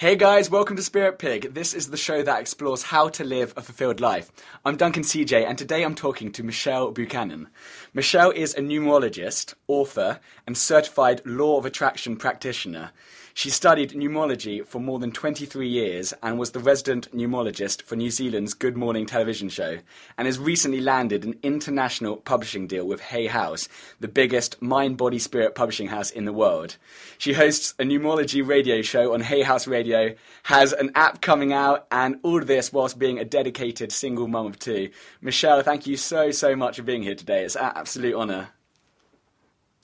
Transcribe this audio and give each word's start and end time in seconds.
Hey 0.00 0.14
guys, 0.14 0.48
welcome 0.48 0.76
to 0.76 0.82
Spirit 0.84 1.18
Pig. 1.18 1.54
This 1.54 1.74
is 1.74 1.90
the 1.90 1.96
show 1.96 2.22
that 2.22 2.40
explores 2.40 2.84
how 2.84 3.08
to 3.08 3.24
live 3.24 3.52
a 3.56 3.62
fulfilled 3.62 3.98
life. 3.98 4.30
I'm 4.64 4.76
Duncan 4.76 5.02
CJ, 5.02 5.44
and 5.44 5.58
today 5.58 5.82
I'm 5.82 5.96
talking 5.96 6.30
to 6.30 6.44
Michelle 6.44 6.92
Buchanan. 6.92 7.48
Michelle 7.92 8.30
is 8.30 8.54
a 8.54 8.60
numerologist, 8.60 9.54
author, 9.66 10.20
and 10.46 10.56
certified 10.56 11.20
law 11.26 11.58
of 11.58 11.66
attraction 11.66 12.16
practitioner. 12.16 12.92
She 13.38 13.50
studied 13.50 13.92
numerology 13.92 14.66
for 14.66 14.80
more 14.80 14.98
than 14.98 15.12
23 15.12 15.68
years 15.68 16.12
and 16.24 16.40
was 16.40 16.50
the 16.50 16.58
resident 16.58 17.08
numerologist 17.16 17.82
for 17.82 17.94
New 17.94 18.10
Zealand's 18.10 18.52
Good 18.52 18.76
Morning 18.76 19.06
television 19.06 19.48
show, 19.48 19.78
and 20.16 20.26
has 20.26 20.40
recently 20.40 20.80
landed 20.80 21.24
an 21.24 21.38
international 21.44 22.16
publishing 22.16 22.66
deal 22.66 22.84
with 22.84 23.00
Hay 23.00 23.28
House, 23.28 23.68
the 24.00 24.08
biggest 24.08 24.60
mind 24.60 24.96
body 24.96 25.20
spirit 25.20 25.54
publishing 25.54 25.86
house 25.86 26.10
in 26.10 26.24
the 26.24 26.32
world. 26.32 26.78
She 27.16 27.32
hosts 27.32 27.74
a 27.78 27.84
numerology 27.84 28.44
radio 28.44 28.82
show 28.82 29.14
on 29.14 29.20
Hay 29.20 29.42
House 29.42 29.68
Radio, 29.68 30.16
has 30.42 30.72
an 30.72 30.90
app 30.96 31.20
coming 31.20 31.52
out, 31.52 31.86
and 31.92 32.18
all 32.24 32.40
this 32.40 32.72
whilst 32.72 32.98
being 32.98 33.20
a 33.20 33.24
dedicated 33.24 33.92
single 33.92 34.26
mum 34.26 34.46
of 34.46 34.58
two. 34.58 34.90
Michelle, 35.20 35.62
thank 35.62 35.86
you 35.86 35.96
so, 35.96 36.32
so 36.32 36.56
much 36.56 36.78
for 36.78 36.82
being 36.82 37.04
here 37.04 37.14
today. 37.14 37.44
It's 37.44 37.54
an 37.54 37.70
absolute 37.76 38.16
honour. 38.16 38.48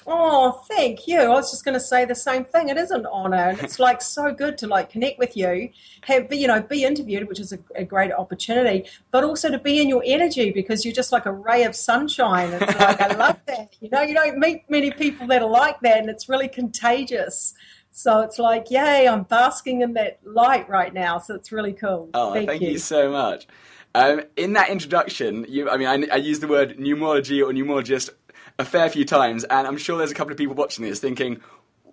Oh, 0.06 0.62
thank 0.68 1.06
you. 1.08 1.20
I 1.20 1.28
was 1.28 1.50
just 1.50 1.64
going 1.64 1.74
to 1.74 1.80
say 1.80 2.04
the 2.04 2.14
same 2.14 2.44
thing. 2.44 2.68
It 2.68 2.76
is 2.76 2.90
an 2.90 3.06
honor, 3.06 3.36
and 3.36 3.60
it's 3.60 3.78
like 3.78 4.02
so 4.02 4.32
good 4.32 4.58
to 4.58 4.66
like 4.66 4.90
connect 4.90 5.18
with 5.18 5.36
you, 5.36 5.70
have 6.02 6.32
you 6.32 6.46
know, 6.46 6.60
be 6.60 6.84
interviewed, 6.84 7.28
which 7.28 7.40
is 7.40 7.52
a, 7.52 7.58
a, 7.74 7.84
great 7.84 8.12
opportunity, 8.12 8.88
but 9.10 9.24
also 9.24 9.50
to 9.50 9.58
be 9.58 9.80
in 9.80 9.88
your 9.88 10.02
energy 10.04 10.50
because 10.50 10.84
you're 10.84 10.94
just 10.94 11.12
like 11.12 11.27
a 11.27 11.32
ray 11.32 11.64
of 11.64 11.74
sunshine. 11.74 12.52
It's 12.52 12.78
like 12.78 13.00
I 13.00 13.14
love 13.14 13.40
that. 13.46 13.77
You 13.80 13.88
know, 13.90 14.02
you 14.02 14.14
don't 14.14 14.38
meet 14.38 14.64
many 14.68 14.90
people 14.90 15.27
that 15.28 15.42
are 15.42 15.48
like 15.48 15.80
that, 15.80 15.98
and 15.98 16.11
it's 16.11 16.28
really 16.28 16.48
contagious. 16.48 17.55
So 17.91 18.20
it's 18.20 18.41
like, 18.41 18.70
yay, 18.70 19.06
I'm 19.06 19.22
basking 19.22 19.80
in 19.80 19.94
that 19.94 20.18
light 20.24 20.68
right 20.68 20.92
now. 20.92 21.18
So 21.18 21.34
it's 21.34 21.52
really 21.52 21.72
cool. 21.72 22.11
Oh, 22.12 22.34
thank, 22.34 22.48
thank 22.48 22.62
you. 22.62 22.70
you. 22.70 22.78
so 22.78 23.11
much. 23.11 23.46
Um, 23.94 24.22
in 24.36 24.55
that 24.55 24.70
introduction, 24.70 25.46
you, 25.48 25.70
I 25.70 25.77
mean, 25.77 25.86
I, 25.86 26.14
I 26.14 26.16
use 26.16 26.41
the 26.41 26.48
word 26.48 26.77
numerology 26.78 27.41
or 27.41 27.52
numerologist 27.52 28.11
a 28.58 28.64
fair 28.64 28.88
few 28.88 29.05
times, 29.05 29.44
and 29.44 29.66
I'm 29.66 29.77
sure 29.77 29.98
there's 29.98 30.12
a 30.12 30.14
couple 30.14 30.33
of 30.33 30.38
people 30.38 30.55
watching 30.55 30.84
this 30.84 31.00
thinking, 31.00 31.41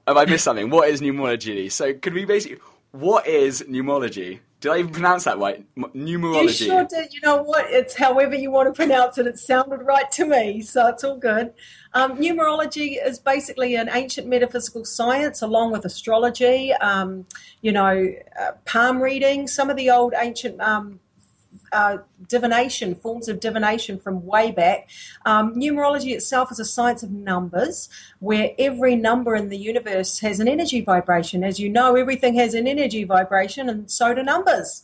have 0.07 0.17
I 0.17 0.25
missed 0.25 0.43
something? 0.43 0.69
what 0.69 0.89
is 0.89 1.01
numerology? 1.01 1.71
So 1.71 1.93
could 1.93 2.13
we 2.13 2.25
basically, 2.25 2.59
what 2.91 3.27
is 3.27 3.63
numerology? 3.63 4.39
Did 4.59 4.71
I 4.71 4.77
even 4.77 4.91
pronounce 4.91 5.23
that 5.23 5.39
right? 5.39 5.65
Numerology. 5.75 6.43
You 6.43 6.67
sure 6.67 6.85
did. 6.85 7.13
You 7.13 7.21
know 7.21 7.41
what? 7.41 7.65
It's 7.71 7.95
however 7.95 8.35
you 8.35 8.51
want 8.51 8.67
to 8.67 8.73
pronounce 8.73 9.17
it. 9.17 9.25
It 9.25 9.39
sounded 9.39 9.77
right 9.77 10.09
to 10.11 10.25
me, 10.25 10.61
so 10.61 10.87
it's 10.87 11.03
all 11.03 11.17
good. 11.17 11.53
Um, 11.95 12.17
numerology 12.17 13.03
is 13.03 13.17
basically 13.17 13.75
an 13.75 13.89
ancient 13.91 14.27
metaphysical 14.27 14.85
science, 14.85 15.41
along 15.41 15.71
with 15.71 15.83
astrology. 15.83 16.73
Um, 16.73 17.25
you 17.61 17.71
know, 17.71 18.13
uh, 18.39 18.51
palm 18.65 19.01
reading. 19.01 19.47
Some 19.47 19.71
of 19.71 19.77
the 19.77 19.89
old 19.89 20.13
ancient 20.15 20.61
um, 20.61 20.99
uh, 21.71 21.97
divination, 22.27 22.95
forms 22.95 23.27
of 23.27 23.39
divination 23.39 23.99
from 23.99 24.25
way 24.25 24.51
back. 24.51 24.89
Um, 25.25 25.55
numerology 25.55 26.13
itself 26.13 26.51
is 26.51 26.59
a 26.59 26.65
science 26.65 27.03
of 27.03 27.11
numbers, 27.11 27.89
where 28.19 28.51
every 28.59 28.95
number 28.95 29.35
in 29.35 29.49
the 29.49 29.57
universe 29.57 30.19
has 30.19 30.39
an 30.39 30.47
energy 30.47 30.81
vibration. 30.81 31.43
As 31.43 31.59
you 31.59 31.69
know, 31.69 31.95
everything 31.95 32.35
has 32.35 32.53
an 32.53 32.67
energy 32.67 33.03
vibration, 33.03 33.69
and 33.69 33.89
so 33.89 34.13
do 34.13 34.23
numbers. 34.23 34.83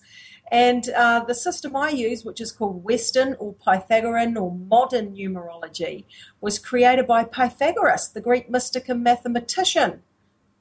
And 0.49 0.89
uh, 0.89 1.25
the 1.25 1.35
system 1.35 1.75
I 1.75 1.89
use, 1.89 2.23
which 2.23 2.39
is 2.39 2.51
called 2.51 2.83
Western 2.83 3.35
or 3.37 3.53
Pythagorean 3.53 4.37
or 4.37 4.51
modern 4.51 5.15
numerology, 5.15 6.05
was 6.39 6.57
created 6.57 7.05
by 7.05 7.25
Pythagoras, 7.25 8.07
the 8.09 8.21
Greek 8.21 8.49
mystic 8.49 8.87
and 8.87 9.03
mathematician, 9.03 10.03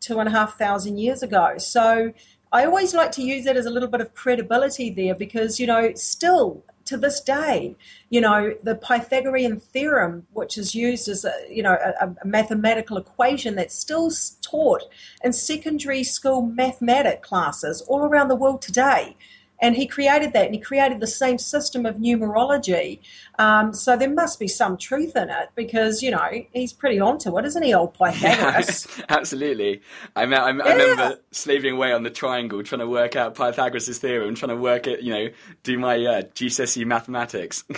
two 0.01 0.19
and 0.19 0.29
a 0.29 0.33
half 0.33 0.59
thousand 0.59 0.99
years 0.99 1.23
ago. 1.23 1.59
So 1.59 2.13
I 2.53 2.65
always 2.65 2.95
like 2.95 3.13
to 3.13 3.23
use 3.23 3.47
it 3.47 3.57
as 3.57 3.67
a 3.67 3.71
little 3.71 3.89
bit 3.89 4.01
of 4.01 4.15
credibility 4.15 4.91
there 4.91 5.15
because, 5.15 5.59
you 5.59 5.67
know, 5.67 5.93
still 5.95 6.65
to 6.87 6.97
this 6.97 7.21
day, 7.21 7.75
you 8.11 8.21
know, 8.21 8.55
the 8.63 8.77
Pythagorean 8.77 9.59
theorem, 9.59 10.27
which 10.33 10.57
is 10.57 10.75
used 10.75 11.09
as 11.09 11.25
a, 11.25 11.33
you 11.51 11.63
know, 11.63 11.77
a, 12.01 12.15
a 12.23 12.27
mathematical 12.27 12.97
equation 12.97 13.57
that's 13.57 13.75
still 13.75 14.11
taught 14.41 14.83
in 15.25 15.33
secondary 15.33 16.05
school 16.05 16.43
mathematics 16.43 17.27
classes 17.27 17.83
all 17.83 18.01
around 18.01 18.29
the 18.29 18.37
world 18.37 18.63
today 18.63 19.17
and 19.61 19.77
he 19.77 19.87
created 19.87 20.33
that 20.33 20.47
and 20.47 20.55
he 20.55 20.61
created 20.61 21.01
the 21.01 21.07
same 21.07 21.39
system 21.39 21.87
of 21.87 21.97
numerology. 21.97 23.01
Um, 23.39 23.73
so 23.73 23.97
there 23.97 24.11
must 24.11 24.39
be 24.39 24.49
some 24.49 24.77
truth 24.77 25.17
in 25.17 25.31
it 25.31 25.51
because 25.55 26.03
you 26.03 26.11
know 26.11 26.29
he's 26.53 26.73
pretty 26.73 27.01
onto 27.01 27.39
it 27.39 27.45
isn't 27.45 27.63
he 27.63 27.75
old 27.75 27.95
pythagoras? 27.95 28.87
Yeah, 28.99 29.05
absolutely. 29.09 29.83
I, 30.15 30.23
I, 30.23 30.25
I 30.25 30.51
yeah. 30.53 30.75
remember 30.75 31.19
slaving 31.31 31.75
away 31.75 31.93
on 31.93 32.03
the 32.03 32.11
triangle 32.11 32.63
trying 32.63 32.81
to 32.81 32.89
work 32.89 33.17
out 33.17 33.35
pythagoras' 33.35 33.99
theorem 33.99 34.35
trying 34.35 34.51
to 34.51 34.57
work 34.57 34.87
it 34.87 35.03
you 35.03 35.13
know 35.13 35.29
do 35.63 35.79
my 35.79 35.97
uh, 35.97 36.23
gcse 36.23 36.85
mathematics. 36.85 37.65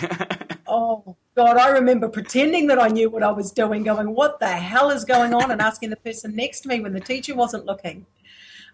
Oh 0.71 1.17
god 1.35 1.57
i 1.57 1.69
remember 1.69 2.07
pretending 2.07 2.67
that 2.67 2.79
i 2.79 2.87
knew 2.87 3.09
what 3.09 3.23
i 3.23 3.31
was 3.31 3.51
doing 3.51 3.81
going 3.81 4.13
what 4.13 4.39
the 4.39 4.47
hell 4.47 4.91
is 4.91 5.03
going 5.03 5.33
on? 5.33 5.49
and 5.49 5.61
asking 5.61 5.89
the 5.89 5.95
person 5.95 6.35
next 6.35 6.59
to 6.59 6.67
me 6.67 6.79
when 6.79 6.93
the 6.93 6.99
teacher 6.99 7.33
wasn't 7.33 7.65
looking 7.65 8.05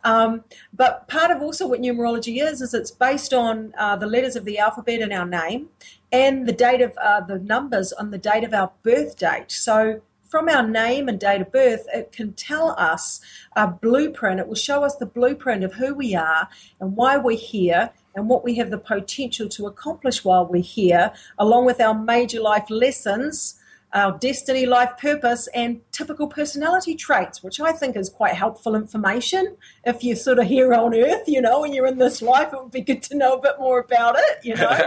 um, 0.05 0.43
but 0.71 1.07
part 1.07 1.31
of 1.31 1.41
also 1.41 1.67
what 1.67 1.81
numerology 1.81 2.41
is 2.41 2.61
is 2.61 2.73
it's 2.73 2.91
based 2.91 3.33
on 3.33 3.73
uh, 3.77 3.95
the 3.95 4.05
letters 4.05 4.35
of 4.35 4.45
the 4.45 4.59
alphabet 4.59 5.01
in 5.01 5.11
our 5.11 5.25
name 5.25 5.69
and 6.11 6.47
the 6.47 6.53
date 6.53 6.81
of 6.81 6.95
uh, 7.03 7.19
the 7.21 7.39
numbers 7.39 7.91
on 7.91 8.11
the 8.11 8.17
date 8.17 8.43
of 8.43 8.53
our 8.53 8.71
birth 8.83 9.17
date. 9.17 9.51
So 9.51 10.01
from 10.29 10.47
our 10.47 10.67
name 10.67 11.09
and 11.09 11.19
date 11.19 11.41
of 11.41 11.51
birth, 11.51 11.87
it 11.93 12.11
can 12.11 12.33
tell 12.33 12.75
us 12.77 13.19
a 13.55 13.67
blueprint. 13.67 14.39
It 14.39 14.47
will 14.47 14.55
show 14.55 14.83
us 14.83 14.95
the 14.95 15.05
blueprint 15.05 15.63
of 15.63 15.73
who 15.73 15.95
we 15.95 16.15
are 16.15 16.49
and 16.79 16.95
why 16.95 17.17
we're 17.17 17.37
here 17.37 17.91
and 18.15 18.29
what 18.29 18.43
we 18.43 18.55
have 18.55 18.69
the 18.69 18.77
potential 18.77 19.49
to 19.49 19.65
accomplish 19.65 20.23
while 20.23 20.45
we're 20.45 20.61
here, 20.61 21.13
along 21.37 21.65
with 21.65 21.81
our 21.81 21.93
major 21.93 22.39
life 22.39 22.69
lessons 22.69 23.59
our 23.95 24.17
destiny, 24.19 24.65
life 24.65 24.91
purpose, 24.99 25.47
and 25.55 25.79
typical 25.93 26.27
personality 26.27 26.95
traits, 26.95 27.41
which 27.41 27.61
I 27.61 27.71
think 27.71 27.95
is 27.95 28.09
quite 28.09 28.33
helpful 28.33 28.75
information. 28.75 29.55
If 29.85 30.03
you're 30.03 30.17
sort 30.17 30.37
of 30.37 30.47
here 30.47 30.73
on 30.73 30.93
earth, 30.93 31.23
you 31.27 31.41
know, 31.41 31.63
and 31.63 31.73
you're 31.73 31.87
in 31.87 31.97
this 31.97 32.21
life, 32.21 32.53
it 32.53 32.61
would 32.61 32.71
be 32.71 32.81
good 32.81 33.01
to 33.03 33.17
know 33.17 33.33
a 33.33 33.41
bit 33.41 33.55
more 33.57 33.79
about 33.79 34.17
it, 34.17 34.39
you 34.43 34.55
know. 34.55 34.77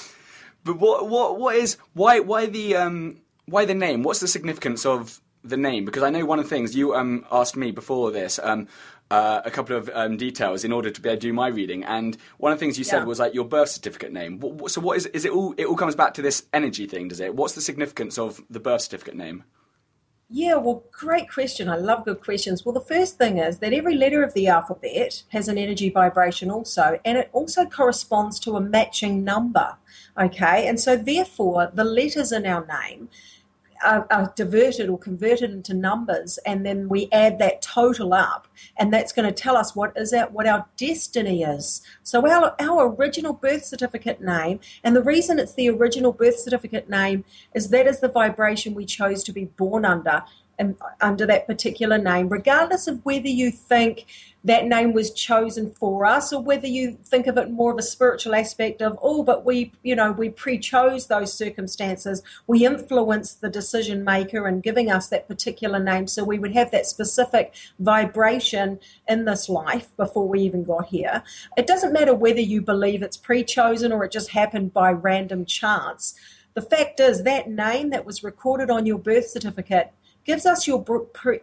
but 0.65 0.77
what 0.77 1.07
what 1.07 1.39
what 1.39 1.55
is 1.55 1.77
why 1.93 2.19
why 2.19 2.45
the 2.45 2.75
um 2.75 3.21
why 3.45 3.63
the 3.63 3.73
name? 3.73 4.03
What's 4.03 4.19
the 4.19 4.27
significance 4.27 4.85
of 4.85 5.21
the 5.41 5.57
name? 5.57 5.85
Because 5.85 6.03
I 6.03 6.09
know 6.09 6.25
one 6.25 6.37
of 6.37 6.45
the 6.45 6.49
things 6.49 6.75
you 6.75 6.93
um 6.93 7.25
asked 7.31 7.55
me 7.55 7.71
before 7.71 8.11
this. 8.11 8.39
Um, 8.43 8.67
uh, 9.11 9.41
a 9.43 9.51
couple 9.51 9.75
of 9.75 9.89
um, 9.93 10.17
details 10.17 10.63
in 10.63 10.71
order 10.71 10.89
to 10.89 11.01
be 11.01 11.09
able 11.09 11.17
to 11.17 11.27
do 11.27 11.33
my 11.33 11.47
reading. 11.47 11.83
And 11.83 12.17
one 12.37 12.51
of 12.51 12.59
the 12.59 12.65
things 12.65 12.77
you 12.77 12.83
said 12.83 12.99
yeah. 12.99 13.05
was 13.05 13.19
like 13.19 13.33
your 13.33 13.45
birth 13.45 13.69
certificate 13.69 14.11
name. 14.11 14.39
So 14.67 14.81
what 14.81 14.97
is 14.97 15.07
is 15.07 15.25
it 15.25 15.31
all? 15.31 15.53
It 15.57 15.65
all 15.65 15.75
comes 15.75 15.95
back 15.95 16.13
to 16.15 16.21
this 16.21 16.45
energy 16.53 16.85
thing, 16.85 17.07
does 17.07 17.19
it? 17.19 17.33
What's 17.35 17.55
the 17.55 17.61
significance 17.61 18.17
of 18.17 18.41
the 18.49 18.59
birth 18.59 18.81
certificate 18.81 19.15
name? 19.15 19.43
Yeah, 20.31 20.57
well, 20.57 20.83
great 20.91 21.27
question. 21.27 21.69
I 21.69 21.77
love 21.77 22.05
good 22.05 22.21
questions. 22.21 22.63
Well, 22.63 22.73
the 22.73 22.81
first 22.81 23.17
thing 23.17 23.39
is 23.39 23.57
that 23.59 23.73
every 23.73 23.95
letter 23.95 24.21
of 24.21 24.35
the 24.35 24.45
alphabet 24.45 25.23
has 25.29 25.47
an 25.47 25.57
energy 25.57 25.89
vibration 25.89 26.51
also, 26.51 26.99
and 27.03 27.17
it 27.17 27.29
also 27.33 27.65
corresponds 27.65 28.39
to 28.41 28.55
a 28.55 28.61
matching 28.61 29.23
number. 29.23 29.75
Okay, 30.15 30.67
and 30.67 30.79
so 30.79 30.95
therefore, 30.95 31.71
the 31.73 31.83
letters 31.83 32.31
in 32.31 32.45
our 32.45 32.63
name 32.67 33.09
are, 33.83 34.07
are, 34.11 34.33
diverted 34.35 34.89
or 34.89 34.97
converted 34.97 35.51
into 35.51 35.73
numbers, 35.73 36.37
and 36.45 36.65
then 36.65 36.89
we 36.89 37.09
add 37.11 37.39
that 37.39 37.61
total 37.61 38.13
up, 38.13 38.47
and 38.77 38.93
that's 38.93 39.11
going 39.11 39.27
to 39.27 39.33
tell 39.33 39.57
us 39.57 39.75
what 39.75 39.93
is 39.95 40.11
that 40.11 40.31
what 40.31 40.47
our 40.47 40.65
destiny 40.77 41.43
is. 41.43 41.81
So 42.03 42.27
our 42.27 42.55
our 42.59 42.93
original 42.93 43.33
birth 43.33 43.65
certificate 43.65 44.21
name, 44.21 44.59
and 44.83 44.95
the 44.95 45.03
reason 45.03 45.39
it's 45.39 45.53
the 45.53 45.69
original 45.69 46.11
birth 46.11 46.39
certificate 46.39 46.89
name 46.89 47.23
is 47.53 47.69
that 47.69 47.87
is 47.87 47.99
the 47.99 48.09
vibration 48.09 48.73
we 48.73 48.85
chose 48.85 49.23
to 49.23 49.31
be 49.31 49.45
born 49.45 49.85
under, 49.85 50.23
under 51.01 51.25
that 51.25 51.47
particular 51.47 51.97
name, 51.97 52.29
regardless 52.29 52.87
of 52.87 53.03
whether 53.05 53.27
you 53.27 53.51
think 53.51 54.05
that 54.43 54.65
name 54.65 54.93
was 54.93 55.11
chosen 55.11 55.69
for 55.69 56.05
us 56.05 56.31
or 56.31 56.41
whether 56.41 56.67
you 56.67 56.97
think 57.03 57.27
of 57.27 57.37
it 57.37 57.51
more 57.51 57.71
of 57.73 57.77
a 57.77 57.83
spiritual 57.83 58.33
aspect 58.33 58.81
of 58.81 58.97
oh 59.01 59.21
but 59.21 59.43
we 59.43 59.71
you 59.83 59.93
know 59.93 60.13
we 60.13 60.29
pre-chose 60.29 61.07
those 61.07 61.33
circumstances. 61.33 62.23
We 62.47 62.65
influenced 62.65 63.41
the 63.41 63.49
decision 63.49 64.03
maker 64.03 64.47
in 64.47 64.61
giving 64.61 64.89
us 64.89 65.07
that 65.09 65.27
particular 65.27 65.79
name. 65.79 66.07
So 66.07 66.23
we 66.23 66.39
would 66.39 66.53
have 66.53 66.71
that 66.71 66.85
specific 66.85 67.53
vibration 67.79 68.79
in 69.07 69.25
this 69.25 69.49
life 69.49 69.95
before 69.97 70.27
we 70.27 70.41
even 70.41 70.63
got 70.63 70.87
here. 70.87 71.23
It 71.57 71.67
doesn't 71.67 71.93
matter 71.93 72.13
whether 72.13 72.39
you 72.39 72.61
believe 72.61 73.03
it's 73.03 73.17
pre-chosen 73.17 73.91
or 73.91 74.05
it 74.05 74.11
just 74.11 74.29
happened 74.29 74.73
by 74.73 74.91
random 74.91 75.45
chance. 75.45 76.15
The 76.53 76.61
fact 76.61 76.99
is 76.99 77.23
that 77.23 77.49
name 77.49 77.89
that 77.91 78.05
was 78.05 78.23
recorded 78.23 78.69
on 78.69 78.85
your 78.85 78.97
birth 78.97 79.27
certificate 79.27 79.91
gives 80.29 80.45
us 80.45 80.67
your 80.67 80.85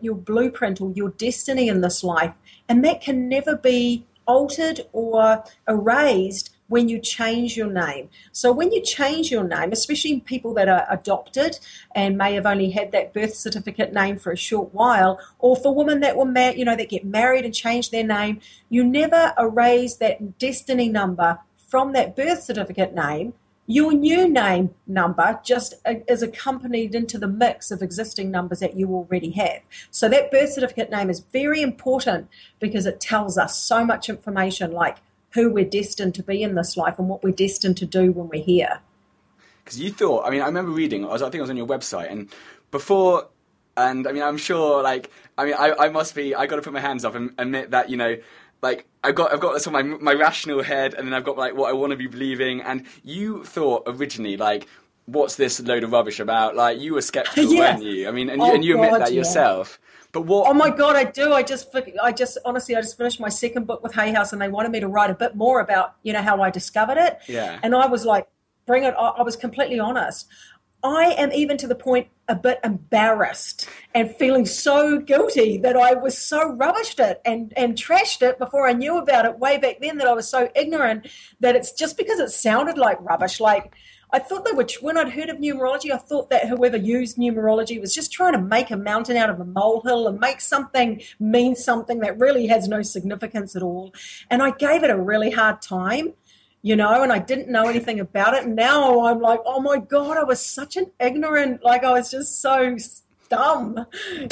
your 0.01 0.15
blueprint 0.15 0.81
or 0.81 0.93
your 0.93 1.11
destiny 1.27 1.67
in 1.67 1.81
this 1.81 2.05
life, 2.05 2.35
and 2.69 2.85
that 2.85 3.01
can 3.01 3.29
never 3.29 3.57
be 3.57 4.07
altered 4.27 4.79
or 4.93 5.43
erased 5.69 6.51
when 6.69 6.89
you 6.89 7.01
change 7.01 7.57
your 7.57 7.73
name. 7.85 8.09
So 8.31 8.53
when 8.53 8.71
you 8.71 8.81
change 8.81 9.29
your 9.29 9.43
name, 9.43 9.73
especially 9.73 10.21
people 10.21 10.55
that 10.55 10.69
are 10.69 10.87
adopted 10.89 11.59
and 11.97 12.17
may 12.17 12.35
have 12.35 12.47
only 12.47 12.71
had 12.71 12.93
that 12.93 13.13
birth 13.13 13.35
certificate 13.35 13.93
name 13.93 14.19
for 14.19 14.31
a 14.31 14.37
short 14.37 14.73
while, 14.73 15.19
or 15.41 15.57
for 15.57 15.75
women 15.75 15.99
that 16.01 16.17
were 16.17 16.25
married, 16.25 16.57
you 16.57 16.65
know, 16.65 16.77
that 16.77 16.89
get 16.89 17.05
married 17.05 17.45
and 17.45 17.55
change 17.55 17.91
their 17.91 18.07
name, 18.07 18.39
you 18.69 18.85
never 18.85 19.35
erase 19.37 19.97
that 19.97 20.39
destiny 20.39 20.89
number 20.89 21.41
from 21.57 21.93
that 21.93 22.15
birth 22.15 22.45
certificate 22.45 22.95
name. 22.95 23.35
Your 23.67 23.93
new 23.93 24.29
name 24.29 24.75
number 24.87 25.41
just 25.45 25.75
uh, 25.85 25.95
is 26.09 26.23
accompanied 26.23 26.95
into 26.95 27.19
the 27.19 27.27
mix 27.27 27.71
of 27.71 27.83
existing 27.83 28.31
numbers 28.31 28.61
that 28.61 28.77
you 28.77 28.89
already 28.95 29.31
have. 29.31 29.63
So 29.91 30.09
that 30.09 30.31
birth 30.31 30.53
certificate 30.53 30.91
name 30.91 31.11
is 31.11 31.21
very 31.21 31.63
important 31.63 32.29
because 32.61 32.87
it 32.87 33.01
tells 33.01 33.37
us 33.37 33.59
so 33.59 33.85
much 33.85 34.09
information 34.09 34.71
like 34.71 34.99
who 35.31 35.51
we're 35.51 35.65
destined 35.65 36.15
to 36.15 36.23
be 36.23 36.43
in 36.43 36.55
this 36.55 36.77
life 36.77 36.99
and 36.99 37.09
what 37.09 37.23
we're 37.23 37.35
destined 37.35 37.77
to 37.79 37.87
do 37.87 38.13
when 38.13 38.29
we're 38.29 38.43
here. 38.43 38.81
Because 39.65 39.81
you 39.81 39.91
thought, 39.91 40.25
I 40.25 40.31
mean, 40.31 40.43
I 40.43 40.47
remember 40.47 40.71
reading, 40.71 41.05
I, 41.05 41.09
was, 41.09 41.23
I 41.23 41.29
think 41.29 41.41
I 41.41 41.43
was 41.43 41.51
on 41.51 41.57
your 41.57 41.67
website, 41.67 42.11
and 42.11 42.29
before, 42.71 43.29
and 43.77 44.07
I 44.07 44.13
mean, 44.13 44.23
I'm 44.23 44.39
sure, 44.39 44.83
like, 44.83 45.11
I 45.37 45.45
mean, 45.45 45.55
I, 45.55 45.73
I 45.73 45.89
must 45.89 46.15
be, 46.15 46.35
I 46.35 46.47
got 46.47 46.57
to 46.57 46.63
put 46.63 46.73
my 46.73 46.81
hands 46.81 47.05
up 47.05 47.17
and 47.17 47.33
admit 47.37 47.73
that, 47.73 47.91
you 47.91 47.97
know, 47.97 48.17
like 48.67 48.87
I've 49.05 49.15
got 49.15 49.33
I've 49.33 49.41
got 49.41 49.55
this 49.55 49.67
on 49.67 49.73
my 49.73 49.83
my 49.83 50.13
rational 50.13 50.63
head, 50.63 50.95
and 50.95 51.07
then 51.07 51.15
I've 51.15 51.25
got 51.25 51.37
like 51.37 51.55
what 51.55 51.71
I 51.71 51.73
want 51.73 51.93
to 51.93 51.97
be 51.97 52.07
believing. 52.07 52.61
And 52.63 52.87
you 53.05 53.45
thought 53.45 53.85
originally 53.87 54.37
like, 54.37 54.67
what's 55.07 55.37
this 55.37 55.61
load 55.61 55.85
of 55.85 55.93
rubbish 55.93 56.19
about? 56.21 56.57
Like 56.57 56.81
you 56.81 56.95
were 56.95 57.03
skeptical, 57.03 57.53
yeah. 57.53 57.61
weren't 57.61 57.85
you? 57.85 58.09
I 58.09 58.11
mean, 58.11 58.29
and, 58.29 58.43
oh, 58.43 58.47
you, 58.47 58.55
and 58.55 58.65
you 58.65 58.75
oh, 58.75 58.77
admit 58.79 58.91
God, 58.91 59.01
that 59.03 59.13
yeah. 59.13 59.19
yourself. 59.19 59.79
But 60.13 60.23
what? 60.23 60.49
Oh 60.49 60.55
my 60.55 60.71
god, 60.71 60.97
I 60.97 61.05
do. 61.05 61.33
I 61.33 61.43
just, 61.43 61.75
I 62.03 62.11
just 62.11 62.39
honestly, 62.45 62.75
I 62.75 62.81
just 62.81 62.97
finished 62.97 63.21
my 63.21 63.29
second 63.29 63.67
book 63.67 63.83
with 63.83 63.95
Hay 63.95 64.13
House, 64.13 64.33
and 64.33 64.41
they 64.43 64.49
wanted 64.49 64.73
me 64.73 64.81
to 64.81 64.89
write 64.89 65.11
a 65.11 65.15
bit 65.15 65.37
more 65.37 65.61
about, 65.61 65.95
you 66.03 66.13
know, 66.13 66.23
how 66.23 66.43
I 66.43 66.51
discovered 66.51 66.99
it. 66.99 67.19
Yeah. 67.29 67.61
And 67.63 67.75
I 67.75 67.87
was 67.87 68.05
like, 68.05 68.27
bring 68.67 68.85
it. 68.85 68.95
I 68.99 69.23
was 69.23 69.37
completely 69.37 69.79
honest. 69.79 70.27
I 70.87 71.17
am 71.19 71.33
even 71.33 71.57
to 71.59 71.67
the 71.67 71.75
point 71.75 72.07
a 72.29 72.37
bit 72.37 72.61
embarrassed 72.63 73.69
and 73.93 74.15
feeling 74.15 74.47
so 74.47 75.01
guilty 75.01 75.59
that 75.59 75.77
I 75.77 75.95
was 75.95 76.17
so 76.17 76.53
rubbished 76.57 77.01
it 77.01 77.21
and, 77.25 77.53
and 77.57 77.75
trashed 77.75 78.23
it 78.23 78.39
before 78.39 78.69
I 78.69 78.73
knew 78.73 78.97
about 78.97 79.25
it 79.25 79.41
way 79.41 79.59
back 79.59 79.81
then 79.81 79.99
that 79.99 80.07
I 80.07 80.13
was 80.13 80.29
so 80.29 80.49
ignorant 80.55 81.09
that 81.41 81.57
it's 81.57 81.73
just 81.73 81.99
because 81.99 82.21
it 82.21 82.31
sounded 82.31 82.79
like 82.79 83.01
rubbish. 83.01 83.41
Like 83.41 83.75
I 84.13 84.21
thought 84.21 84.45
they 84.45 84.53
were, 84.53 84.67
when 84.81 84.97
I'd 84.97 85.11
heard 85.11 85.29
of 85.29 85.39
numerology, 85.39 85.91
I 85.91 85.97
thought 85.97 86.31
that 86.31 86.49
whoever 86.49 86.77
used 86.77 87.17
numerology 87.17 87.81
was 87.81 87.93
just 87.93 88.13
trying 88.13 88.35
to 88.35 88.41
make 88.41 88.71
a 88.71 88.77
mountain 88.77 89.17
out 89.17 89.29
of 89.29 89.41
a 89.41 89.45
molehill 89.45 90.07
and 90.07 90.21
make 90.21 90.41
something 90.41 91.03
mean 91.19 91.57
something 91.57 91.99
that 91.99 92.17
really 92.17 92.47
has 92.47 92.69
no 92.69 92.83
significance 92.83 93.57
at 93.57 93.63
all. 93.63 93.93
And 94.31 94.41
I 94.41 94.53
gave 94.53 94.85
it 94.85 94.91
a 94.91 94.97
really 94.97 95.33
hard 95.33 95.63
time 95.63 96.15
you 96.67 96.75
know, 96.75 97.01
and 97.05 97.13
I 97.13 97.21
didn't 97.21 97.49
know 97.49 97.69
anything 97.69 98.01
about 98.01 98.35
it. 98.35 98.43
And 98.43 98.57
now 98.57 99.07
I'm 99.07 99.21
like, 99.21 99.39
oh 99.47 99.61
my 99.61 99.79
God, 99.79 100.17
I 100.17 100.25
was 100.25 100.45
such 100.45 100.77
an 100.77 100.91
ignorant, 100.99 101.63
like 101.63 101.85
I 101.85 101.93
was 101.93 102.11
just 102.11 102.43
so 102.43 102.77
dumb, 103.29 103.87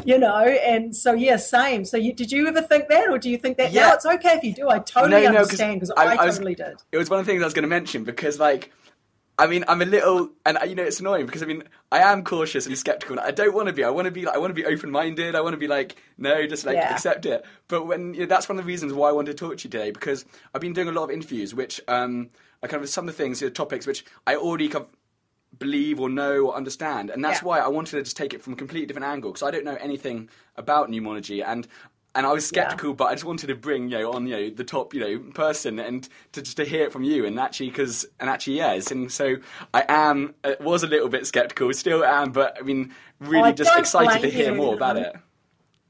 you 0.04 0.19
know. 0.19 0.38
And 0.38 0.96
so, 0.96 1.12
yeah, 1.12 1.36
same. 1.36 1.84
So, 1.84 1.96
you, 1.96 2.12
did 2.12 2.32
you 2.32 2.48
ever 2.48 2.60
think 2.60 2.88
that, 2.88 3.08
or 3.08 3.20
do 3.20 3.31
you 3.31 3.38
think 3.38 3.56
that? 3.58 3.70
Yeah, 3.70 3.86
no, 3.86 3.94
it's 3.94 4.06
okay 4.06 4.32
if 4.32 4.42
you 4.42 4.52
do. 4.52 4.69
I 4.69 4.81
totally 4.81 5.22
no, 5.22 5.28
understand 5.28 5.76
because 5.76 5.92
I, 5.96 6.06
I, 6.06 6.12
I, 6.25 6.26
totally 6.26 6.56
did. 6.56 6.75
It 6.90 6.96
was 6.96 7.08
one 7.08 7.20
of 7.20 7.25
the 7.25 7.31
things 7.31 7.40
I 7.40 7.44
was 7.44 7.54
going 7.54 7.62
to 7.62 7.69
mention 7.69 8.02
because, 8.02 8.40
like, 8.40 8.72
I 9.36 9.48
mean, 9.48 9.64
I'm 9.66 9.82
a 9.82 9.84
little, 9.84 10.31
and 10.46 10.56
you 10.66 10.76
know, 10.76 10.84
it's 10.84 11.00
annoying 11.00 11.26
because 11.26 11.42
I 11.42 11.46
mean, 11.46 11.64
I 11.90 11.98
am 12.00 12.22
cautious 12.22 12.66
and 12.66 12.78
skeptical. 12.78 13.19
And 13.19 13.26
I 13.26 13.32
don't 13.32 13.52
want 13.52 13.66
to 13.66 13.72
be. 13.72 13.82
I 13.82 13.90
want 13.90 14.06
to 14.06 14.12
be 14.12 14.25
like, 14.25 14.36
I 14.36 14.38
want 14.38 14.50
to 14.50 14.54
be 14.54 14.64
open 14.64 14.90
minded. 14.90 15.34
I 15.34 15.40
want 15.40 15.54
to 15.54 15.58
be 15.58 15.66
like, 15.66 15.96
no, 16.16 16.46
just 16.46 16.64
like 16.64 16.76
yeah. 16.76 16.92
accept 16.92 17.26
it. 17.26 17.44
But 17.66 17.86
when 17.86 18.14
you 18.14 18.20
know, 18.20 18.26
that's 18.26 18.48
one 18.48 18.58
of 18.58 18.64
the 18.64 18.69
reasons 18.69 18.92
why 18.92 19.08
I 19.08 19.12
wanted 19.12 19.36
to 19.36 19.36
talk 19.36 19.58
to 19.58 19.64
you 19.64 19.70
today 19.70 19.90
because 19.90 20.25
I've 20.54 20.60
been 20.60 20.72
doing 20.72 20.88
a 20.88 20.92
lot 20.92 21.04
of 21.04 21.10
interviews, 21.10 21.52
which 21.52 21.81
um, 21.88 22.31
are 22.62 22.69
kind 22.69 22.82
of 22.82 22.88
some 22.88 23.08
of 23.08 23.16
the 23.16 23.22
things, 23.22 23.40
the 23.40 23.50
topics 23.50 23.86
which 23.88 24.04
I 24.25 24.36
already 24.36 24.69
kind 24.69 24.84
of 24.84 24.90
believe 25.58 25.98
or 25.98 26.08
know 26.08 26.46
or 26.46 26.56
understand, 26.56 27.10
and 27.10 27.25
that's 27.25 27.42
yeah. 27.42 27.48
why 27.48 27.58
I 27.58 27.69
wanted 27.69 27.92
to 27.92 28.02
just 28.02 28.16
take 28.16 28.34
it 28.34 28.42
from 28.42 28.52
a 28.52 28.56
completely 28.56 28.86
different 28.86 29.06
angle 29.06 29.32
because 29.32 29.46
I 29.46 29.50
don't 29.50 29.64
know 29.64 29.76
anything 29.81 30.28
about 30.56 30.90
numerology, 30.90 31.44
and 31.44 31.66
and 32.14 32.26
I 32.26 32.32
was 32.32 32.46
skeptical, 32.46 32.90
yeah. 32.90 32.94
but 32.94 33.05
I 33.06 33.14
just 33.14 33.25
wanted 33.25 33.49
to 33.49 33.55
bring 33.55 33.88
you 33.90 33.99
know 33.99 34.12
on 34.12 34.26
you 34.26 34.37
know 34.37 34.50
the 34.50 34.64
top 34.64 34.94
you 34.94 35.00
know 35.00 35.19
person 35.32 35.78
and 35.78 36.08
to 36.32 36.43
just 36.43 36.56
to 36.58 36.64
hear 36.64 36.84
it 36.84 36.93
from 36.93 37.02
you 37.02 37.26
and 37.26 37.38
actually 37.38 37.70
because 37.70 38.06
and 38.20 38.31
actually 38.31 38.56
yes 38.56 38.90
and 38.90 39.11
so 39.11 39.37
I 39.72 39.84
am 39.88 40.34
uh, 40.44 40.55
was 40.61 40.82
a 40.82 40.87
little 40.87 41.08
bit 41.08 41.26
skeptical, 41.26 41.72
still 41.72 42.05
am, 42.05 42.32
but 42.32 42.56
I 42.58 42.62
mean 42.62 42.94
really 43.20 43.52
just 43.52 43.76
excited 43.76 44.22
to 44.22 44.31
hear 44.31 44.52
you. 44.52 44.56
more 44.56 44.75
about 44.75 44.96
it. 44.96 45.14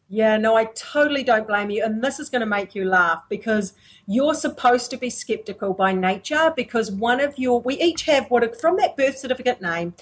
Yeah, 0.09 0.37
no, 0.37 0.55
I 0.55 0.67
totally 0.67 1.23
don't 1.23 1.47
blame 1.47 1.71
you, 1.71 1.82
and 1.82 2.05
this 2.05 2.21
is 2.21 2.29
going 2.29 2.41
to 2.41 2.47
make 2.47 2.75
you 2.75 2.85
laugh 2.85 3.25
because 3.29 3.73
you're 4.06 4.35
supposed 4.35 4.91
to 4.91 4.99
be 4.99 5.09
skeptical 5.09 5.73
by 5.73 5.93
nature 5.93 6.53
because 6.55 6.93
one 6.93 7.20
of 7.20 7.38
your 7.38 7.61
we 7.61 7.81
each 7.81 8.03
have 8.03 8.31
what 8.31 8.61
from 8.61 8.77
that 8.77 8.97
birth 8.97 9.19
certificate 9.19 9.61
name, 9.61 9.94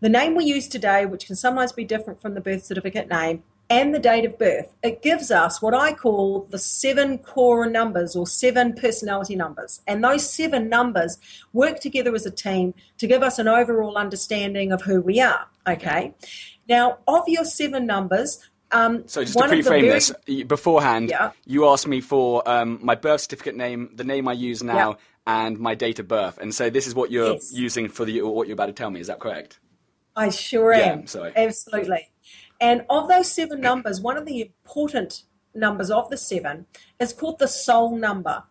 the 0.00 0.08
name 0.08 0.34
we 0.34 0.44
use 0.44 0.66
today, 0.66 1.04
which 1.06 1.26
can 1.26 1.36
sometimes 1.36 1.72
be 1.72 1.84
different 1.84 2.20
from 2.20 2.34
the 2.34 2.40
birth 2.40 2.64
certificate 2.64 3.08
name 3.08 3.44
and 3.70 3.94
the 3.94 4.00
date 4.00 4.24
of 4.24 4.36
birth, 4.36 4.74
it 4.82 5.00
gives 5.00 5.30
us 5.30 5.62
what 5.62 5.72
I 5.72 5.94
call 5.94 6.48
the 6.50 6.58
seven 6.58 7.18
core 7.18 7.70
numbers 7.70 8.16
or 8.16 8.26
seven 8.26 8.74
personality 8.74 9.36
numbers. 9.36 9.80
And 9.86 10.02
those 10.02 10.28
seven 10.28 10.68
numbers 10.68 11.18
work 11.52 11.78
together 11.78 12.12
as 12.14 12.26
a 12.26 12.32
team 12.32 12.74
to 12.98 13.06
give 13.06 13.22
us 13.22 13.38
an 13.38 13.46
overall 13.46 13.96
understanding 13.96 14.72
of 14.72 14.82
who 14.82 15.00
we 15.00 15.20
are. 15.20 15.46
Okay. 15.68 16.14
Now, 16.68 16.98
of 17.06 17.22
your 17.28 17.44
seven 17.44 17.86
numbers, 17.86 18.40
um, 18.72 19.06
so 19.06 19.22
just 19.22 19.38
to 19.38 19.48
pre-frame 19.48 19.84
very... 19.84 19.94
this 19.94 20.12
beforehand, 20.44 21.10
yeah. 21.10 21.30
you 21.46 21.68
asked 21.68 21.86
me 21.86 22.00
for 22.00 22.48
um, 22.48 22.80
my 22.82 22.96
birth 22.96 23.20
certificate 23.20 23.56
name, 23.56 23.90
the 23.94 24.04
name 24.04 24.26
I 24.26 24.32
use 24.32 24.62
now, 24.62 24.90
yeah. 24.90 25.44
and 25.44 25.58
my 25.58 25.76
date 25.76 26.00
of 26.00 26.08
birth. 26.08 26.38
And 26.38 26.52
so 26.52 26.70
this 26.70 26.88
is 26.88 26.94
what 26.94 27.12
you're 27.12 27.34
yes. 27.34 27.52
using 27.52 27.88
for 27.88 28.04
the 28.04 28.22
what 28.22 28.48
you're 28.48 28.54
about 28.54 28.66
to 28.66 28.72
tell 28.72 28.90
me. 28.90 29.00
Is 29.00 29.06
that 29.06 29.20
correct? 29.20 29.60
I 30.16 30.30
sure 30.30 30.72
am. 30.72 31.06
Sorry. 31.06 31.32
Absolutely. 31.34 32.08
And 32.60 32.84
of 32.90 33.08
those 33.08 33.32
seven 33.32 33.60
numbers, 33.60 34.00
one 34.00 34.16
of 34.16 34.26
the 34.26 34.42
important 34.42 35.22
numbers 35.54 35.90
of 35.90 36.10
the 36.10 36.16
seven 36.16 36.66
is 36.98 37.12
called 37.12 37.38
the 37.38 37.48
soul 37.48 37.96
number. 37.96 38.44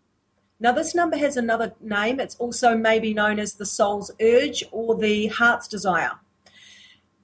Now, 0.59 0.71
this 0.73 0.93
number 0.93 1.15
has 1.17 1.37
another 1.37 1.73
name. 1.79 2.19
It's 2.19 2.35
also 2.35 2.75
maybe 2.75 3.13
known 3.13 3.39
as 3.39 3.53
the 3.53 3.65
soul's 3.65 4.11
urge 4.19 4.63
or 4.71 4.97
the 4.97 5.27
heart's 5.27 5.67
desire. 5.67 6.13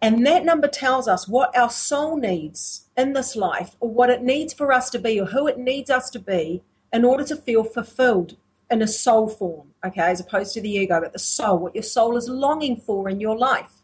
And 0.02 0.26
that 0.26 0.46
number 0.46 0.68
tells 0.68 1.08
us 1.08 1.28
what 1.28 1.58
our 1.58 1.70
soul 1.70 2.18
needs 2.18 2.86
in 2.96 3.14
this 3.14 3.36
life, 3.36 3.76
or 3.80 3.90
what 3.90 4.10
it 4.10 4.22
needs 4.22 4.54
for 4.54 4.72
us 4.72 4.90
to 4.92 5.00
be, 5.00 5.20
or 5.20 5.26
who 5.26 5.48
it 5.48 5.58
needs 5.58 5.90
us 5.90 6.10
to 6.12 6.20
be 6.20 6.62
in 6.94 7.04
order 7.04 7.24
to 7.26 7.36
feel 7.36 7.64
fulfilled 7.64 8.38
in 8.70 8.82
a 8.82 8.88
soul 8.88 9.28
form, 9.28 9.74
okay, 9.86 10.02
as 10.02 10.20
opposed 10.20 10.54
to 10.54 10.62
the 10.62 10.70
ego, 10.70 11.02
but 11.02 11.14
the 11.14 11.20
soul, 11.20 11.58
what 11.60 11.76
your 11.76 11.84
soul 11.84 12.18
is 12.18 12.30
longing 12.30 12.78
for 12.78 13.10
in 13.10 13.20
your 13.20 13.38
life. 13.38 13.84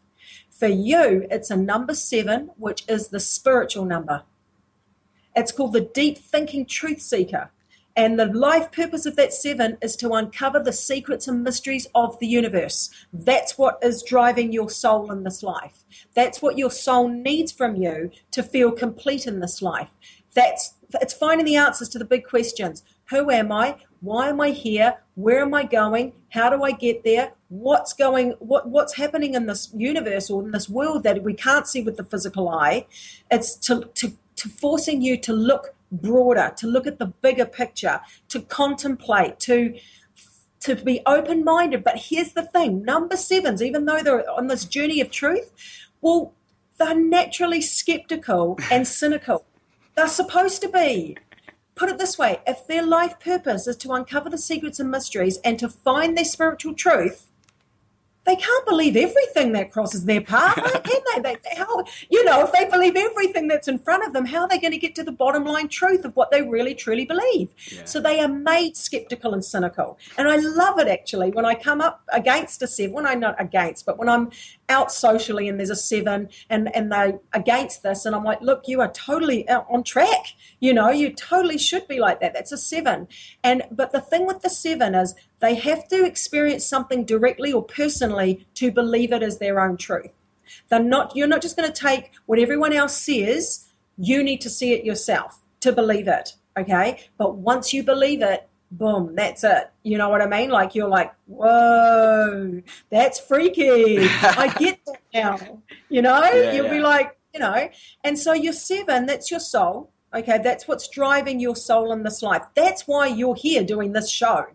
For 0.62 0.68
you, 0.68 1.26
it's 1.28 1.50
a 1.50 1.56
number 1.56 1.92
seven, 1.92 2.52
which 2.56 2.84
is 2.86 3.08
the 3.08 3.18
spiritual 3.18 3.84
number. 3.84 4.22
It's 5.34 5.50
called 5.50 5.72
the 5.72 5.80
deep 5.80 6.18
thinking 6.18 6.66
truth 6.66 7.02
seeker. 7.02 7.50
And 7.96 8.16
the 8.16 8.26
life 8.26 8.70
purpose 8.70 9.04
of 9.04 9.16
that 9.16 9.32
seven 9.32 9.76
is 9.82 9.96
to 9.96 10.12
uncover 10.12 10.60
the 10.60 10.72
secrets 10.72 11.26
and 11.26 11.42
mysteries 11.42 11.88
of 11.96 12.16
the 12.20 12.28
universe. 12.28 12.90
That's 13.12 13.58
what 13.58 13.80
is 13.82 14.04
driving 14.04 14.52
your 14.52 14.70
soul 14.70 15.10
in 15.10 15.24
this 15.24 15.42
life. 15.42 15.82
That's 16.14 16.40
what 16.40 16.56
your 16.56 16.70
soul 16.70 17.08
needs 17.08 17.50
from 17.50 17.74
you 17.74 18.12
to 18.30 18.44
feel 18.44 18.70
complete 18.70 19.26
in 19.26 19.40
this 19.40 19.62
life. 19.62 19.90
That's 20.32 20.74
it's 21.00 21.12
finding 21.12 21.44
the 21.44 21.56
answers 21.56 21.88
to 21.88 21.98
the 21.98 22.04
big 22.04 22.24
questions. 22.24 22.84
Who 23.10 23.32
am 23.32 23.50
I? 23.50 23.78
Why 24.02 24.30
am 24.30 24.40
I 24.40 24.50
here? 24.50 24.98
Where 25.14 25.42
am 25.42 25.54
I 25.54 25.62
going? 25.62 26.12
How 26.30 26.50
do 26.50 26.64
I 26.64 26.72
get 26.72 27.04
there? 27.04 27.32
What's 27.48 27.92
going 27.92 28.32
what 28.40 28.68
what's 28.68 28.96
happening 28.96 29.34
in 29.34 29.46
this 29.46 29.70
universe 29.72 30.28
or 30.28 30.42
in 30.42 30.50
this 30.50 30.68
world 30.68 31.04
that 31.04 31.22
we 31.22 31.34
can't 31.34 31.68
see 31.68 31.82
with 31.82 31.96
the 31.96 32.04
physical 32.04 32.48
eye? 32.48 32.86
It's 33.30 33.54
to 33.66 33.88
to, 33.94 34.12
to 34.36 34.48
forcing 34.48 35.02
you 35.02 35.16
to 35.18 35.32
look 35.32 35.76
broader, 35.92 36.52
to 36.56 36.66
look 36.66 36.88
at 36.88 36.98
the 36.98 37.06
bigger 37.06 37.46
picture, 37.46 38.00
to 38.30 38.40
contemplate, 38.40 39.38
to 39.40 39.78
to 40.60 40.74
be 40.74 41.00
open 41.06 41.44
minded. 41.44 41.84
But 41.84 41.98
here's 42.08 42.32
the 42.32 42.42
thing 42.42 42.84
number 42.84 43.16
sevens, 43.16 43.62
even 43.62 43.84
though 43.84 44.02
they're 44.02 44.28
on 44.28 44.48
this 44.48 44.64
journey 44.64 45.00
of 45.00 45.12
truth, 45.12 45.52
well, 46.00 46.34
they're 46.76 46.98
naturally 46.98 47.60
skeptical 47.60 48.58
and 48.68 48.88
cynical. 48.88 49.44
They're 49.94 50.08
supposed 50.08 50.60
to 50.62 50.68
be 50.68 51.18
put 51.74 51.88
it 51.88 51.98
this 51.98 52.18
way 52.18 52.40
if 52.46 52.66
their 52.66 52.84
life 52.84 53.18
purpose 53.20 53.66
is 53.66 53.76
to 53.78 53.92
uncover 53.92 54.28
the 54.30 54.38
secrets 54.38 54.78
and 54.78 54.90
mysteries 54.90 55.38
and 55.44 55.58
to 55.58 55.68
find 55.68 56.16
their 56.16 56.24
spiritual 56.24 56.74
truth, 56.74 57.26
they 58.24 58.36
can't 58.36 58.66
believe 58.66 58.96
everything 58.96 59.52
that 59.52 59.72
crosses 59.72 60.04
their 60.04 60.20
path, 60.20 60.54
can 60.84 61.00
they? 61.14 61.20
they? 61.22 61.36
How 61.56 61.84
you 62.08 62.24
know 62.24 62.44
if 62.44 62.52
they 62.52 62.66
believe 62.66 62.94
everything 62.96 63.48
that's 63.48 63.66
in 63.66 63.78
front 63.78 64.06
of 64.06 64.12
them, 64.12 64.26
how 64.26 64.42
are 64.42 64.48
they 64.48 64.58
going 64.58 64.72
to 64.72 64.78
get 64.78 64.94
to 64.96 65.02
the 65.02 65.12
bottom 65.12 65.44
line 65.44 65.68
truth 65.68 66.04
of 66.04 66.14
what 66.14 66.30
they 66.30 66.42
really 66.42 66.74
truly 66.74 67.04
believe? 67.04 67.52
Yeah. 67.66 67.84
So 67.84 68.00
they 68.00 68.20
are 68.20 68.28
made 68.28 68.76
skeptical 68.76 69.34
and 69.34 69.44
cynical, 69.44 69.98
and 70.16 70.28
I 70.28 70.36
love 70.36 70.78
it 70.78 70.86
actually 70.86 71.30
when 71.30 71.44
I 71.44 71.54
come 71.54 71.80
up 71.80 72.02
against 72.12 72.62
a 72.62 72.66
seven. 72.66 72.92
When 72.92 73.06
I'm 73.06 73.20
not 73.20 73.40
against, 73.40 73.86
but 73.86 73.98
when 73.98 74.08
I'm 74.08 74.30
out 74.72 74.90
socially 74.90 75.48
and 75.48 75.58
there's 75.58 75.70
a 75.70 75.76
seven 75.76 76.28
and 76.50 76.74
and 76.74 76.90
they 76.90 77.14
against 77.32 77.82
this, 77.82 78.04
and 78.04 78.14
I'm 78.16 78.24
like, 78.24 78.40
look, 78.40 78.62
you 78.66 78.80
are 78.80 78.90
totally 78.92 79.40
uh, 79.48 79.62
on 79.68 79.84
track. 79.84 80.24
You 80.60 80.72
know, 80.74 80.90
you 80.90 81.12
totally 81.12 81.58
should 81.58 81.86
be 81.86 82.00
like 82.06 82.20
that. 82.20 82.32
That's 82.34 82.52
a 82.52 82.56
seven, 82.72 83.06
and 83.44 83.62
but 83.70 83.92
the 83.92 84.00
thing 84.00 84.26
with 84.26 84.40
the 84.42 84.50
seven 84.50 84.94
is 84.94 85.14
they 85.40 85.54
have 85.54 85.86
to 85.88 86.04
experience 86.04 86.64
something 86.66 87.04
directly 87.04 87.52
or 87.52 87.62
personally 87.64 88.46
to 88.54 88.72
believe 88.72 89.12
it 89.12 89.22
as 89.22 89.38
their 89.38 89.60
own 89.60 89.76
truth. 89.76 90.14
They're 90.68 90.82
not, 90.82 91.16
you're 91.16 91.28
not 91.28 91.42
just 91.42 91.56
going 91.56 91.70
to 91.70 91.80
take 91.88 92.12
what 92.26 92.38
everyone 92.38 92.72
else 92.72 92.96
says, 92.96 93.66
you 93.96 94.22
need 94.22 94.40
to 94.42 94.50
see 94.50 94.72
it 94.72 94.84
yourself 94.84 95.40
to 95.60 95.72
believe 95.72 96.08
it. 96.08 96.34
Okay. 96.58 97.00
But 97.18 97.36
once 97.36 97.72
you 97.72 97.82
believe 97.82 98.22
it, 98.22 98.48
boom, 98.72 99.14
that's 99.14 99.44
it. 99.44 99.70
You 99.82 99.98
know 99.98 100.08
what 100.08 100.22
I 100.22 100.26
mean? 100.26 100.50
Like 100.50 100.74
you're 100.74 100.88
like, 100.88 101.12
whoa, 101.26 102.62
that's 102.88 103.20
freaky. 103.20 103.98
I 104.22 104.52
get 104.58 104.80
that 104.86 105.02
now. 105.14 105.62
You 105.88 106.02
know, 106.02 106.22
yeah, 106.22 106.52
you'll 106.52 106.66
yeah. 106.66 106.72
be 106.72 106.80
like, 106.80 107.16
you 107.32 107.40
know, 107.40 107.68
and 108.02 108.18
so 108.18 108.32
you're 108.32 108.52
seven, 108.52 109.06
that's 109.06 109.30
your 109.30 109.40
soul. 109.40 109.90
Okay, 110.14 110.38
that's 110.42 110.68
what's 110.68 110.88
driving 110.88 111.40
your 111.40 111.56
soul 111.56 111.92
in 111.92 112.02
this 112.02 112.22
life. 112.22 112.42
That's 112.54 112.86
why 112.86 113.06
you're 113.06 113.34
here 113.34 113.64
doing 113.64 113.92
this 113.92 114.10
show. 114.10 114.46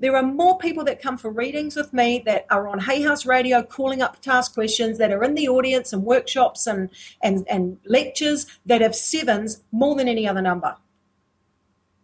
There 0.00 0.16
are 0.16 0.24
more 0.24 0.58
people 0.58 0.82
that 0.84 1.00
come 1.00 1.16
for 1.16 1.30
readings 1.30 1.76
with 1.76 1.92
me 1.92 2.20
that 2.26 2.46
are 2.50 2.66
on 2.66 2.80
Hay 2.80 3.02
House 3.02 3.24
Radio 3.24 3.62
calling 3.62 4.02
up 4.02 4.20
to 4.22 4.32
ask 4.32 4.52
questions, 4.52 4.98
that 4.98 5.12
are 5.12 5.22
in 5.22 5.34
the 5.34 5.48
audience 5.48 5.92
and 5.92 6.02
workshops 6.02 6.66
and, 6.66 6.90
and, 7.22 7.46
and 7.48 7.78
lectures 7.86 8.46
that 8.66 8.80
have 8.80 8.96
sevens 8.96 9.62
more 9.70 9.94
than 9.94 10.08
any 10.08 10.26
other 10.26 10.42
number 10.42 10.76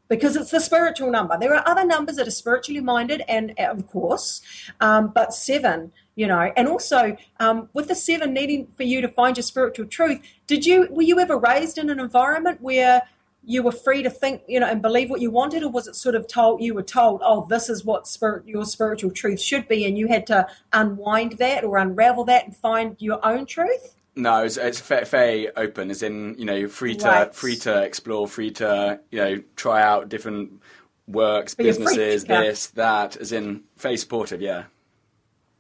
because 0.08 0.36
it's 0.36 0.50
the 0.50 0.60
spiritual 0.60 1.10
number. 1.10 1.36
There 1.38 1.54
are 1.54 1.66
other 1.66 1.84
numbers 1.84 2.16
that 2.16 2.26
are 2.26 2.32
spiritually 2.32 2.80
minded, 2.80 3.22
and 3.28 3.54
of 3.58 3.86
course, 3.86 4.40
um, 4.80 5.12
but 5.14 5.34
seven, 5.34 5.92
you 6.16 6.26
know, 6.26 6.52
and 6.56 6.68
also 6.68 7.16
um, 7.40 7.68
with 7.72 7.88
the 7.88 7.94
seven 7.94 8.32
needing 8.32 8.66
for 8.76 8.82
you 8.82 9.00
to 9.00 9.08
find 9.08 9.36
your 9.36 9.44
spiritual 9.44 9.86
truth. 9.86 10.20
Did 10.46 10.66
you 10.66 10.88
were 10.90 11.02
you 11.02 11.20
ever 11.20 11.36
raised 11.36 11.78
in 11.78 11.90
an 11.90 12.00
environment 12.00 12.60
where 12.60 13.02
you 13.44 13.62
were 13.62 13.72
free 13.72 14.02
to 14.02 14.10
think, 14.10 14.42
you 14.46 14.60
know, 14.60 14.66
and 14.66 14.82
believe 14.82 15.08
what 15.08 15.20
you 15.20 15.30
wanted, 15.30 15.62
or 15.62 15.70
was 15.70 15.88
it 15.88 15.96
sort 15.96 16.14
of 16.14 16.26
told 16.26 16.62
you 16.62 16.74
were 16.74 16.82
told, 16.82 17.20
oh, 17.24 17.46
this 17.48 17.70
is 17.70 17.84
what 17.84 18.06
spirit, 18.06 18.46
your 18.46 18.64
spiritual 18.64 19.10
truth 19.10 19.40
should 19.40 19.66
be, 19.68 19.86
and 19.86 19.96
you 19.96 20.08
had 20.08 20.26
to 20.26 20.46
unwind 20.72 21.32
that 21.38 21.64
or 21.64 21.78
unravel 21.78 22.24
that 22.24 22.44
and 22.44 22.56
find 22.56 22.96
your 22.98 23.24
own 23.24 23.46
truth? 23.46 23.96
No, 24.18 24.42
it's, 24.42 24.56
it's 24.56 24.80
very 24.80 25.54
open, 25.56 25.92
as 25.92 26.02
in 26.02 26.34
you 26.38 26.44
know, 26.44 26.66
free 26.66 26.96
to 26.96 27.06
right. 27.06 27.34
free 27.34 27.54
to 27.58 27.82
explore, 27.84 28.26
free 28.26 28.50
to 28.52 28.98
you 29.12 29.18
know, 29.18 29.42
try 29.54 29.80
out 29.80 30.08
different 30.08 30.60
works, 31.06 31.54
but 31.54 31.62
businesses, 31.62 32.24
this, 32.24 32.66
that, 32.68 33.16
as 33.16 33.30
in 33.30 33.62
very 33.76 33.96
supportive. 33.96 34.42
Yeah. 34.42 34.64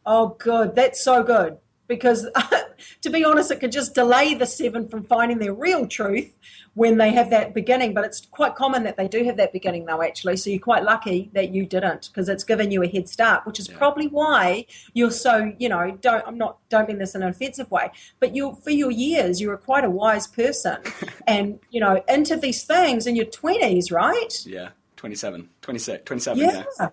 Oh, 0.04 0.36
good. 0.38 0.74
That's 0.74 1.02
so 1.02 1.22
good 1.22 1.58
because, 1.86 2.26
to 3.02 3.10
be 3.10 3.24
honest, 3.24 3.50
it 3.50 3.60
could 3.60 3.72
just 3.72 3.94
delay 3.94 4.34
the 4.34 4.46
seven 4.46 4.88
from 4.88 5.02
finding 5.02 5.38
their 5.38 5.54
real 5.54 5.86
truth 5.86 6.36
when 6.74 6.96
they 6.98 7.10
have 7.12 7.30
that 7.30 7.54
beginning. 7.54 7.94
But 7.94 8.04
it's 8.04 8.26
quite 8.26 8.54
common 8.54 8.84
that 8.84 8.96
they 8.96 9.08
do 9.08 9.24
have 9.24 9.36
that 9.36 9.52
beginning, 9.52 9.86
though, 9.86 10.02
actually. 10.02 10.36
So 10.36 10.50
you're 10.50 10.60
quite 10.60 10.84
lucky 10.84 11.30
that 11.34 11.50
you 11.50 11.66
didn't 11.66 12.08
because 12.08 12.28
it's 12.28 12.44
given 12.44 12.70
you 12.70 12.82
a 12.82 12.88
head 12.88 13.08
start, 13.08 13.46
which 13.46 13.58
is 13.58 13.68
yeah. 13.68 13.76
probably 13.76 14.08
why 14.08 14.66
you're 14.94 15.10
so, 15.10 15.52
you 15.58 15.68
know, 15.68 15.96
don't, 16.00 16.26
I'm 16.26 16.38
not, 16.38 16.58
don't 16.68 16.88
mean 16.88 16.98
this 16.98 17.14
in 17.14 17.22
an 17.22 17.28
offensive 17.28 17.70
way, 17.70 17.90
but 18.20 18.34
you 18.34 18.56
for 18.62 18.70
your 18.70 18.90
years, 18.90 19.40
you 19.40 19.48
were 19.48 19.56
quite 19.56 19.84
a 19.84 19.90
wise 19.90 20.26
person 20.26 20.78
and, 21.26 21.58
you 21.70 21.80
know, 21.80 22.02
into 22.08 22.36
these 22.36 22.64
things 22.64 23.06
in 23.06 23.16
your 23.16 23.26
20s, 23.26 23.92
right? 23.92 24.46
Yeah, 24.46 24.70
27, 24.96 25.48
26, 25.62 26.02
27, 26.04 26.42
yeah. 26.42 26.64
yeah. 26.78 26.88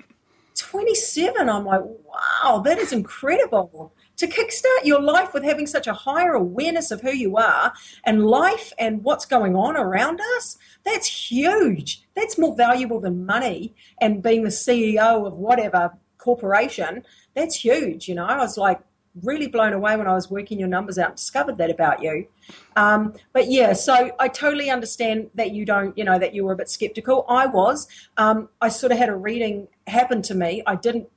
27, 0.56 1.50
I'm 1.50 1.65
like, 1.65 1.82
wow, 1.84 2.60
that 2.60 2.77
is 2.77 2.94
incredible 2.94 3.94
to 4.17 4.27
kickstart 4.27 4.86
your 4.86 5.01
life 5.01 5.34
with 5.34 5.43
having 5.43 5.67
such 5.67 5.88
a 5.88 5.93
higher 5.93 6.34
awareness 6.34 6.91
of 6.91 7.01
who 7.01 7.12
you 7.12 7.38
are 7.38 7.74
and 8.03 8.25
life 8.25 8.72
and 8.77 9.03
what's 9.03 9.25
going 9.25 9.55
on 9.55 9.75
around 9.75 10.22
us, 10.38 10.57
that's 10.84 11.31
huge. 11.31 12.03
That's 12.15 12.38
more 12.38 12.55
valuable 12.55 13.00
than 13.00 13.25
money 13.25 13.75
and 14.00 14.24
being 14.24 14.43
the 14.43 14.50
CEO 14.50 15.25
of 15.25 15.34
whatever 15.34 15.98
corporation. 16.17 17.03
That's 17.34 17.55
huge. 17.55 18.07
You 18.07 18.15
know, 18.15 18.25
I 18.25 18.38
was 18.38 18.57
like 18.57 18.79
really 19.24 19.48
blown 19.48 19.74
away 19.74 19.95
when 19.95 20.07
I 20.07 20.13
was 20.13 20.29
working 20.29 20.60
your 20.60 20.67
numbers 20.67 20.98
out 20.98 21.10
and 21.10 21.15
discovered 21.15 21.57
that 21.57 21.69
about 21.69 22.01
you. 22.01 22.27
Um, 22.75 23.13
but 23.34 23.50
yeah, 23.50 23.74
so 23.74 24.12
I 24.19 24.27
totally 24.27 24.69
understand 24.69 25.29
that 25.36 25.51
you 25.51 25.65
don't, 25.65 25.98
you 25.98 26.03
know, 26.03 26.19
that 26.19 26.34
you 26.34 26.43
were 26.43 26.53
a 26.53 26.55
bit 26.55 26.69
skeptical. 26.69 27.25
I 27.29 27.45
was. 27.45 27.88
Um, 28.17 28.50
I 28.62 28.69
sort 28.69 28.91
of 28.91 28.98
had 28.98 29.10
a 29.10 29.15
reading 29.15 29.67
happen 29.88 30.22
to 30.24 30.36
me. 30.36 30.63
I 30.67 30.75
didn't 30.75 31.07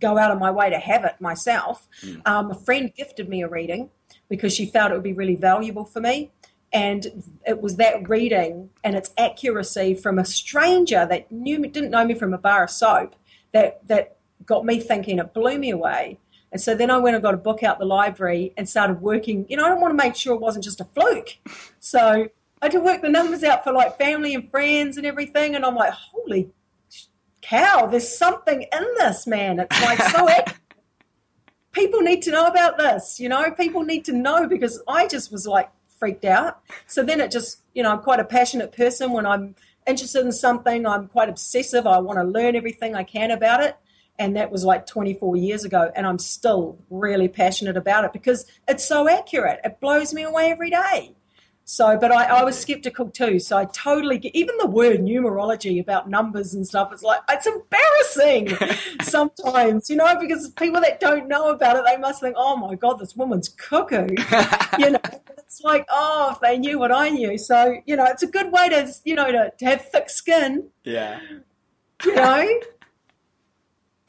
go 0.00 0.18
out 0.18 0.30
of 0.30 0.38
my 0.38 0.50
way 0.50 0.70
to 0.70 0.78
have 0.78 1.04
it 1.04 1.20
myself. 1.20 1.86
Mm. 2.02 2.26
Um, 2.26 2.50
a 2.50 2.54
friend 2.54 2.92
gifted 2.96 3.28
me 3.28 3.42
a 3.42 3.48
reading 3.48 3.90
because 4.28 4.54
she 4.54 4.66
felt 4.66 4.90
it 4.90 4.94
would 4.94 5.02
be 5.02 5.12
really 5.12 5.36
valuable 5.36 5.84
for 5.84 6.00
me. 6.00 6.30
And 6.72 7.24
it 7.46 7.62
was 7.62 7.76
that 7.76 8.08
reading 8.08 8.70
and 8.84 8.94
its 8.94 9.10
accuracy 9.16 9.94
from 9.94 10.18
a 10.18 10.24
stranger 10.24 11.06
that 11.08 11.32
knew 11.32 11.58
didn't 11.66 11.90
know 11.90 12.04
me 12.04 12.14
from 12.14 12.34
a 12.34 12.38
bar 12.38 12.64
of 12.64 12.70
soap 12.70 13.14
that 13.52 13.86
that 13.88 14.16
got 14.44 14.64
me 14.64 14.78
thinking. 14.80 15.18
It 15.18 15.32
blew 15.32 15.58
me 15.58 15.70
away. 15.70 16.18
And 16.52 16.60
so 16.60 16.74
then 16.74 16.90
I 16.90 16.98
went 16.98 17.14
and 17.14 17.22
got 17.22 17.34
a 17.34 17.38
book 17.38 17.62
out 17.62 17.78
the 17.78 17.84
library 17.84 18.52
and 18.56 18.68
started 18.68 19.00
working. 19.00 19.46
You 19.48 19.56
know, 19.56 19.64
I 19.64 19.68
don't 19.68 19.80
want 19.80 19.92
to 19.92 20.02
make 20.02 20.16
sure 20.16 20.34
it 20.34 20.40
wasn't 20.40 20.64
just 20.64 20.80
a 20.80 20.84
fluke. 20.84 21.36
So 21.78 22.28
I 22.60 22.64
had 22.64 22.72
to 22.72 22.80
work 22.80 23.02
the 23.02 23.08
numbers 23.08 23.44
out 23.44 23.64
for 23.64 23.72
like 23.72 23.98
family 23.98 24.34
and 24.34 24.50
friends 24.50 24.96
and 24.96 25.06
everything. 25.06 25.54
And 25.54 25.64
I'm 25.64 25.74
like, 25.74 25.92
holy 25.92 26.50
cow, 27.48 27.86
there's 27.86 28.16
something 28.16 28.62
in 28.62 28.86
this, 28.98 29.26
man. 29.26 29.60
It's 29.60 29.82
like 29.82 30.00
so. 30.02 30.28
people 31.72 32.00
need 32.00 32.22
to 32.22 32.30
know 32.30 32.46
about 32.46 32.78
this, 32.78 33.18
you 33.20 33.28
know. 33.28 33.50
People 33.52 33.82
need 33.82 34.04
to 34.06 34.12
know 34.12 34.46
because 34.46 34.82
I 34.88 35.06
just 35.06 35.30
was 35.32 35.46
like 35.46 35.70
freaked 35.98 36.24
out. 36.24 36.60
So 36.86 37.02
then 37.02 37.20
it 37.20 37.30
just, 37.30 37.62
you 37.74 37.82
know, 37.82 37.92
I'm 37.92 38.00
quite 38.00 38.20
a 38.20 38.24
passionate 38.24 38.72
person. 38.72 39.12
When 39.12 39.26
I'm 39.26 39.54
interested 39.86 40.24
in 40.24 40.32
something, 40.32 40.86
I'm 40.86 41.08
quite 41.08 41.28
obsessive. 41.28 41.86
I 41.86 41.98
want 41.98 42.18
to 42.18 42.24
learn 42.24 42.56
everything 42.56 42.94
I 42.94 43.04
can 43.04 43.30
about 43.30 43.62
it. 43.62 43.76
And 44.18 44.36
that 44.36 44.50
was 44.50 44.64
like 44.64 44.84
24 44.86 45.36
years 45.36 45.64
ago. 45.64 45.92
And 45.94 46.06
I'm 46.06 46.18
still 46.18 46.76
really 46.90 47.28
passionate 47.28 47.76
about 47.76 48.04
it 48.04 48.12
because 48.12 48.46
it's 48.66 48.86
so 48.86 49.08
accurate. 49.08 49.60
It 49.64 49.78
blows 49.80 50.12
me 50.12 50.22
away 50.22 50.50
every 50.50 50.70
day. 50.70 51.14
So, 51.70 51.98
but 51.98 52.10
I, 52.10 52.24
I 52.24 52.44
was 52.44 52.58
skeptical 52.58 53.10
too. 53.10 53.38
So 53.38 53.58
I 53.58 53.66
totally 53.66 54.16
get, 54.16 54.34
even 54.34 54.56
the 54.56 54.66
word 54.66 55.00
numerology 55.00 55.78
about 55.78 56.08
numbers 56.08 56.54
and 56.54 56.66
stuff. 56.66 56.90
It's 56.94 57.02
like 57.02 57.20
it's 57.28 57.46
embarrassing 57.46 58.56
sometimes, 59.02 59.90
you 59.90 59.96
know, 59.96 60.18
because 60.18 60.48
people 60.52 60.80
that 60.80 60.98
don't 60.98 61.28
know 61.28 61.50
about 61.50 61.76
it, 61.76 61.84
they 61.84 61.98
must 61.98 62.22
think, 62.22 62.36
"Oh 62.38 62.56
my 62.56 62.74
god, 62.74 62.98
this 62.98 63.14
woman's 63.14 63.50
cuckoo." 63.50 64.06
you 64.78 64.92
know, 64.92 65.00
it's 65.36 65.60
like, 65.60 65.84
oh, 65.90 66.30
if 66.32 66.40
they 66.40 66.56
knew 66.56 66.78
what 66.78 66.90
I 66.90 67.10
knew. 67.10 67.36
So, 67.36 67.76
you 67.84 67.96
know, 67.96 68.06
it's 68.06 68.22
a 68.22 68.28
good 68.28 68.50
way 68.50 68.70
to, 68.70 68.90
you 69.04 69.14
know, 69.14 69.30
to, 69.30 69.52
to 69.58 69.64
have 69.66 69.82
thick 69.90 70.08
skin. 70.08 70.70
Yeah. 70.84 71.20
You 72.02 72.14
know. 72.14 72.60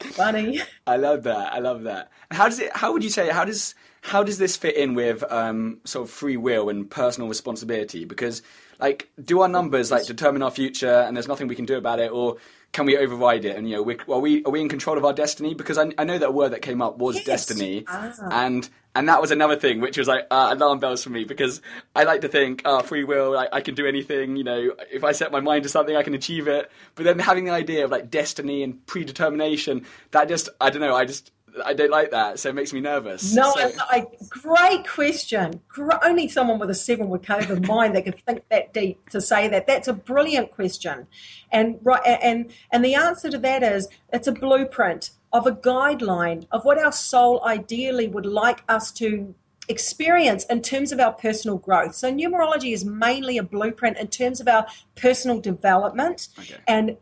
Funny. 0.00 0.62
I 0.86 0.96
love 0.96 1.24
that. 1.24 1.52
I 1.52 1.58
love 1.58 1.82
that. 1.82 2.10
How 2.30 2.48
does 2.48 2.58
it? 2.58 2.74
How 2.74 2.94
would 2.94 3.04
you 3.04 3.10
say? 3.10 3.28
How 3.28 3.44
does 3.44 3.74
how 4.02 4.22
does 4.22 4.38
this 4.38 4.56
fit 4.56 4.76
in 4.76 4.94
with 4.94 5.22
um, 5.30 5.78
sort 5.84 6.08
of 6.08 6.10
free 6.10 6.36
will 6.36 6.68
and 6.68 6.90
personal 6.90 7.28
responsibility? 7.28 8.04
Because 8.04 8.42
like, 8.80 9.10
do 9.22 9.40
our 9.40 9.48
numbers 9.48 9.90
like 9.90 10.06
determine 10.06 10.42
our 10.42 10.50
future, 10.50 11.04
and 11.06 11.16
there's 11.16 11.28
nothing 11.28 11.48
we 11.48 11.56
can 11.56 11.66
do 11.66 11.76
about 11.76 12.00
it, 12.00 12.10
or 12.10 12.38
can 12.72 12.86
we 12.86 12.96
override 12.96 13.44
it? 13.44 13.56
And 13.56 13.68
you 13.68 13.76
know, 13.76 13.82
we, 13.82 13.98
are 14.08 14.18
we 14.18 14.42
are 14.44 14.50
we 14.50 14.60
in 14.60 14.68
control 14.68 14.96
of 14.96 15.04
our 15.04 15.12
destiny? 15.12 15.54
Because 15.54 15.76
I, 15.76 15.92
I 15.98 16.04
know 16.04 16.18
that 16.18 16.32
word 16.32 16.52
that 16.52 16.62
came 16.62 16.80
up 16.80 16.98
was 16.98 17.16
yes. 17.16 17.26
destiny, 17.26 17.84
ah. 17.88 18.12
and 18.30 18.68
and 18.94 19.08
that 19.08 19.20
was 19.20 19.30
another 19.30 19.56
thing 19.56 19.80
which 19.80 19.98
was 19.98 20.08
like 20.08 20.26
uh, 20.30 20.48
alarm 20.52 20.78
bells 20.78 21.04
for 21.04 21.10
me 21.10 21.24
because 21.24 21.60
I 21.94 22.04
like 22.04 22.22
to 22.22 22.28
think, 22.28 22.62
oh, 22.64 22.80
free 22.80 23.04
will, 23.04 23.38
I, 23.38 23.48
I 23.52 23.60
can 23.60 23.74
do 23.74 23.86
anything. 23.86 24.36
You 24.36 24.44
know, 24.44 24.72
if 24.90 25.04
I 25.04 25.12
set 25.12 25.30
my 25.30 25.40
mind 25.40 25.64
to 25.64 25.68
something, 25.68 25.94
I 25.94 26.02
can 26.02 26.14
achieve 26.14 26.48
it. 26.48 26.70
But 26.94 27.04
then 27.04 27.18
having 27.18 27.44
the 27.44 27.52
idea 27.52 27.84
of 27.84 27.90
like 27.90 28.10
destiny 28.10 28.62
and 28.62 28.84
predetermination, 28.86 29.84
that 30.12 30.28
just 30.28 30.48
I 30.60 30.70
don't 30.70 30.80
know, 30.80 30.96
I 30.96 31.04
just 31.04 31.30
I 31.64 31.74
don't 31.74 31.90
like 31.90 32.10
that, 32.10 32.38
so 32.38 32.48
it 32.48 32.54
makes 32.54 32.72
me 32.72 32.80
nervous. 32.80 33.34
No, 33.34 33.52
so. 33.52 33.72
I, 33.90 34.06
great 34.28 34.88
question. 34.88 35.60
Only 36.04 36.28
someone 36.28 36.58
with 36.58 36.70
a 36.70 36.74
seven 36.74 37.08
would 37.08 37.24
have 37.26 37.50
a 37.50 37.60
mind 37.60 37.96
that 37.96 38.04
could 38.04 38.24
think 38.24 38.44
that 38.50 38.72
deep 38.72 39.08
to 39.10 39.20
say 39.20 39.48
that. 39.48 39.66
That's 39.66 39.88
a 39.88 39.92
brilliant 39.92 40.52
question, 40.52 41.06
and 41.50 41.78
right, 41.82 42.02
and 42.04 42.52
and 42.70 42.84
the 42.84 42.94
answer 42.94 43.30
to 43.30 43.38
that 43.38 43.62
is 43.62 43.88
it's 44.12 44.26
a 44.26 44.32
blueprint 44.32 45.10
of 45.32 45.46
a 45.46 45.52
guideline 45.52 46.46
of 46.50 46.64
what 46.64 46.78
our 46.78 46.92
soul 46.92 47.42
ideally 47.44 48.08
would 48.08 48.26
like 48.26 48.62
us 48.68 48.90
to 48.92 49.34
experience 49.68 50.44
in 50.46 50.60
terms 50.60 50.90
of 50.90 50.98
our 50.98 51.12
personal 51.12 51.56
growth. 51.56 51.94
So 51.94 52.12
numerology 52.12 52.72
is 52.72 52.84
mainly 52.84 53.38
a 53.38 53.42
blueprint 53.42 53.98
in 53.98 54.08
terms 54.08 54.40
of 54.40 54.48
our 54.48 54.66
personal 54.96 55.40
development 55.40 56.28
okay. 56.38 56.56
and 56.66 56.96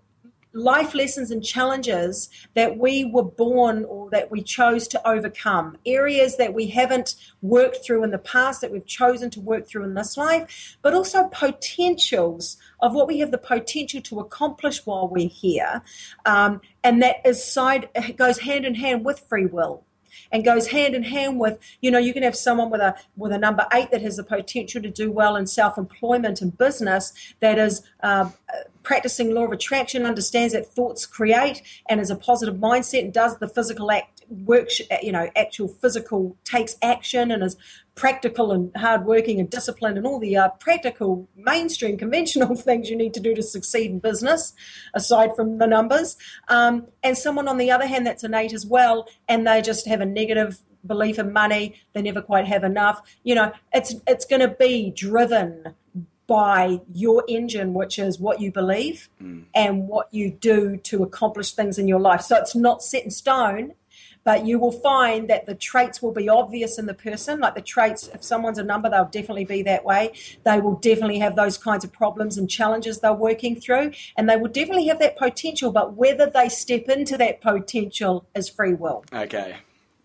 life 0.58 0.94
lessons 0.94 1.30
and 1.30 1.44
challenges 1.44 2.28
that 2.54 2.78
we 2.78 3.04
were 3.04 3.22
born 3.22 3.84
or 3.84 4.10
that 4.10 4.30
we 4.30 4.42
chose 4.42 4.88
to 4.88 5.08
overcome, 5.08 5.76
areas 5.86 6.36
that 6.36 6.52
we 6.52 6.66
haven't 6.66 7.14
worked 7.42 7.84
through 7.84 8.02
in 8.02 8.10
the 8.10 8.18
past 8.18 8.60
that 8.60 8.72
we've 8.72 8.86
chosen 8.86 9.30
to 9.30 9.40
work 9.40 9.66
through 9.66 9.84
in 9.84 9.94
this 9.94 10.16
life, 10.16 10.76
but 10.82 10.94
also 10.94 11.28
potentials 11.28 12.56
of 12.80 12.94
what 12.94 13.06
we 13.06 13.18
have 13.18 13.30
the 13.30 13.38
potential 13.38 14.00
to 14.00 14.20
accomplish 14.20 14.84
while 14.84 15.08
we're 15.08 15.28
here. 15.28 15.82
Um, 16.26 16.60
and 16.82 17.02
that 17.02 17.16
is 17.24 17.42
side 17.42 17.88
goes 18.16 18.38
hand 18.40 18.64
in 18.64 18.74
hand 18.74 19.04
with 19.04 19.20
free 19.20 19.46
will 19.46 19.84
and 20.32 20.44
goes 20.44 20.68
hand 20.68 20.94
in 20.94 21.02
hand 21.02 21.38
with 21.38 21.58
you 21.80 21.90
know 21.90 21.98
you 21.98 22.12
can 22.12 22.22
have 22.22 22.36
someone 22.36 22.70
with 22.70 22.80
a 22.80 22.94
with 23.16 23.32
a 23.32 23.38
number 23.38 23.66
eight 23.72 23.90
that 23.90 24.02
has 24.02 24.16
the 24.16 24.24
potential 24.24 24.82
to 24.82 24.90
do 24.90 25.10
well 25.10 25.36
in 25.36 25.46
self-employment 25.46 26.40
and 26.40 26.56
business 26.58 27.12
that 27.40 27.58
is 27.58 27.82
uh, 28.02 28.28
practicing 28.88 29.34
law 29.34 29.44
of 29.44 29.52
attraction 29.52 30.06
understands 30.06 30.54
that 30.54 30.66
thoughts 30.66 31.04
create 31.04 31.60
and 31.90 32.00
is 32.00 32.08
a 32.08 32.16
positive 32.16 32.54
mindset 32.54 33.00
and 33.00 33.12
does 33.12 33.36
the 33.36 33.46
physical 33.46 33.90
act 33.90 34.22
works 34.30 34.80
you 35.02 35.12
know 35.12 35.28
actual 35.36 35.68
physical 35.68 36.34
takes 36.44 36.74
action 36.80 37.30
and 37.30 37.42
is 37.42 37.54
practical 37.94 38.50
and 38.50 38.74
hardworking 38.74 39.38
and 39.40 39.50
disciplined 39.50 39.98
and 39.98 40.06
all 40.06 40.18
the 40.18 40.34
uh, 40.34 40.48
practical 40.58 41.28
mainstream 41.36 41.98
conventional 41.98 42.54
things 42.68 42.88
you 42.88 42.96
need 42.96 43.12
to 43.12 43.20
do 43.20 43.34
to 43.34 43.42
succeed 43.42 43.90
in 43.90 43.98
business 43.98 44.54
aside 44.94 45.36
from 45.36 45.58
the 45.58 45.66
numbers. 45.66 46.16
Um, 46.48 46.86
and 47.02 47.18
someone 47.18 47.46
on 47.46 47.58
the 47.58 47.70
other 47.70 47.86
hand 47.86 48.06
that's 48.06 48.24
innate 48.24 48.54
as 48.54 48.64
well 48.64 49.06
and 49.28 49.46
they 49.46 49.60
just 49.60 49.86
have 49.86 50.00
a 50.00 50.06
negative 50.06 50.60
belief 50.86 51.18
in 51.18 51.30
money 51.30 51.74
they 51.92 52.00
never 52.00 52.22
quite 52.22 52.46
have 52.46 52.64
enough 52.64 53.02
you 53.22 53.34
know 53.34 53.52
it's 53.74 53.96
it's 54.06 54.24
going 54.24 54.40
to 54.40 54.48
be 54.48 54.90
driven 54.92 55.74
by 56.28 56.78
your 56.92 57.24
engine, 57.26 57.74
which 57.74 57.98
is 57.98 58.20
what 58.20 58.38
you 58.40 58.52
believe 58.52 59.08
mm. 59.20 59.42
and 59.54 59.88
what 59.88 60.12
you 60.12 60.30
do 60.30 60.76
to 60.76 61.02
accomplish 61.02 61.52
things 61.52 61.78
in 61.78 61.88
your 61.88 61.98
life. 61.98 62.20
So 62.20 62.36
it's 62.36 62.54
not 62.54 62.82
set 62.82 63.02
in 63.02 63.10
stone, 63.10 63.72
but 64.24 64.44
you 64.44 64.58
will 64.58 64.72
find 64.72 65.30
that 65.30 65.46
the 65.46 65.54
traits 65.54 66.02
will 66.02 66.12
be 66.12 66.28
obvious 66.28 66.78
in 66.78 66.84
the 66.84 66.92
person. 66.92 67.40
Like 67.40 67.54
the 67.54 67.62
traits, 67.62 68.10
if 68.12 68.22
someone's 68.22 68.58
a 68.58 68.62
number, 68.62 68.90
they'll 68.90 69.06
definitely 69.06 69.46
be 69.46 69.62
that 69.62 69.86
way. 69.86 70.12
They 70.44 70.60
will 70.60 70.76
definitely 70.76 71.18
have 71.20 71.34
those 71.34 71.56
kinds 71.56 71.82
of 71.82 71.92
problems 71.92 72.36
and 72.36 72.48
challenges 72.48 73.00
they're 73.00 73.14
working 73.14 73.58
through, 73.58 73.92
and 74.18 74.28
they 74.28 74.36
will 74.36 74.50
definitely 74.50 74.88
have 74.88 74.98
that 74.98 75.16
potential. 75.16 75.72
But 75.72 75.94
whether 75.94 76.26
they 76.26 76.50
step 76.50 76.90
into 76.90 77.16
that 77.16 77.40
potential 77.40 78.26
is 78.34 78.50
free 78.50 78.74
will. 78.74 79.02
Okay, 79.14 79.56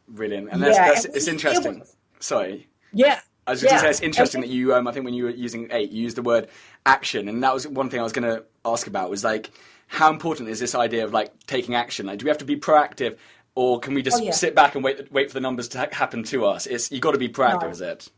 brilliant. 0.08 0.48
And 0.54 0.64
that's, 0.64 0.78
yeah, 0.78 0.88
that's 0.88 1.04
and 1.06 1.16
it's 1.18 1.28
interesting. 1.28 1.84
Sorry. 2.22 2.70
Yeah. 2.94 3.20
I 3.46 3.52
was 3.52 3.62
just 3.62 3.72
yeah. 3.72 3.82
going 3.82 3.82
to 3.82 3.86
say 3.86 3.90
it's 3.90 4.02
interesting 4.02 4.42
that 4.42 4.50
you, 4.50 4.74
um, 4.74 4.88
I 4.88 4.92
think 4.92 5.06
when 5.06 5.14
you 5.14 5.26
were 5.26 5.30
using 5.30 5.68
eight, 5.72 5.92
you 5.92 6.04
used 6.04 6.16
the 6.16 6.22
word 6.22 6.48
action, 6.86 7.28
and 7.28 7.44
that 7.44 7.54
was 7.54 7.68
one 7.68 7.90
thing 7.90 8.00
I 8.00 8.04
was 8.04 8.14
going 8.14 8.30
to 8.30 8.44
ask 8.64 8.88
about 8.88 9.10
was 9.10 9.24
like, 9.24 9.52
how 9.88 10.10
important 10.10 10.50
is 10.50 10.60
this 10.60 10.76
idea 10.76 11.04
of 11.04 11.14
like 11.14 11.46
taking 11.46 11.76
action? 11.76 12.06
Like, 12.06 12.20
do 12.20 12.26
we 12.26 12.30
have 12.30 12.38
to 12.40 12.46
be 12.46 12.56
proactive, 12.56 13.18
or 13.56 13.80
can 13.80 13.94
we 13.94 14.02
just 14.02 14.22
oh, 14.22 14.26
yeah. 14.26 14.32
sit 14.32 14.56
back 14.56 14.76
and 14.76 14.84
wait 14.84 15.12
wait 15.12 15.30
for 15.30 15.34
the 15.34 15.42
numbers 15.42 15.68
to 15.70 15.80
ha- 15.80 15.88
happen 15.92 16.24
to 16.24 16.46
us? 16.46 16.66
It's 16.66 16.92
you 16.92 17.00
got 17.00 17.12
to 17.12 17.18
be 17.18 17.30
proactive, 17.30 17.64
no. 17.64 17.70
is 17.70 17.82
it? 17.82 18.10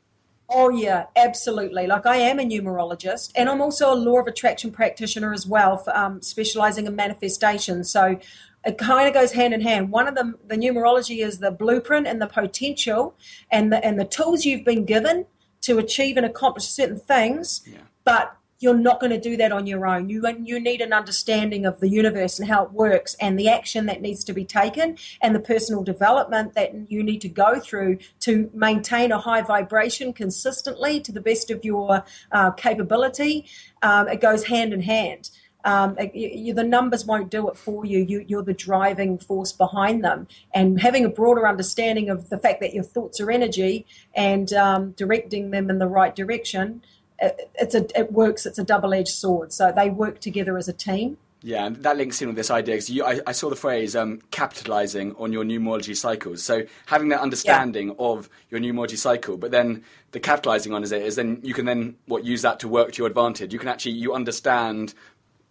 Oh 0.48 0.70
yeah, 0.70 1.06
absolutely. 1.16 1.88
Like 1.88 2.06
I 2.06 2.18
am 2.18 2.40
a 2.40 2.44
numerologist, 2.44 3.32
and 3.36 3.50
I'm 3.50 3.62
also 3.62 3.92
a 3.92 3.96
law 3.96 4.20
of 4.20 4.28
attraction 4.28 4.72
practitioner 4.72 5.34
as 5.34 5.48
well, 5.48 5.78
for, 5.78 5.96
um, 5.98 6.22
specializing 6.22 6.86
in 6.86 6.96
manifestation. 6.96 7.84
So 7.84 8.20
it 8.66 8.78
kind 8.78 9.08
of 9.08 9.14
goes 9.14 9.32
hand 9.32 9.54
in 9.54 9.62
hand. 9.62 9.92
One 9.92 10.08
of 10.08 10.16
them, 10.16 10.38
the 10.48 10.56
numerology 10.56 11.24
is 11.24 11.40
the 11.40 11.52
blueprint 11.52 12.08
and 12.08 12.22
the 12.22 12.28
potential 12.28 13.16
and 13.52 13.72
the 13.72 13.84
and 13.86 14.00
the 14.00 14.06
tools 14.06 14.46
you've 14.46 14.66
been 14.66 14.86
given 14.86 15.26
to 15.62 15.78
achieve 15.78 16.18
and 16.18 16.26
accomplish 16.26 16.66
certain 16.66 17.00
things. 17.00 17.62
Yeah. 17.66 17.80
But 18.04 18.36
you're 18.60 18.74
not 18.74 19.00
going 19.00 19.12
to 19.12 19.20
do 19.20 19.36
that 19.38 19.52
on 19.52 19.68
your 19.68 19.86
own. 19.86 20.10
You 20.10 20.26
you 20.44 20.60
need 20.60 20.82
an 20.82 20.94
understanding 20.94 21.66
of 21.66 21.80
the 21.80 21.90
universe 21.90 22.40
and 22.40 22.48
how 22.48 22.64
it 22.64 22.72
works, 22.72 23.16
and 23.20 23.38
the 23.38 23.50
action 23.50 23.86
that 23.88 24.02
needs 24.02 24.24
to 24.24 24.34
be 24.34 24.46
taken, 24.46 24.98
and 25.22 25.36
the 25.36 25.40
personal 25.40 25.84
development 25.84 26.54
that 26.56 26.90
you 26.90 27.04
need 27.04 27.22
to 27.22 27.30
go 27.30 27.60
through 27.60 28.00
to 28.22 28.50
maintain 28.54 29.12
a 29.12 29.20
high 29.20 29.42
vibration 29.42 30.14
consistently 30.14 31.00
to 31.02 31.12
the 31.12 31.22
best 31.22 31.52
of 31.52 31.64
your 31.66 32.04
uh, 32.32 32.52
capability. 32.52 33.46
Um, 33.82 34.08
it 34.08 34.22
goes 34.22 34.46
hand 34.46 34.74
in 34.74 34.82
hand. 34.82 35.30
Um, 35.66 35.98
you, 36.14 36.54
the 36.54 36.64
numbers 36.64 37.06
won't 37.06 37.30
do 37.30 37.50
it 37.50 37.58
for 37.58 37.86
you. 37.86 38.00
you. 38.00 38.24
You're 38.28 38.44
the 38.44 38.54
driving 38.54 39.18
force 39.18 39.52
behind 39.52 40.04
them. 40.04 40.28
And 40.54 40.80
having 40.80 41.04
a 41.04 41.10
broader 41.10 41.48
understanding 41.48 42.10
of 42.10 42.30
the 42.30 42.38
fact 42.38 42.62
that 42.62 42.74
your 42.74 42.84
thoughts 42.84 43.20
are 43.20 43.32
energy 43.32 43.86
and 44.14 44.54
um, 44.54 44.92
directing 44.92 45.50
them 45.50 45.70
in 45.70 45.80
the 45.80 45.88
right 45.88 46.16
direction, 46.16 46.84
it, 47.20 47.50
it's 47.56 47.74
a, 47.74 48.00
it 48.00 48.12
works. 48.12 48.46
It's 48.46 48.60
a 48.60 48.64
double 48.64 48.94
edged 48.94 49.10
sword. 49.10 49.52
So 49.52 49.74
they 49.76 49.90
work 49.90 50.20
together 50.20 50.58
as 50.58 50.68
a 50.68 50.74
team. 50.74 51.18
Yeah, 51.46 51.68
and 51.68 51.76
that 51.84 51.96
links 51.96 52.20
in 52.24 52.28
with 52.28 52.38
this 52.38 52.50
idea. 52.50 52.76
Because 52.76 52.90
I, 53.02 53.22
I, 53.28 53.32
saw 53.32 53.52
the 53.52 53.56
phrase 53.56 53.96
um, 53.96 54.20
capitalizing 54.32 55.16
on 55.20 55.32
your 55.32 55.44
numerology 55.44 55.96
cycles. 55.96 56.42
So 56.42 56.64
having 56.88 57.10
that 57.10 57.20
understanding 57.20 57.90
yeah. 57.90 57.94
of 58.00 58.32
your 58.50 58.60
numerology 58.60 58.98
cycle, 58.98 59.38
but 59.38 59.52
then 59.52 59.84
the 60.12 60.20
capitalizing 60.20 60.74
on 60.74 60.82
is 60.82 60.92
it 60.92 61.04
is 61.04 61.18
then 61.18 61.42
you 61.44 61.54
can 61.54 61.66
then 61.66 61.98
what 62.08 62.24
use 62.24 62.42
that 62.42 62.60
to 62.62 62.68
work 62.68 62.94
to 62.94 62.98
your 62.98 63.08
advantage. 63.08 63.54
You 63.54 63.60
can 63.60 63.68
actually 63.68 63.92
you 63.92 64.16
understand 64.16 64.96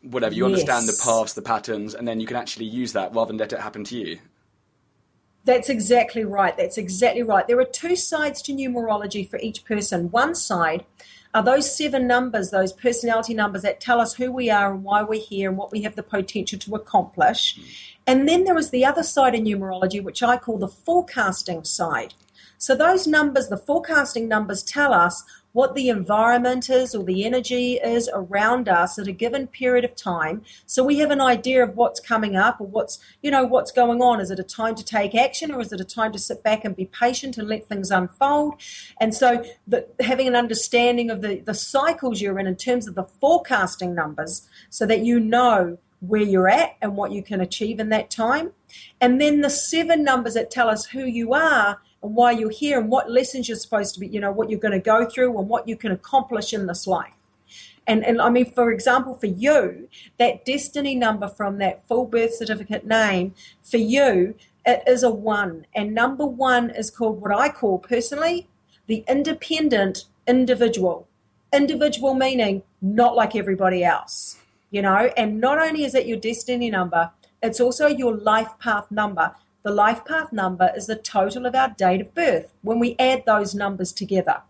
whatever 0.05 0.35
you 0.35 0.45
yes. 0.49 0.61
understand 0.61 0.89
the 0.89 1.01
paths, 1.03 1.33
the 1.33 1.43
patterns, 1.43 1.95
and 1.95 2.07
then 2.07 2.21
you 2.21 2.27
can 2.27 2.37
actually 2.37 2.67
use 2.67 2.93
that 2.93 3.15
rather 3.15 3.29
than 3.29 3.39
let 3.39 3.53
it 3.53 3.61
happen 3.61 3.85
to 3.85 3.97
you. 3.97 4.19
That's 5.45 5.69
exactly 5.69 6.25
right. 6.25 6.57
That's 6.57 6.79
exactly 6.79 7.23
right. 7.23 7.47
There 7.47 7.59
are 7.61 7.67
two 7.67 7.97
sides 7.97 8.41
to 8.43 8.53
numerology 8.53 9.29
for 9.29 9.39
each 9.41 9.65
person. 9.65 10.11
One 10.11 10.35
side 10.35 10.87
are 11.35 11.43
those 11.43 11.77
seven 11.77 12.07
numbers, 12.07 12.51
those 12.51 12.73
personality 12.73 13.35
numbers 13.35 13.63
that 13.63 13.81
tell 13.81 14.01
us 14.01 14.15
who 14.15 14.33
we 14.33 14.49
are 14.49 14.73
and 14.73 14.85
why 14.85 15.03
we're 15.03 15.21
here 15.21 15.51
and 15.51 15.59
what 15.59 15.73
we 15.73 15.83
have 15.83 15.97
the 15.97 16.03
potential 16.03 16.59
to 16.61 16.75
accomplish. 16.77 17.57
Mm. 17.57 17.65
And 18.07 18.29
then 18.29 18.45
there 18.45 18.57
is 18.57 18.71
the 18.71 18.85
other 18.85 19.03
side 19.03 19.35
of 19.35 19.41
numerology, 19.41 20.03
which 20.03 20.23
I 20.23 20.37
call 20.37 20.59
the 20.59 20.69
forecasting 20.69 21.65
side. 21.65 22.15
So 22.57 22.75
those 22.75 23.07
numbers, 23.07 23.49
the 23.49 23.57
forecasting 23.57 24.29
numbers, 24.29 24.63
tell 24.63 24.95
us 24.95 25.25
what 25.55 25.75
the 25.75 25.89
environment 25.89 26.69
is 26.69 26.95
or 26.95 27.05
the 27.05 27.25
energy 27.25 27.75
is 27.75 28.11
around 28.13 28.69
us 28.69 28.99
at 28.99 29.07
a 29.07 29.13
given 29.13 29.47
period 29.47 29.85
of 29.85 29.95
time. 29.95 30.43
So 30.67 30.83
we 30.83 30.99
have 30.99 31.13
an 31.13 31.21
idea 31.21 31.63
of 31.63 31.77
what's 31.77 32.01
coming 32.01 32.37
up 32.37 32.61
or 32.61 32.67
what's 32.67 32.99
you 33.23 33.31
know 33.31 33.45
what's 33.45 33.71
going 33.71 34.03
on. 34.03 34.21
Is 34.21 34.31
it 34.31 34.39
a 34.41 34.45
time 34.45 34.75
to 34.75 34.85
take 34.85 35.15
action 35.15 35.53
or 35.53 35.61
is 35.61 35.73
it 35.73 35.81
a 35.81 35.85
time 35.85 36.13
to 36.13 36.19
sit 36.19 36.43
back 36.43 36.65
and 36.65 36.75
be 36.77 36.87
patient 36.87 37.39
and 37.39 37.49
let 37.49 37.67
things 37.67 37.93
unfold? 37.93 38.55
And 39.01 39.15
so 39.15 39.45
the, 39.67 39.87
having 40.01 40.27
an 40.27 40.35
understanding 40.37 41.09
of 41.09 41.23
the, 41.23 41.39
the 41.39 41.55
cycles 41.55 42.21
you're 42.21 42.39
in 42.41 42.49
in 42.49 42.57
terms 42.57 42.89
of 42.89 42.97
the 42.97 43.05
forecasting 43.05 43.95
numbers 43.95 44.49
so 44.71 44.85
that 44.87 45.05
you 45.05 45.21
know 45.21 45.79
where 46.09 46.23
you're 46.23 46.49
at 46.49 46.77
and 46.83 46.97
what 46.97 47.13
you 47.13 47.23
can 47.23 47.41
achieve 47.41 47.81
in 47.81 47.89
that 47.89 48.11
time 48.11 48.53
and 49.01 49.21
then 49.21 49.41
the 49.41 49.51
seven 49.51 50.05
numbers 50.05 50.35
that 50.35 50.51
tell 50.51 50.69
us 50.69 50.87
who 50.87 51.05
you 51.05 51.35
are 51.35 51.81
and 52.03 52.15
why 52.15 52.33
you're 52.33 52.51
here 52.51 52.79
and 52.79 52.91
what 52.91 53.11
lessons 53.11 53.49
you're 53.49 53.57
supposed 53.57 53.95
to 53.95 54.01
be, 54.01 54.07
you 54.07 54.21
know, 54.21 54.33
what 54.33 54.51
you're 54.51 54.61
going 54.61 54.73
to 54.73 54.79
go 54.79 55.09
through 55.09 55.39
and 55.39 55.49
what 55.49 55.69
you 55.69 55.77
can 55.77 55.93
accomplish 55.93 56.53
in 56.53 56.67
this 56.67 56.87
life. 56.87 57.15
And, 57.87 58.05
and 58.05 58.21
I 58.21 58.31
mean, 58.31 58.51
for 58.51 58.71
example, 58.71 59.15
for 59.15 59.27
you, 59.27 59.89
that 60.19 60.45
destiny 60.45 60.95
number 60.95 61.29
from 61.29 61.59
that 61.59 61.87
full 61.87 62.07
birth 62.07 62.35
certificate 62.35 62.87
name, 62.87 63.35
for 63.63 63.77
you, 63.77 64.35
it 64.65 64.83
is 64.87 65.03
a 65.03 65.11
one. 65.11 65.67
And 65.75 65.95
number 65.95 66.27
one 66.27 66.71
is 66.71 66.91
called 66.91 67.21
what 67.21 67.37
I 67.37 67.51
call 67.51 67.79
personally 67.79 68.49
the 68.87 69.05
independent 69.09 70.07
individual. 70.27 71.09
Individual 71.53 72.15
meaning 72.15 72.63
not 72.81 73.15
like 73.15 73.37
everybody 73.37 73.85
else, 73.85 74.39
you 74.75 74.83
know, 74.83 75.09
and 75.17 75.41
not 75.41 75.63
only 75.63 75.85
is 75.85 75.95
it 75.95 76.05
your 76.05 76.19
destiny 76.19 76.69
number, 76.69 77.13
it's 77.41 77.61
also 77.61 77.87
your 77.87 78.17
life 78.17 78.49
path 78.59 78.91
number. 78.91 79.33
The 79.63 79.71
life 79.71 80.05
path 80.05 80.33
number 80.33 80.73
is 80.77 80.89
the 80.89 80.97
total 80.97 81.47
of 81.47 81.55
our 81.55 81.69
date 81.69 82.01
of 82.01 82.13
birth 82.13 82.53
when 82.63 82.81
we 82.81 82.97
add 82.99 83.23
those 83.25 83.55
numbers 83.55 83.93
together. 83.93 84.43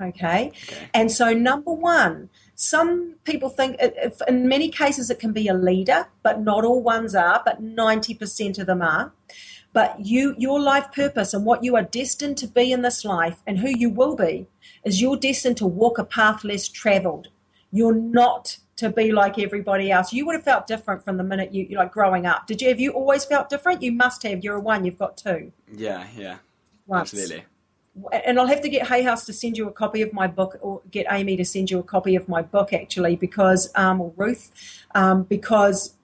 Okay? 0.00 0.48
okay. 0.48 0.88
And 0.92 1.12
so, 1.12 1.32
number 1.32 1.72
one, 1.72 2.30
some 2.56 3.14
people 3.22 3.48
think, 3.48 3.76
if, 3.78 4.20
in 4.26 4.48
many 4.48 4.68
cases, 4.68 5.08
it 5.08 5.20
can 5.20 5.32
be 5.32 5.46
a 5.46 5.54
leader, 5.54 6.08
but 6.24 6.40
not 6.40 6.64
all 6.64 6.82
ones 6.82 7.14
are, 7.14 7.42
but 7.44 7.62
90% 7.62 8.58
of 8.58 8.66
them 8.66 8.82
are. 8.82 9.12
But 9.72 10.04
you, 10.04 10.34
your 10.36 10.58
life 10.58 10.90
purpose 10.90 11.32
and 11.32 11.44
what 11.44 11.62
you 11.62 11.76
are 11.76 11.82
destined 11.82 12.38
to 12.38 12.48
be 12.48 12.72
in 12.72 12.82
this 12.82 13.04
life 13.04 13.40
and 13.46 13.60
who 13.60 13.68
you 13.68 13.88
will 13.88 14.16
be 14.16 14.48
is 14.84 15.00
you're 15.00 15.16
destined 15.16 15.58
to 15.58 15.66
walk 15.66 15.98
a 15.98 16.04
path 16.04 16.42
less 16.42 16.66
traveled. 16.66 17.28
You're 17.70 17.94
not 17.94 18.58
to 18.76 18.90
be 18.90 19.12
like 19.12 19.38
everybody 19.38 19.90
else. 19.90 20.12
You 20.12 20.26
would 20.26 20.34
have 20.34 20.44
felt 20.44 20.66
different 20.66 21.04
from 21.04 21.16
the 21.16 21.24
minute 21.24 21.52
you, 21.52 21.66
you 21.68 21.76
like 21.76 21.92
growing 21.92 22.26
up. 22.26 22.46
Did 22.46 22.62
you? 22.62 22.68
Have 22.68 22.80
you 22.80 22.92
always 22.92 23.24
felt 23.24 23.48
different? 23.48 23.82
You 23.82 23.92
must 23.92 24.22
have. 24.22 24.42
You're 24.42 24.56
a 24.56 24.60
one. 24.60 24.84
You've 24.84 24.98
got 24.98 25.16
two. 25.16 25.52
Yeah, 25.72 26.06
yeah, 26.16 26.36
Once. 26.86 27.12
absolutely. 27.12 27.44
And 28.24 28.40
I'll 28.40 28.46
have 28.46 28.62
to 28.62 28.70
get 28.70 28.86
Hay 28.86 29.02
House 29.02 29.26
to 29.26 29.34
send 29.34 29.58
you 29.58 29.68
a 29.68 29.72
copy 29.72 30.00
of 30.00 30.14
my 30.14 30.26
book, 30.26 30.56
or 30.62 30.80
get 30.90 31.06
Amy 31.10 31.36
to 31.36 31.44
send 31.44 31.70
you 31.70 31.78
a 31.78 31.82
copy 31.82 32.16
of 32.16 32.26
my 32.26 32.40
book, 32.40 32.72
actually, 32.72 33.16
because 33.16 33.70
um, 33.74 34.00
or 34.00 34.14
Ruth, 34.16 34.50
um, 34.94 35.24
because 35.24 35.94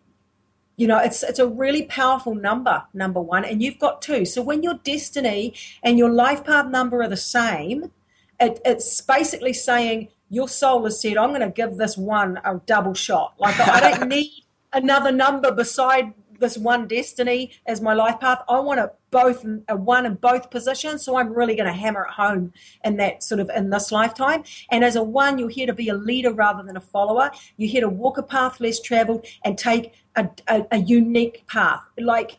you 0.76 0.87
know 0.87 0.98
it's 0.98 1.22
it's 1.22 1.38
a 1.38 1.46
really 1.46 1.85
powerful 1.85 2.35
number, 2.35 2.85
number 2.92 3.20
one, 3.20 3.44
and 3.46 3.62
you've 3.62 3.78
got 3.78 4.02
two. 4.02 4.26
So 4.26 4.42
when 4.42 4.62
your 4.62 4.74
destiny 4.85 5.54
and 5.83 5.98
your 5.98 6.11
life 6.11 6.44
path 6.44 6.66
number 6.66 7.00
are 7.02 7.09
the 7.09 7.16
same, 7.16 7.90
it, 8.38 8.61
it's 8.66 9.00
basically 9.00 9.54
saying 9.54 10.09
your 10.29 10.49
soul 10.49 10.85
has 10.85 11.01
said, 11.01 11.17
I'm 11.17 11.31
going 11.31 11.41
to 11.41 11.51
give 11.51 11.77
this 11.77 11.97
one 11.97 12.38
a 12.45 12.61
double 12.67 12.95
shot. 12.95 13.35
Like, 13.38 13.59
I 13.61 13.81
don't 13.81 14.09
need 14.09 14.45
another 14.73 15.12
number 15.12 15.53
beside 15.53 16.12
this 16.38 16.57
one 16.57 16.87
destiny 16.87 17.53
as 17.67 17.81
my 17.81 17.95
life 17.95 18.21
path. 18.21 18.43
I 18.49 18.61
want 18.61 18.81
a 18.81 18.93
both 19.11 19.45
a 19.69 19.77
one 19.77 20.07
in 20.07 20.14
both 20.14 20.51
positions. 20.51 21.05
So 21.05 21.17
I'm 21.17 21.33
really 21.33 21.57
going 21.57 21.67
to 21.67 21.73
hammer 21.73 22.03
it 22.03 22.12
home 22.12 22.53
in 22.85 22.97
that 22.99 23.23
sort 23.23 23.41
of 23.41 23.51
in 23.55 23.71
this 23.71 23.91
lifetime. 23.91 24.45
And 24.71 24.85
as 24.85 24.97
a 24.97 25.03
one, 25.03 25.38
you're 25.38 25.49
here 25.49 25.67
to 25.67 25.73
be 25.73 25.88
a 25.88 25.95
leader 25.95 26.33
rather 26.33 26.62
than 26.62 26.77
a 26.77 26.81
follower. 26.81 27.31
You're 27.57 27.71
here 27.71 27.81
to 27.83 27.88
walk 27.88 28.19
a 28.19 28.23
path 28.23 28.61
less 28.61 28.81
traveled 28.81 29.27
and 29.45 29.59
take 29.59 29.95
a, 30.17 30.29
a, 30.47 30.67
a 30.71 30.79
unique 30.79 31.47
path. 31.47 31.81
Like 31.99 32.38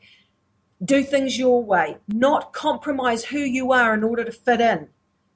do 0.84 1.04
things 1.04 1.38
your 1.38 1.62
way, 1.63 1.97
not 2.08 2.54
compromise 2.54 3.25
who 3.25 3.39
you 3.39 3.71
are 3.71 3.93
in 3.93 4.04
order 4.04 4.23
to 4.23 4.32
fit 4.32 4.62
in. 4.62 4.88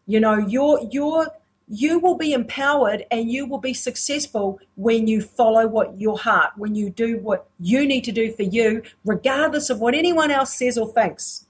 You 0.06 0.20
know, 0.20 0.38
your 0.38 0.80
your 0.92 1.28
you 1.68 2.00
will 2.00 2.16
be 2.16 2.34
empowered 2.34 3.06
and 3.10 3.32
you 3.32 3.46
will 3.46 3.60
be 3.60 3.74
successful 3.74 4.60
when 4.76 5.08
you 5.08 5.22
follow 5.22 5.68
what 5.68 6.00
your 6.00 6.18
heart, 6.18 6.52
when 6.58 6.76
you 6.76 6.90
do 6.90 7.18
what 7.20 7.48
you 7.60 7.86
need 7.86 8.04
to 8.04 8.12
do 8.12 8.32
for 8.32 8.44
you, 8.44 8.84
regardless 9.06 9.70
of 9.70 9.80
what 9.80 9.96
anyone 9.96 10.32
else 10.32 10.54
says 10.54 10.78
or 10.78 10.92
thinks. 10.92 11.46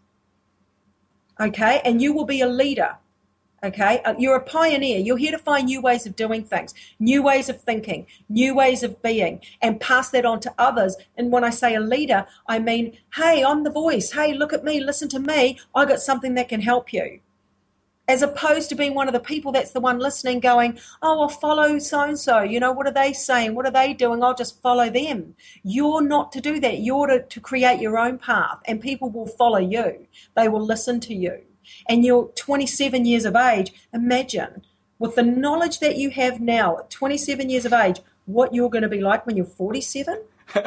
Okay? 1.40 1.82
And 1.84 2.02
you 2.02 2.14
will 2.14 2.26
be 2.26 2.42
a 2.42 2.48
leader. 2.48 2.98
Okay? 3.64 4.02
Uh, 4.04 4.14
you're 4.20 4.36
a 4.36 4.44
pioneer. 4.44 5.00
You're 5.00 5.18
here 5.18 5.32
to 5.32 5.38
find 5.38 5.66
new 5.66 5.82
ways 5.82 6.06
of 6.06 6.16
doing 6.16 6.44
things, 6.44 6.74
new 7.00 7.24
ways 7.24 7.50
of 7.50 7.62
thinking, 7.62 8.06
new 8.30 8.54
ways 8.54 8.84
of 8.84 9.02
being, 9.02 9.42
and 9.62 9.80
pass 9.80 10.10
that 10.12 10.26
on 10.26 10.42
to 10.42 10.54
others. 10.58 10.96
And 11.18 11.32
when 11.32 11.44
I 11.44 11.50
say 11.50 11.74
a 11.74 11.80
leader, 11.80 12.28
I 12.48 12.60
mean, 12.60 12.98
hey, 13.16 13.44
I'm 13.44 13.64
the 13.64 13.72
voice. 13.72 14.12
Hey, 14.12 14.34
look 14.34 14.54
at 14.54 14.64
me, 14.64 14.80
listen 14.80 15.10
to 15.10 15.20
me. 15.20 15.60
I 15.74 15.86
got 15.86 16.02
something 16.02 16.36
that 16.36 16.50
can 16.50 16.62
help 16.62 16.94
you 16.94 17.20
as 18.14 18.22
opposed 18.22 18.70
to 18.70 18.76
being 18.76 18.94
one 18.94 19.08
of 19.08 19.14
the 19.14 19.20
people 19.20 19.52
that's 19.52 19.72
the 19.72 19.80
one 19.80 20.00
listening 20.00 20.40
going 20.40 20.78
oh 21.02 21.22
i'll 21.22 21.30
follow 21.30 21.80
so 21.80 22.02
and 22.02 22.20
so 22.20 22.42
you 22.42 22.60
know 22.60 22.72
what 22.72 22.88
are 22.88 22.92
they 22.92 23.14
saying? 23.14 23.56
What 23.56 23.66
are 23.66 23.72
they 23.72 23.94
doing? 23.94 24.24
I'll 24.24 24.36
just 24.36 24.62
follow 24.62 24.90
them. 24.90 25.36
You're 25.64 26.02
not 26.02 26.32
to 26.34 26.42
do 26.42 26.60
that. 26.60 26.80
You're 26.80 27.08
to, 27.08 27.24
to 27.24 27.40
create 27.40 27.80
your 27.80 27.98
own 27.98 28.18
path 28.18 28.62
and 28.66 28.82
people 28.82 29.10
will 29.10 29.28
follow 29.28 29.60
you. 29.60 30.08
They 30.36 30.48
will 30.48 30.64
listen 30.64 31.00
to 31.02 31.14
you. 31.14 31.42
And 31.88 32.06
you're 32.06 32.28
27 32.36 33.06
years 33.06 33.26
of 33.26 33.36
age. 33.36 33.74
Imagine 33.94 34.64
with 35.00 35.16
the 35.16 35.24
knowledge 35.24 35.80
that 35.80 35.98
you 35.98 36.10
have 36.12 36.40
now 36.40 36.78
at 36.78 36.90
27 36.90 37.50
years 37.50 37.66
of 37.66 37.74
age 37.74 38.00
what 38.26 38.54
you're 38.54 38.70
going 38.70 38.84
to 38.84 38.90
be 38.90 39.02
like 39.02 39.26
when 39.26 39.36
you're 39.36 39.46
47 39.46 40.22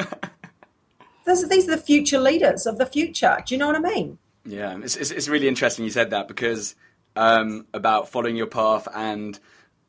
these 1.25 1.43
are 1.43 1.75
the 1.75 1.81
future 1.83 2.19
leaders 2.19 2.65
of 2.65 2.77
the 2.77 2.85
future. 2.85 3.37
Do 3.45 3.55
you 3.55 3.59
know 3.59 3.67
what 3.67 3.75
i 3.75 3.79
mean? 3.79 4.17
Yeah 4.45 4.77
it's, 4.83 4.95
it's, 4.95 5.11
it's 5.11 5.27
really 5.27 5.47
interesting 5.47 5.85
you 5.85 5.91
said 5.91 6.11
that 6.11 6.27
because 6.27 6.75
um, 7.17 7.65
about 7.73 8.09
following 8.09 8.35
your 8.35 8.47
path 8.47 8.87
and 8.93 9.37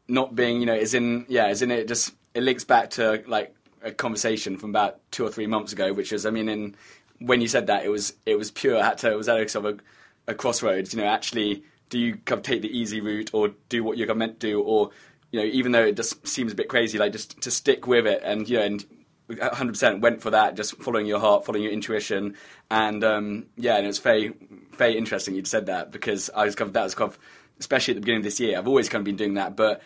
not 0.08 0.34
being, 0.34 0.60
you 0.60 0.66
know, 0.66 0.74
is 0.74 0.94
in 0.94 1.26
yeah, 1.28 1.48
is 1.48 1.62
in 1.62 1.70
it 1.70 1.86
just 1.86 2.14
it 2.34 2.42
links 2.42 2.64
back 2.64 2.90
to 2.90 3.22
like 3.26 3.54
a 3.82 3.92
conversation 3.92 4.56
from 4.56 4.70
about 4.70 4.98
two 5.10 5.24
or 5.24 5.30
three 5.30 5.46
months 5.46 5.72
ago, 5.72 5.92
which 5.92 6.12
was 6.12 6.26
I 6.26 6.30
mean, 6.30 6.48
in 6.48 6.76
when 7.18 7.40
you 7.40 7.48
said 7.48 7.66
that 7.66 7.84
it 7.84 7.90
was 7.90 8.14
it 8.26 8.36
was 8.36 8.50
pure. 8.50 8.78
I 8.78 8.84
had 8.84 8.98
to 8.98 9.12
it 9.12 9.16
was 9.16 9.28
at 9.28 9.40
a 9.40 9.48
sort 9.48 9.66
of 9.66 9.80
a, 10.26 10.32
a 10.32 10.34
crossroads. 10.34 10.94
You 10.94 11.00
know, 11.00 11.06
actually, 11.06 11.62
do 11.90 11.98
you 11.98 12.16
kind 12.16 12.38
of 12.38 12.42
take 12.42 12.62
the 12.62 12.76
easy 12.76 13.00
route 13.00 13.30
or 13.32 13.50
do 13.68 13.84
what 13.84 13.98
you're 13.98 14.12
meant 14.14 14.40
to 14.40 14.46
do, 14.48 14.62
or 14.62 14.90
you 15.30 15.40
know, 15.40 15.46
even 15.46 15.72
though 15.72 15.84
it 15.84 15.96
just 15.96 16.26
seems 16.26 16.52
a 16.52 16.56
bit 16.56 16.68
crazy, 16.68 16.98
like 16.98 17.12
just 17.12 17.40
to 17.42 17.50
stick 17.50 17.86
with 17.86 18.06
it 18.06 18.22
and 18.24 18.48
you 18.48 18.58
know 18.58 18.64
and 18.64 18.84
100% 19.28 20.00
went 20.00 20.22
for 20.22 20.30
that, 20.30 20.56
just 20.56 20.76
following 20.76 21.06
your 21.06 21.20
heart, 21.20 21.44
following 21.44 21.62
your 21.62 21.72
intuition, 21.72 22.34
and 22.70 23.04
um, 23.04 23.46
yeah, 23.56 23.76
and 23.76 23.86
it's 23.86 23.98
very, 23.98 24.32
very 24.76 24.96
interesting 24.96 25.34
you'd 25.34 25.46
said 25.46 25.66
that 25.66 25.90
because 25.90 26.30
I 26.34 26.44
was 26.44 26.54
kind 26.54 26.68
of 26.68 26.72
that 26.74 26.84
was 26.84 26.94
kind 26.94 27.10
of, 27.10 27.18
especially 27.60 27.92
at 27.92 27.96
the 27.96 28.00
beginning 28.00 28.20
of 28.20 28.24
this 28.24 28.40
year. 28.40 28.58
I've 28.58 28.68
always 28.68 28.88
kind 28.88 29.00
of 29.00 29.04
been 29.04 29.16
doing 29.16 29.34
that, 29.34 29.56
but 29.56 29.82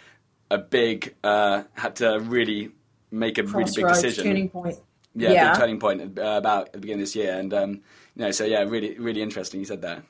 a 0.50 0.58
big 0.58 1.14
uh, 1.24 1.64
had 1.74 1.96
to 1.96 2.20
really 2.20 2.70
make 3.10 3.38
a 3.38 3.42
really 3.42 3.72
big 3.74 3.88
decision. 3.88 4.24
Turning 4.24 4.48
point. 4.48 4.76
Yeah, 5.14 5.32
yeah. 5.32 5.52
big 5.52 5.60
turning 5.60 5.80
point 5.80 6.18
uh, 6.18 6.22
about 6.22 6.66
at 6.68 6.72
the 6.74 6.78
beginning 6.78 7.00
of 7.00 7.06
this 7.06 7.16
year, 7.16 7.36
and 7.38 7.52
um, 7.52 7.70
you 8.14 8.24
know, 8.24 8.30
so 8.30 8.44
yeah, 8.44 8.62
really, 8.62 8.98
really 8.98 9.22
interesting. 9.22 9.60
You 9.60 9.66
said 9.66 9.82
that. 9.82 10.02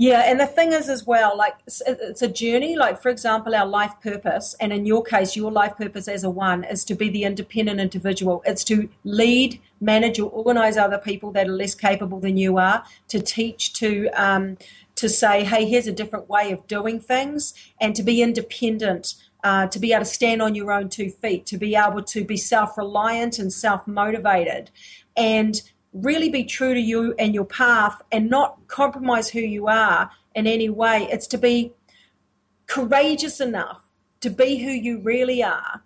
Yeah, 0.00 0.22
and 0.26 0.38
the 0.38 0.46
thing 0.46 0.72
is 0.72 0.88
as 0.88 1.04
well, 1.04 1.36
like 1.36 1.56
it's 1.66 2.22
a 2.22 2.28
journey. 2.28 2.76
Like 2.76 3.02
for 3.02 3.08
example, 3.08 3.52
our 3.52 3.66
life 3.66 3.94
purpose, 4.00 4.54
and 4.60 4.72
in 4.72 4.86
your 4.86 5.02
case, 5.02 5.34
your 5.34 5.50
life 5.50 5.76
purpose 5.76 6.06
as 6.06 6.22
a 6.22 6.30
one 6.30 6.62
is 6.62 6.84
to 6.84 6.94
be 6.94 7.10
the 7.10 7.24
independent 7.24 7.80
individual. 7.80 8.40
It's 8.46 8.62
to 8.64 8.88
lead, 9.02 9.60
manage, 9.80 10.20
or 10.20 10.30
organize 10.30 10.76
other 10.76 10.98
people 10.98 11.32
that 11.32 11.48
are 11.48 11.52
less 11.52 11.74
capable 11.74 12.20
than 12.20 12.36
you 12.36 12.58
are. 12.58 12.84
To 13.08 13.20
teach, 13.20 13.72
to 13.74 14.08
um, 14.10 14.56
to 14.94 15.08
say, 15.08 15.42
hey, 15.42 15.64
here's 15.64 15.88
a 15.88 15.92
different 15.92 16.28
way 16.28 16.52
of 16.52 16.64
doing 16.68 17.00
things, 17.00 17.52
and 17.80 17.96
to 17.96 18.04
be 18.04 18.22
independent. 18.22 19.14
Uh, 19.44 19.68
to 19.68 19.78
be 19.78 19.92
able 19.92 20.04
to 20.04 20.10
stand 20.10 20.42
on 20.42 20.56
your 20.56 20.72
own 20.72 20.88
two 20.88 21.10
feet, 21.10 21.46
to 21.46 21.56
be 21.56 21.76
able 21.76 22.02
to 22.02 22.24
be 22.24 22.36
self 22.36 22.76
reliant 22.78 23.38
and 23.38 23.52
self 23.52 23.86
motivated, 23.86 24.70
and 25.16 25.62
really 26.02 26.28
be 26.28 26.44
true 26.44 26.74
to 26.74 26.80
you 26.80 27.14
and 27.18 27.34
your 27.34 27.44
path 27.44 28.02
and 28.12 28.30
not 28.30 28.66
compromise 28.68 29.28
who 29.30 29.40
you 29.40 29.68
are 29.68 30.10
in 30.34 30.46
any 30.46 30.68
way. 30.68 31.08
It's 31.10 31.26
to 31.28 31.38
be 31.38 31.72
courageous 32.66 33.40
enough 33.40 33.82
to 34.20 34.30
be 34.30 34.58
who 34.58 34.70
you 34.70 35.00
really 35.00 35.42
are 35.42 35.82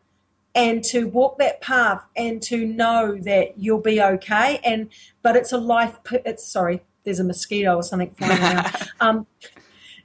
and 0.54 0.84
to 0.84 1.06
walk 1.08 1.38
that 1.38 1.60
path 1.60 2.02
and 2.16 2.42
to 2.42 2.66
know 2.66 3.16
that 3.22 3.58
you'll 3.58 3.80
be 3.80 4.02
okay. 4.02 4.60
And 4.64 4.90
but 5.22 5.36
it's 5.36 5.52
a 5.52 5.58
life 5.58 5.98
it's 6.10 6.46
sorry 6.46 6.82
there's 7.04 7.20
a 7.20 7.24
mosquito 7.24 7.76
or 7.76 7.82
something 7.82 8.10
flying 8.10 8.42
around. 8.42 8.88
Um 9.00 9.26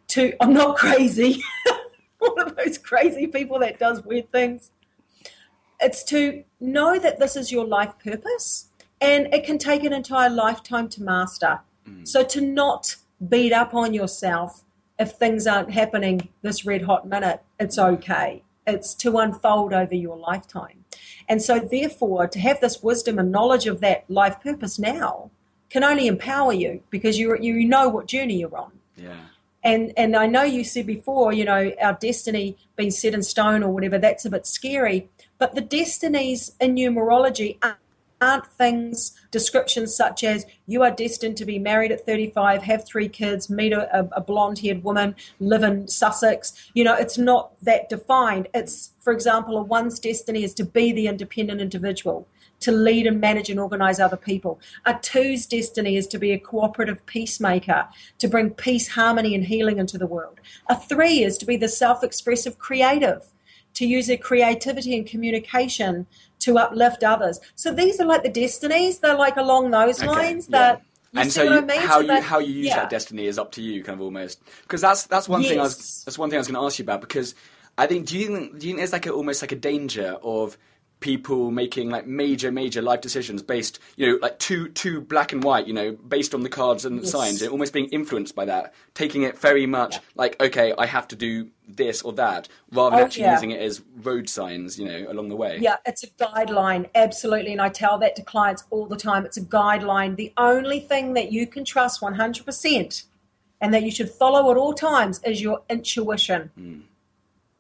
to 0.08 0.34
i'm 0.39 0.54
not 0.54 0.78
crazy. 0.78 1.43
One 2.20 2.39
of 2.39 2.56
those 2.56 2.78
crazy 2.78 3.28
people 3.28 3.60
that 3.60 3.78
does 3.78 4.04
weird 4.04 4.32
things. 4.32 4.72
It's 5.80 6.04
to 6.06 6.43
know 6.60 6.98
that 6.98 7.20
this 7.20 7.36
is 7.36 7.52
your 7.52 7.65
life 7.65 7.93
purpose 8.04 8.70
and 9.01 9.33
it 9.33 9.45
can 9.45 9.57
take 9.57 9.83
an 9.83 9.93
entire 9.93 10.29
lifetime 10.29 10.89
to 10.89 11.03
master. 11.03 11.60
Mm. 11.88 12.07
So 12.07 12.23
to 12.23 12.41
not 12.41 12.95
beat 13.27 13.53
up 13.53 13.73
on 13.73 13.93
yourself 13.93 14.63
if 14.99 15.12
things 15.12 15.45
aren't 15.45 15.71
happening 15.71 16.29
this 16.41 16.65
red 16.65 16.83
hot 16.83 17.07
minute, 17.07 17.41
it's 17.60 17.77
okay. 17.77 18.43
It's 18.65 18.93
to 18.95 19.17
unfold 19.17 19.73
over 19.73 19.95
your 19.95 20.17
lifetime. 20.17 20.86
And 21.29 21.41
so, 21.41 21.60
therefore, 21.60 22.27
to 22.27 22.39
have 22.39 22.60
this 22.62 22.81
wisdom 22.81 23.19
and 23.19 23.31
knowledge 23.31 23.67
of 23.67 23.79
that 23.81 24.10
life 24.10 24.41
purpose 24.41 24.79
now 24.79 25.29
can 25.69 25.83
only 25.83 26.07
empower 26.07 26.53
you 26.53 26.81
because 26.89 27.19
you 27.19 27.38
you 27.39 27.65
know 27.65 27.89
what 27.89 28.07
journey 28.07 28.39
you're 28.39 28.57
on. 28.57 28.71
Yeah. 28.95 29.15
And 29.63 29.91
and 29.97 30.15
I 30.15 30.27
know 30.27 30.43
you 30.43 30.63
said 30.63 30.86
before, 30.86 31.33
you 31.33 31.45
know, 31.45 31.71
our 31.81 31.93
destiny 31.93 32.57
being 32.75 32.91
set 32.91 33.13
in 33.13 33.23
stone 33.23 33.63
or 33.63 33.71
whatever, 33.73 33.97
that's 33.97 34.25
a 34.25 34.29
bit 34.29 34.47
scary. 34.47 35.10
But 35.38 35.55
the 35.55 35.62
destinies 35.62 36.53
in 36.60 36.75
numerology 36.75 37.57
are 37.62 37.77
aren't 38.19 38.47
things, 38.47 39.19
descriptions 39.32 39.95
such 39.95 40.23
as 40.23 40.45
you 40.65 40.82
are 40.84 40.91
destined 40.91 41.38
to 41.38 41.45
be 41.45 41.60
married 41.60 41.91
at 41.91 42.06
35, 42.06 42.63
have 42.63 42.86
three 42.86 43.08
kids, 43.08 43.49
meet 43.49 43.73
a, 43.73 44.10
a 44.15 44.21
blonde 44.21 44.60
haired 44.60 44.84
woman, 44.84 45.15
live 45.39 45.63
in 45.63 45.88
Sussex. 45.88 46.53
You 46.73 46.84
know, 46.84 46.95
it's 46.95 47.17
not 47.17 47.51
that 47.62 47.89
defined. 47.89 48.47
It's, 48.53 48.93
for 48.99 49.13
example, 49.13 49.58
a 49.58 49.62
one's 49.62 49.99
destiny 49.99 50.43
is 50.43 50.53
to 50.56 50.63
be 50.63 50.91
the 50.91 51.08
independent 51.08 51.62
individual, 51.62 52.27
to 52.62 52.71
lead 52.71 53.06
and 53.06 53.21
manage 53.21 53.49
and 53.49 53.60
organize 53.60 53.99
other 53.99 54.17
people. 54.17 54.60
A 54.86 54.95
two's 54.95 55.45
destiny 55.45 55.95
is 55.95 56.08
to 56.08 56.17
be 56.17 56.32
a 56.32 56.39
cooperative 56.39 57.06
peacemaker, 57.06 57.88
to 58.17 58.27
bring 58.27 58.49
peace, 58.49 58.88
harmony, 58.88 59.36
and 59.36 59.45
healing 59.45 59.77
into 59.77 59.97
the 59.97 60.08
world. 60.08 60.39
A 60.67 60.75
three 60.75 61.23
is 61.23 61.38
to 61.38 61.45
be 61.45 61.58
the 61.58 61.69
self 61.69 62.03
expressive 62.03 62.58
creative, 62.58 63.27
to 63.75 63.86
use 63.86 64.08
their 64.08 64.17
creativity 64.17 64.97
and 64.97 65.06
communication 65.06 66.08
to 66.47 66.57
uplift 66.57 67.03
others. 67.03 67.39
So 67.55 67.73
these 67.73 67.99
are 67.99 68.05
like 68.05 68.23
the 68.23 68.29
destinies. 68.29 68.99
They're 68.99 69.17
like 69.17 69.38
along 69.38 69.71
those 69.71 69.99
okay, 69.99 70.07
lines 70.07 70.47
yeah. 70.49 70.57
that. 70.57 70.81
And 71.13 71.31
so, 71.31 71.43
you, 71.43 71.53
I 71.53 71.62
mean? 71.62 71.81
how 71.81 71.95
so 71.95 71.99
you 72.01 72.07
that, 72.07 72.23
how 72.23 72.39
you 72.39 72.53
use 72.53 72.67
yeah. 72.67 72.75
that 72.77 72.89
destiny 72.89 73.25
is 73.27 73.39
up 73.39 73.51
to 73.53 73.62
you, 73.62 73.83
kind 73.83 73.99
of 73.99 74.01
almost. 74.01 74.41
Because 74.63 74.81
that's 74.81 75.05
that's 75.07 75.27
one 75.27 75.41
yes. 75.41 75.49
thing 75.49 75.60
I 75.60 75.63
was 75.63 76.03
that's 76.03 76.17
one 76.17 76.29
thing 76.29 76.38
I 76.38 76.41
was 76.41 76.47
going 76.47 76.60
to 76.60 76.65
ask 76.65 76.79
you 76.79 76.83
about. 76.83 77.01
Because 77.01 77.36
I 77.77 77.88
think 77.88 78.07
do 78.07 78.17
you 78.17 78.27
think, 78.27 78.60
do 78.60 78.67
you 78.67 78.73
think 78.73 78.77
there's 78.77 78.93
like 78.93 79.05
a, 79.05 79.12
almost 79.12 79.41
like 79.41 79.51
a 79.51 79.55
danger 79.55 80.17
of 80.21 80.57
people 80.99 81.51
making 81.51 81.89
like 81.89 82.07
major 82.07 82.51
major 82.51 82.81
life 82.81 83.01
decisions 83.01 83.43
based 83.43 83.79
you 83.97 84.07
know 84.07 84.19
like 84.19 84.39
too 84.39 84.67
too 84.69 84.99
black 84.99 85.31
and 85.31 85.43
white 85.43 85.67
you 85.67 85.73
know 85.73 85.91
based 85.91 86.33
on 86.33 86.41
the 86.41 86.49
cards 86.49 86.86
and 86.86 87.01
yes. 87.01 87.12
signs 87.12 87.41
and 87.41 87.51
almost 87.51 87.71
being 87.71 87.88
influenced 87.89 88.36
by 88.36 88.45
that 88.45 88.73
taking 88.95 89.21
it 89.21 89.38
very 89.38 89.67
much 89.67 89.95
yeah. 89.95 90.01
like 90.15 90.41
okay 90.41 90.73
i 90.79 90.88
have 90.88 91.07
to 91.07 91.15
do 91.15 91.47
this 91.67 92.01
or 92.01 92.13
that 92.13 92.47
rather 92.71 92.95
than 92.95 93.03
oh, 93.03 93.05
actually 93.05 93.23
yeah. 93.23 93.33
using 93.33 93.51
it 93.51 93.62
as 93.62 93.81
road 94.01 94.27
signs 94.27 94.79
you 94.79 94.86
know 94.86 95.05
along 95.12 95.29
the 95.29 95.36
way 95.36 95.60
yeah 95.62 95.75
it's 95.86 96.03
a 96.03 96.07
guideline 96.07 96.89
absolutely 96.95 97.51
and 97.51 97.62
i 97.62 97.69
tell 97.69 97.99
that 97.99 98.15
to 98.15 98.23
clients 98.23 98.63
all 98.71 98.88
the 98.88 98.97
time 98.97 99.23
it's 99.23 99.38
a 99.38 99.41
guideline 99.41 100.15
the 100.15 100.33
only 100.38 100.79
thing 100.79 101.13
that 101.13 101.31
you 101.31 101.45
can 101.45 101.63
trust 101.63 102.01
100% 102.01 103.03
and 103.62 103.73
that 103.73 103.83
you 103.83 103.91
should 103.91 104.10
follow 104.10 104.49
at 104.49 104.57
all 104.57 104.73
times 104.73 105.21
is 105.23 105.41
your 105.41 105.62
intuition 105.69 106.49
mm 106.60 106.81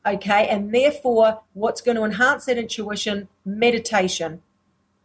Okay, 0.07 0.47
and 0.47 0.73
therefore, 0.73 1.41
what's 1.51 1.81
going 1.81 1.97
to 1.97 2.05
enhance 2.05 2.45
that 2.45 2.57
intuition? 2.57 3.27
Meditation. 3.43 4.41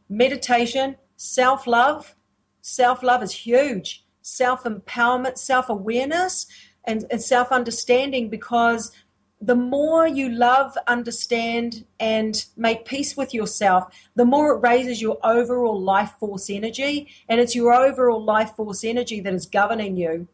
Meditation, 0.09 0.97
self 1.17 1.67
love. 1.67 2.15
Self 2.61 3.03
love 3.03 3.21
is 3.23 3.33
huge. 3.33 4.05
Self 4.21 4.63
empowerment, 4.63 5.39
self 5.39 5.69
awareness, 5.69 6.47
and, 6.85 7.05
and 7.11 7.21
self 7.21 7.51
understanding 7.51 8.29
because 8.29 8.93
the 9.41 9.57
more 9.57 10.07
you 10.07 10.29
love, 10.29 10.79
understand, 10.87 11.85
and 11.99 12.45
make 12.57 12.85
peace 12.85 13.17
with 13.17 13.35
yourself, 13.35 13.93
the 14.15 14.25
more 14.25 14.53
it 14.53 14.63
raises 14.63 15.03
your 15.03 15.19
overall 15.25 15.81
life 15.81 16.15
force 16.21 16.49
energy. 16.49 17.09
And 17.29 17.41
it's 17.41 17.57
your 17.57 17.75
overall 17.75 18.23
life 18.23 18.53
force 18.55 18.85
energy 18.85 19.19
that 19.19 19.35
is 19.35 19.47
governing 19.47 19.97
you 19.97 20.29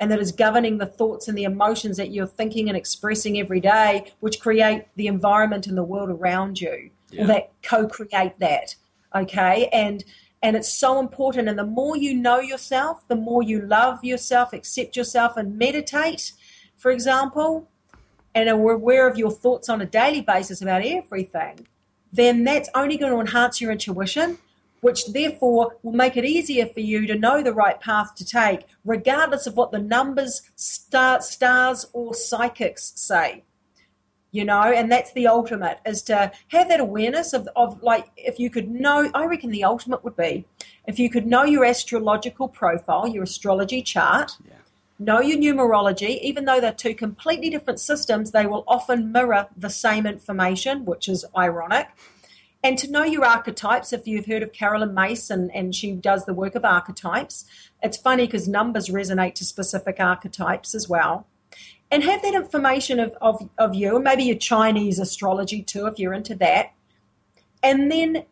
and 0.00 0.10
that 0.10 0.18
is 0.18 0.32
governing 0.32 0.78
the 0.78 0.86
thoughts 0.86 1.28
and 1.28 1.36
the 1.36 1.44
emotions 1.44 1.98
that 1.98 2.10
you're 2.10 2.26
thinking 2.26 2.68
and 2.68 2.76
expressing 2.76 3.38
every 3.38 3.60
day, 3.60 4.12
which 4.20 4.40
create 4.40 4.86
the 4.96 5.06
environment 5.06 5.66
and 5.66 5.76
the 5.76 5.84
world 5.84 6.08
around 6.08 6.58
you, 6.60 6.90
yeah. 7.10 7.22
or 7.22 7.26
that 7.26 7.52
co-create 7.62 8.38
that. 8.38 8.74
Okay, 9.14 9.68
and 9.72 10.02
and 10.42 10.56
it's 10.56 10.72
so 10.72 10.98
important. 10.98 11.48
And 11.48 11.58
the 11.58 11.66
more 11.66 11.96
you 11.96 12.14
know 12.14 12.40
yourself, 12.40 13.06
the 13.08 13.16
more 13.16 13.42
you 13.42 13.60
love 13.60 14.02
yourself, 14.02 14.54
accept 14.54 14.96
yourself, 14.96 15.36
and 15.36 15.58
meditate, 15.58 16.32
for 16.78 16.90
example, 16.90 17.68
and 18.34 18.48
are 18.48 18.72
aware 18.72 19.06
of 19.06 19.18
your 19.18 19.30
thoughts 19.30 19.68
on 19.68 19.82
a 19.82 19.86
daily 19.86 20.22
basis 20.22 20.62
about 20.62 20.84
everything, 20.84 21.66
then 22.12 22.44
that's 22.44 22.70
only 22.74 22.96
going 22.96 23.12
to 23.12 23.20
enhance 23.20 23.60
your 23.60 23.70
intuition, 23.70 24.38
which 24.80 25.06
therefore 25.12 25.76
will 25.82 25.92
make 25.92 26.16
it 26.16 26.24
easier 26.24 26.66
for 26.66 26.80
you 26.80 27.06
to 27.06 27.14
know 27.14 27.42
the 27.42 27.52
right 27.52 27.80
path 27.80 28.14
to 28.16 28.24
take, 28.24 28.66
regardless 28.84 29.46
of 29.46 29.56
what 29.56 29.72
the 29.72 29.78
numbers, 29.78 30.42
star, 30.56 31.20
stars, 31.20 31.86
or 31.92 32.14
psychics 32.14 32.92
say. 32.96 33.44
You 34.32 34.44
know, 34.44 34.62
and 34.62 34.92
that's 34.92 35.12
the 35.12 35.26
ultimate 35.26 35.80
is 35.84 36.02
to 36.02 36.30
have 36.48 36.68
that 36.68 36.78
awareness 36.78 37.32
of, 37.32 37.48
of 37.56 37.82
like, 37.82 38.10
if 38.16 38.38
you 38.38 38.48
could 38.48 38.70
know, 38.70 39.10
I 39.12 39.24
reckon 39.24 39.50
the 39.50 39.64
ultimate 39.64 40.04
would 40.04 40.16
be 40.16 40.46
if 40.86 40.98
you 40.98 41.10
could 41.10 41.26
know 41.26 41.44
your 41.44 41.64
astrological 41.64 42.48
profile, 42.48 43.06
your 43.08 43.24
astrology 43.24 43.82
chart, 43.82 44.32
Yeah. 44.44 44.54
know 44.98 45.20
your 45.20 45.38
numerology, 45.38 46.20
even 46.20 46.44
though 46.44 46.60
they're 46.60 46.72
two 46.72 46.94
completely 46.94 47.50
different 47.50 47.80
systems, 47.80 48.30
they 48.30 48.46
will 48.46 48.64
often 48.66 49.12
mirror 49.12 49.48
the 49.56 49.70
same 49.70 50.06
information, 50.06 50.84
which 50.84 51.08
is 51.08 51.24
ironic. 51.36 51.88
And 52.62 52.76
to 52.78 52.90
know 52.90 53.04
your 53.04 53.24
archetypes, 53.24 53.92
if 53.92 54.06
you've 54.06 54.26
heard 54.26 54.42
of 54.42 54.52
Caroline 54.52 54.94
Myss 54.94 55.30
and, 55.30 55.74
she 55.74 55.92
does 55.92 56.26
the 56.26 56.34
work 56.34 56.54
of 56.54 56.64
archetypes, 56.64 57.46
it's 57.82 57.96
funny 57.96 58.26
because 58.26 58.46
numbers 58.46 58.88
resonate 58.88 59.34
to 59.36 59.44
specific 59.44 59.96
archetypes 59.98 60.74
as 60.74 60.88
well. 60.88 61.26
And 61.90 62.04
have 62.04 62.22
that 62.22 62.34
information 62.34 63.00
of, 63.00 63.14
of, 63.20 63.48
of 63.58 63.74
you, 63.74 63.96
and 63.96 64.04
maybe 64.04 64.24
your 64.24 64.36
Chinese 64.36 64.98
astrology 64.98 65.62
too, 65.62 65.86
if 65.86 65.98
you're 65.98 66.12
into 66.12 66.34
that. 66.36 66.72
And 67.62 67.90
then 67.90 68.24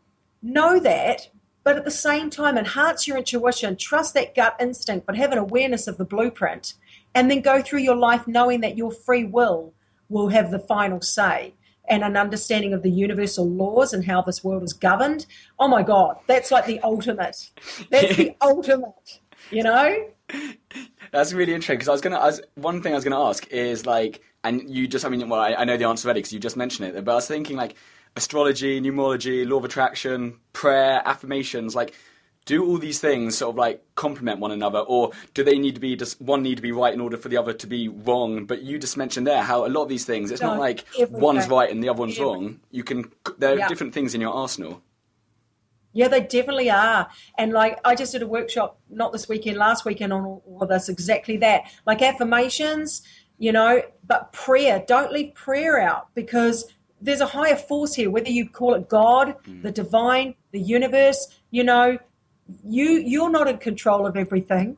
know 0.42 0.78
that, 0.78 1.30
but 1.64 1.76
at 1.76 1.84
the 1.84 1.90
same 1.90 2.30
time, 2.30 2.56
enhance 2.56 3.08
your 3.08 3.16
intuition, 3.16 3.76
trust 3.76 4.14
that 4.14 4.34
gut 4.34 4.56
instinct, 4.60 5.06
but 5.06 5.16
have 5.16 5.32
an 5.32 5.38
awareness 5.38 5.88
of 5.88 5.96
the 5.96 6.04
blueprint. 6.04 6.74
And 7.14 7.30
then 7.30 7.40
go 7.40 7.62
through 7.62 7.80
your 7.80 7.96
life 7.96 8.28
knowing 8.28 8.60
that 8.60 8.76
your 8.76 8.92
free 8.92 9.24
will 9.24 9.72
will 10.08 10.28
have 10.28 10.50
the 10.50 10.58
final 10.58 11.00
say 11.00 11.54
and 11.88 12.02
an 12.02 12.16
understanding 12.16 12.72
of 12.72 12.82
the 12.82 12.90
universal 12.90 13.48
laws 13.48 13.92
and 13.92 14.04
how 14.04 14.22
this 14.22 14.44
world 14.44 14.62
is 14.62 14.72
governed. 14.72 15.26
Oh 15.58 15.68
my 15.68 15.82
God, 15.82 16.16
that's 16.26 16.50
like 16.50 16.66
the 16.66 16.80
ultimate. 16.80 17.50
That's 17.90 18.16
the 18.16 18.36
ultimate, 18.40 19.20
you 19.50 19.62
know? 19.62 20.06
That's 21.10 21.32
really 21.32 21.54
interesting 21.54 21.76
because 21.76 21.88
I 21.88 21.92
was 21.92 22.00
gonna. 22.00 22.18
I 22.18 22.26
was, 22.26 22.40
one 22.54 22.82
thing 22.82 22.92
I 22.92 22.96
was 22.96 23.04
gonna 23.04 23.22
ask 23.22 23.46
is 23.48 23.86
like, 23.86 24.20
and 24.44 24.68
you 24.68 24.86
just. 24.86 25.04
I 25.04 25.08
mean, 25.08 25.26
well, 25.28 25.40
I, 25.40 25.54
I 25.54 25.64
know 25.64 25.76
the 25.76 25.86
answer 25.86 26.06
already 26.06 26.20
because 26.20 26.32
you 26.32 26.40
just 26.40 26.56
mentioned 26.56 26.94
it. 26.94 27.04
But 27.04 27.12
I 27.12 27.14
was 27.14 27.26
thinking 27.26 27.56
like, 27.56 27.76
astrology, 28.16 28.80
numerology, 28.80 29.48
law 29.48 29.56
of 29.56 29.64
attraction, 29.64 30.38
prayer, 30.52 31.00
affirmations. 31.06 31.74
Like, 31.74 31.94
do 32.48 32.64
all 32.64 32.78
these 32.78 32.98
things 32.98 33.36
sort 33.36 33.50
of 33.50 33.56
like 33.56 33.84
complement 33.94 34.40
one 34.40 34.50
another, 34.50 34.78
or 34.78 35.12
do 35.34 35.44
they 35.44 35.58
need 35.58 35.74
to 35.74 35.80
be 35.80 35.94
just 35.96 36.18
one 36.18 36.42
need 36.42 36.56
to 36.56 36.62
be 36.62 36.72
right 36.72 36.94
in 36.94 37.00
order 37.00 37.18
for 37.18 37.28
the 37.28 37.36
other 37.36 37.52
to 37.52 37.66
be 37.66 37.88
wrong? 37.88 38.46
But 38.46 38.62
you 38.62 38.78
just 38.78 38.96
mentioned 38.96 39.26
there 39.26 39.42
how 39.42 39.66
a 39.66 39.68
lot 39.68 39.82
of 39.82 39.90
these 39.90 40.06
things, 40.06 40.30
it's 40.30 40.40
not 40.40 40.58
like 40.58 40.86
one's 41.10 41.46
right 41.46 41.70
and 41.70 41.84
the 41.84 41.90
other 41.90 42.00
one's 42.00 42.18
wrong. 42.18 42.60
You 42.70 42.84
can. 42.84 43.12
There 43.36 43.52
are 43.52 43.58
Yeah. 43.58 43.68
different 43.68 43.92
things 43.92 44.14
in 44.14 44.22
your 44.22 44.32
arsenal. 44.32 44.82
Yeah, 45.92 46.08
they 46.08 46.20
definitely 46.20 46.70
are. 46.70 47.08
And 47.36 47.52
like, 47.52 47.78
I 47.84 47.94
just 47.94 48.12
did 48.12 48.22
a 48.22 48.26
workshop 48.26 48.78
not 48.88 49.12
this 49.12 49.28
weekend, 49.28 49.58
last 49.58 49.84
weekend 49.84 50.12
on 50.14 50.24
all, 50.24 50.58
of 50.62 50.68
this, 50.70 50.88
exactly 50.88 51.36
that. 51.38 51.64
Like 51.86 52.00
affirmations, 52.00 53.02
you 53.36 53.52
know, 53.52 53.82
but 54.06 54.32
prayer. 54.32 54.82
Don't 54.86 55.12
leave 55.12 55.34
prayer 55.34 55.78
out 55.80 56.14
because 56.14 56.64
there's 57.00 57.20
a 57.20 57.26
higher 57.26 57.56
force 57.56 57.94
here, 57.94 58.10
whether 58.10 58.30
you 58.30 58.48
call 58.48 58.74
it 58.74 58.88
God, 58.88 59.34
hmm. 59.44 59.60
the 59.62 59.70
divine, 59.70 60.34
the 60.52 60.60
universe, 60.60 61.28
you 61.50 61.62
know, 61.62 61.98
you 62.64 62.98
you're 62.98 63.30
not 63.30 63.48
in 63.48 63.58
control 63.58 64.06
of 64.06 64.16
everything. 64.16 64.76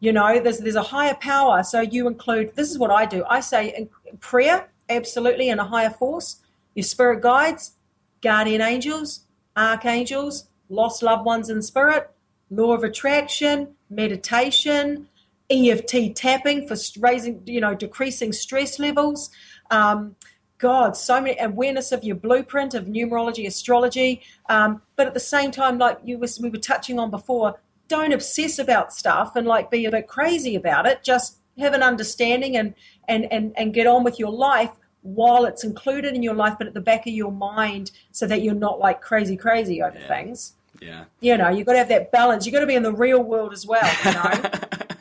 You 0.00 0.12
know, 0.12 0.40
there's 0.40 0.58
there's 0.58 0.74
a 0.74 0.82
higher 0.82 1.14
power. 1.14 1.62
So 1.62 1.80
you 1.80 2.06
include 2.06 2.54
this 2.56 2.70
is 2.70 2.78
what 2.78 2.90
I 2.90 3.06
do. 3.06 3.24
I 3.28 3.40
say 3.40 3.74
in 3.76 3.88
prayer, 4.18 4.68
absolutely, 4.88 5.48
and 5.48 5.60
a 5.60 5.64
higher 5.64 5.90
force, 5.90 6.40
your 6.74 6.84
spirit 6.84 7.22
guides, 7.22 7.72
guardian 8.20 8.60
angels, 8.60 9.20
archangels, 9.56 10.48
lost 10.68 11.02
loved 11.02 11.24
ones 11.24 11.50
in 11.50 11.62
spirit, 11.62 12.10
law 12.50 12.72
of 12.72 12.82
attraction, 12.82 13.74
meditation, 13.90 15.08
EFT 15.50 16.14
tapping 16.14 16.66
for 16.66 16.76
raising, 16.98 17.42
you 17.46 17.60
know, 17.60 17.74
decreasing 17.74 18.32
stress 18.32 18.78
levels. 18.78 19.30
Um, 19.70 20.16
God, 20.62 20.96
so 20.96 21.20
many 21.20 21.36
awareness 21.40 21.90
of 21.90 22.04
your 22.04 22.14
blueprint 22.14 22.72
of 22.72 22.86
numerology, 22.86 23.48
astrology, 23.48 24.22
um, 24.48 24.80
but 24.94 25.08
at 25.08 25.12
the 25.12 25.18
same 25.18 25.50
time, 25.50 25.76
like 25.76 25.98
you 26.04 26.18
was, 26.18 26.38
we 26.38 26.50
were 26.50 26.56
touching 26.58 27.00
on 27.00 27.10
before, 27.10 27.58
don't 27.88 28.12
obsess 28.12 28.60
about 28.60 28.92
stuff 28.92 29.34
and 29.34 29.44
like 29.44 29.72
be 29.72 29.84
a 29.86 29.90
bit 29.90 30.06
crazy 30.06 30.54
about 30.54 30.86
it. 30.86 31.02
Just 31.02 31.38
have 31.58 31.74
an 31.74 31.82
understanding 31.82 32.56
and 32.56 32.74
and 33.08 33.24
and 33.32 33.52
and 33.58 33.74
get 33.74 33.88
on 33.88 34.04
with 34.04 34.20
your 34.20 34.30
life 34.30 34.70
while 35.02 35.46
it's 35.46 35.64
included 35.64 36.14
in 36.14 36.22
your 36.22 36.34
life, 36.34 36.54
but 36.58 36.68
at 36.68 36.74
the 36.74 36.80
back 36.80 37.08
of 37.08 37.12
your 37.12 37.32
mind, 37.32 37.90
so 38.12 38.24
that 38.28 38.42
you're 38.42 38.54
not 38.54 38.78
like 38.78 39.00
crazy, 39.00 39.36
crazy 39.36 39.82
over 39.82 39.98
Yeah. 39.98 40.06
things. 40.06 40.54
Yeah. 40.80 41.04
You 41.20 41.36
know, 41.38 41.48
you've 41.50 41.66
got 41.66 41.72
to 41.72 41.78
have 41.78 41.88
that 41.88 42.12
balance. 42.12 42.46
You've 42.46 42.52
got 42.54 42.60
to 42.60 42.66
be 42.68 42.76
in 42.76 42.84
the 42.84 42.92
real 42.92 43.20
world 43.20 43.52
as 43.52 43.66
well. 43.66 43.90
You 44.04 44.12
know. 44.12 44.50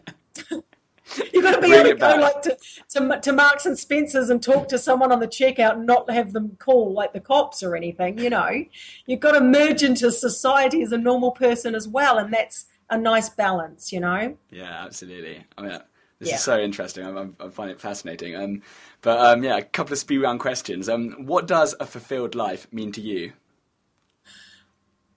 You've 1.34 1.44
got 1.44 1.56
to 1.56 1.62
be 1.62 1.74
able 1.74 1.90
to 1.90 1.96
go 1.96 2.16
like 2.16 2.42
to, 2.44 2.58
to 2.90 3.20
to 3.22 3.34
Marks 3.34 3.66
and 3.66 3.78
Spencers 3.78 4.30
and 4.30 4.42
talk 4.42 4.68
to 4.70 4.78
someone 4.78 5.12
on 5.12 5.20
the 5.20 5.28
checkout 5.28 5.74
and 5.74 5.86
not 5.86 6.10
have 6.10 6.34
them 6.34 6.56
call 6.60 6.94
like 6.94 7.14
the 7.14 7.20
cops 7.20 7.64
or 7.64 7.76
anything. 7.76 8.18
You 8.20 8.30
know, 8.30 8.50
you've 9.06 9.20
got 9.20 9.32
to 9.34 9.42
merge 9.42 9.84
into 9.84 10.12
society 10.12 10.82
as 10.82 10.92
a 10.92 10.98
normal 10.98 11.32
person 11.32 11.76
as 11.76 11.88
well, 11.88 12.18
and 12.18 12.34
that's 12.34 12.66
a 12.90 12.98
nice 12.98 13.30
balance. 13.30 13.92
You 13.92 14.00
know. 14.02 14.38
Yeah, 14.50 14.84
absolutely. 14.86 15.44
I 15.58 15.62
mean, 15.62 15.80
this 16.20 16.30
Yeah. 16.30 16.36
is 16.36 16.44
so 16.44 16.60
interesting. 16.60 17.06
I, 17.06 17.22
I, 17.22 17.48
I 17.48 17.50
find 17.50 17.72
it 17.72 17.82
fascinating. 17.82 18.36
Um, 18.36 18.62
but 19.02 19.20
um, 19.20 19.44
yeah, 19.44 19.58
a 19.58 19.64
couple 19.64 19.94
of 19.94 20.00
speed 20.00 20.20
round 20.20 20.40
questions. 20.40 20.88
Um, 20.88 21.26
what 21.26 21.48
does 21.48 21.76
a 21.80 21.86
fulfilled 21.86 22.36
life 22.36 22.68
mean 22.72 22.92
to 22.94 23.02
you? 23.02 23.34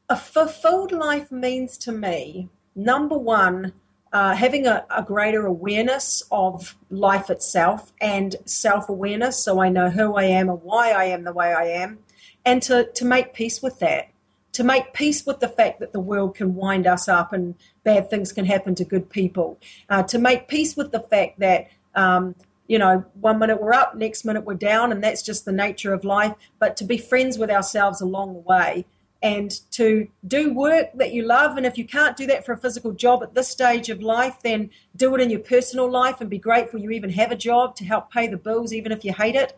A 0.08 0.16
fulfilled 0.16 0.92
life 0.92 1.30
means 1.32 1.76
to 1.78 1.92
me, 1.92 2.48
number 2.74 3.16
one, 3.16 3.72
uh, 4.14 4.32
having 4.32 4.64
a, 4.64 4.86
a 4.96 5.02
greater 5.02 5.44
awareness 5.44 6.22
of 6.30 6.76
life 6.88 7.30
itself 7.30 7.92
and 8.00 8.36
self 8.44 8.88
awareness, 8.88 9.36
so 9.42 9.60
I 9.60 9.68
know 9.68 9.90
who 9.90 10.14
I 10.14 10.24
am 10.24 10.48
and 10.48 10.62
why 10.62 10.92
I 10.92 11.06
am 11.06 11.24
the 11.24 11.32
way 11.32 11.52
I 11.52 11.64
am, 11.64 11.98
and 12.44 12.62
to, 12.62 12.84
to 12.92 13.04
make 13.04 13.34
peace 13.34 13.60
with 13.60 13.80
that. 13.80 14.08
To 14.52 14.62
make 14.62 14.92
peace 14.92 15.26
with 15.26 15.40
the 15.40 15.48
fact 15.48 15.80
that 15.80 15.92
the 15.92 15.98
world 15.98 16.36
can 16.36 16.54
wind 16.54 16.86
us 16.86 17.08
up 17.08 17.32
and 17.32 17.56
bad 17.82 18.08
things 18.08 18.32
can 18.32 18.44
happen 18.44 18.76
to 18.76 18.84
good 18.84 19.10
people. 19.10 19.58
Uh, 19.90 20.04
to 20.04 20.16
make 20.16 20.46
peace 20.46 20.76
with 20.76 20.92
the 20.92 21.00
fact 21.00 21.40
that, 21.40 21.66
um, 21.96 22.36
you 22.68 22.78
know, 22.78 23.04
one 23.20 23.40
minute 23.40 23.60
we're 23.60 23.74
up, 23.74 23.96
next 23.96 24.24
minute 24.24 24.44
we're 24.44 24.54
down, 24.54 24.92
and 24.92 25.02
that's 25.02 25.22
just 25.22 25.44
the 25.44 25.50
nature 25.50 25.92
of 25.92 26.04
life. 26.04 26.34
But 26.60 26.76
to 26.76 26.84
be 26.84 26.98
friends 26.98 27.36
with 27.36 27.50
ourselves 27.50 28.00
along 28.00 28.34
the 28.34 28.40
way 28.40 28.84
and 29.24 29.58
to 29.70 30.06
do 30.26 30.52
work 30.52 30.88
that 30.94 31.14
you 31.14 31.22
love. 31.22 31.56
And 31.56 31.64
if 31.64 31.78
you 31.78 31.86
can't 31.86 32.14
do 32.14 32.26
that 32.26 32.44
for 32.44 32.52
a 32.52 32.58
physical 32.58 32.92
job 32.92 33.22
at 33.22 33.32
this 33.32 33.48
stage 33.48 33.88
of 33.88 34.02
life, 34.02 34.36
then 34.42 34.68
do 34.96 35.14
it 35.14 35.20
in 35.22 35.30
your 35.30 35.40
personal 35.40 35.90
life 35.90 36.20
and 36.20 36.28
be 36.28 36.36
grateful 36.36 36.78
you 36.78 36.90
even 36.90 37.08
have 37.08 37.32
a 37.32 37.36
job 37.36 37.74
to 37.76 37.86
help 37.86 38.12
pay 38.12 38.28
the 38.28 38.36
bills, 38.36 38.74
even 38.74 38.92
if 38.92 39.02
you 39.02 39.14
hate 39.14 39.34
it. 39.34 39.56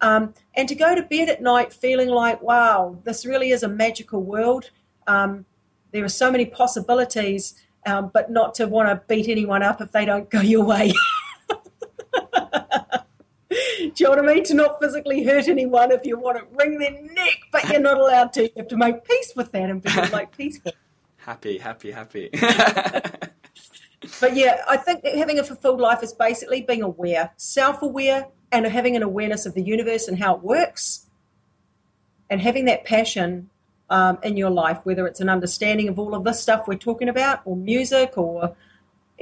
Um, 0.00 0.32
and 0.54 0.66
to 0.66 0.74
go 0.74 0.94
to 0.94 1.02
bed 1.02 1.28
at 1.28 1.42
night 1.42 1.74
feeling 1.74 2.08
like, 2.08 2.40
wow, 2.40 2.96
this 3.04 3.26
really 3.26 3.50
is 3.50 3.62
a 3.62 3.68
magical 3.68 4.22
world. 4.22 4.70
Um, 5.06 5.44
there 5.92 6.02
are 6.02 6.08
so 6.08 6.32
many 6.32 6.46
possibilities, 6.46 7.54
um, 7.84 8.10
but 8.14 8.30
not 8.30 8.54
to 8.54 8.66
want 8.66 8.88
to 8.88 9.02
beat 9.08 9.28
anyone 9.28 9.62
up 9.62 9.82
if 9.82 9.92
they 9.92 10.06
don't 10.06 10.30
go 10.30 10.40
your 10.40 10.64
way. 10.64 10.94
Do 13.94 14.04
you 14.04 14.10
know 14.10 14.22
what 14.22 14.30
I 14.30 14.34
mean? 14.34 14.44
To 14.44 14.54
not 14.54 14.80
physically 14.80 15.24
hurt 15.24 15.48
anyone 15.48 15.92
if 15.92 16.04
you 16.04 16.18
want 16.18 16.38
to 16.38 16.44
wring 16.56 16.78
their 16.78 16.92
neck, 16.92 17.38
but 17.50 17.68
you're 17.68 17.80
not 17.80 17.98
allowed 17.98 18.32
to. 18.34 18.44
You 18.44 18.50
have 18.56 18.68
to 18.68 18.76
make 18.76 19.04
peace 19.04 19.32
with 19.36 19.52
that 19.52 19.70
and 19.70 19.82
be 19.82 19.90
like 20.12 20.36
peaceful. 20.36 20.72
Happy, 21.16 21.58
happy, 21.58 21.90
happy. 21.90 22.30
But 24.20 24.36
yeah, 24.36 24.62
I 24.68 24.76
think 24.76 25.04
having 25.04 25.38
a 25.38 25.44
fulfilled 25.44 25.80
life 25.80 26.02
is 26.02 26.12
basically 26.12 26.62
being 26.62 26.82
aware, 26.82 27.30
self 27.36 27.82
aware, 27.82 28.28
and 28.50 28.66
having 28.66 28.96
an 28.96 29.02
awareness 29.02 29.46
of 29.46 29.54
the 29.54 29.62
universe 29.62 30.08
and 30.08 30.18
how 30.18 30.36
it 30.36 30.42
works, 30.42 31.06
and 32.28 32.40
having 32.40 32.64
that 32.64 32.84
passion 32.84 33.50
um, 33.90 34.18
in 34.22 34.36
your 34.36 34.50
life, 34.50 34.80
whether 34.84 35.06
it's 35.06 35.20
an 35.20 35.28
understanding 35.28 35.88
of 35.88 35.98
all 35.98 36.14
of 36.14 36.24
this 36.24 36.40
stuff 36.40 36.66
we're 36.66 36.74
talking 36.74 37.08
about, 37.08 37.42
or 37.44 37.56
music, 37.56 38.16
or 38.16 38.56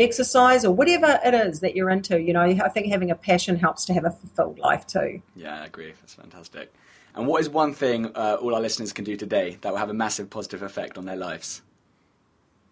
exercise, 0.01 0.65
or 0.65 0.73
whatever 0.75 1.19
it 1.25 1.35
is 1.35 1.61
that 1.61 1.77
you're 1.77 1.91
into. 1.91 2.21
You 2.21 2.33
know, 2.33 2.43
I 2.43 2.69
think 2.69 2.89
having 2.89 3.11
a 3.11 3.15
passion 3.15 3.57
helps 3.57 3.85
to 3.87 3.95
have 3.95 4.05
a 4.05 4.11
fulfilled 4.11 4.59
life 4.59 4.87
too. 4.87 5.23
yeah, 5.37 5.63
I 5.63 5.67
agree. 5.67 5.93
That's 6.01 6.15
fantastic. 6.15 6.73
And 7.15 7.27
what 7.27 7.41
is 7.41 7.49
one 7.49 7.75
thing 7.75 8.07
uh, 8.15 8.39
all 8.41 8.55
our 8.55 8.61
listeners 8.61 8.93
can 8.93 9.05
do 9.05 9.17
today 9.17 9.59
that 9.61 9.71
will 9.71 9.79
have 9.79 9.91
a 9.91 9.95
massive 9.95 10.31
positive 10.31 10.63
effect 10.63 10.97
on 10.97 11.05
their 11.05 11.17
lives? 11.17 11.63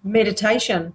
meditation 0.05 0.95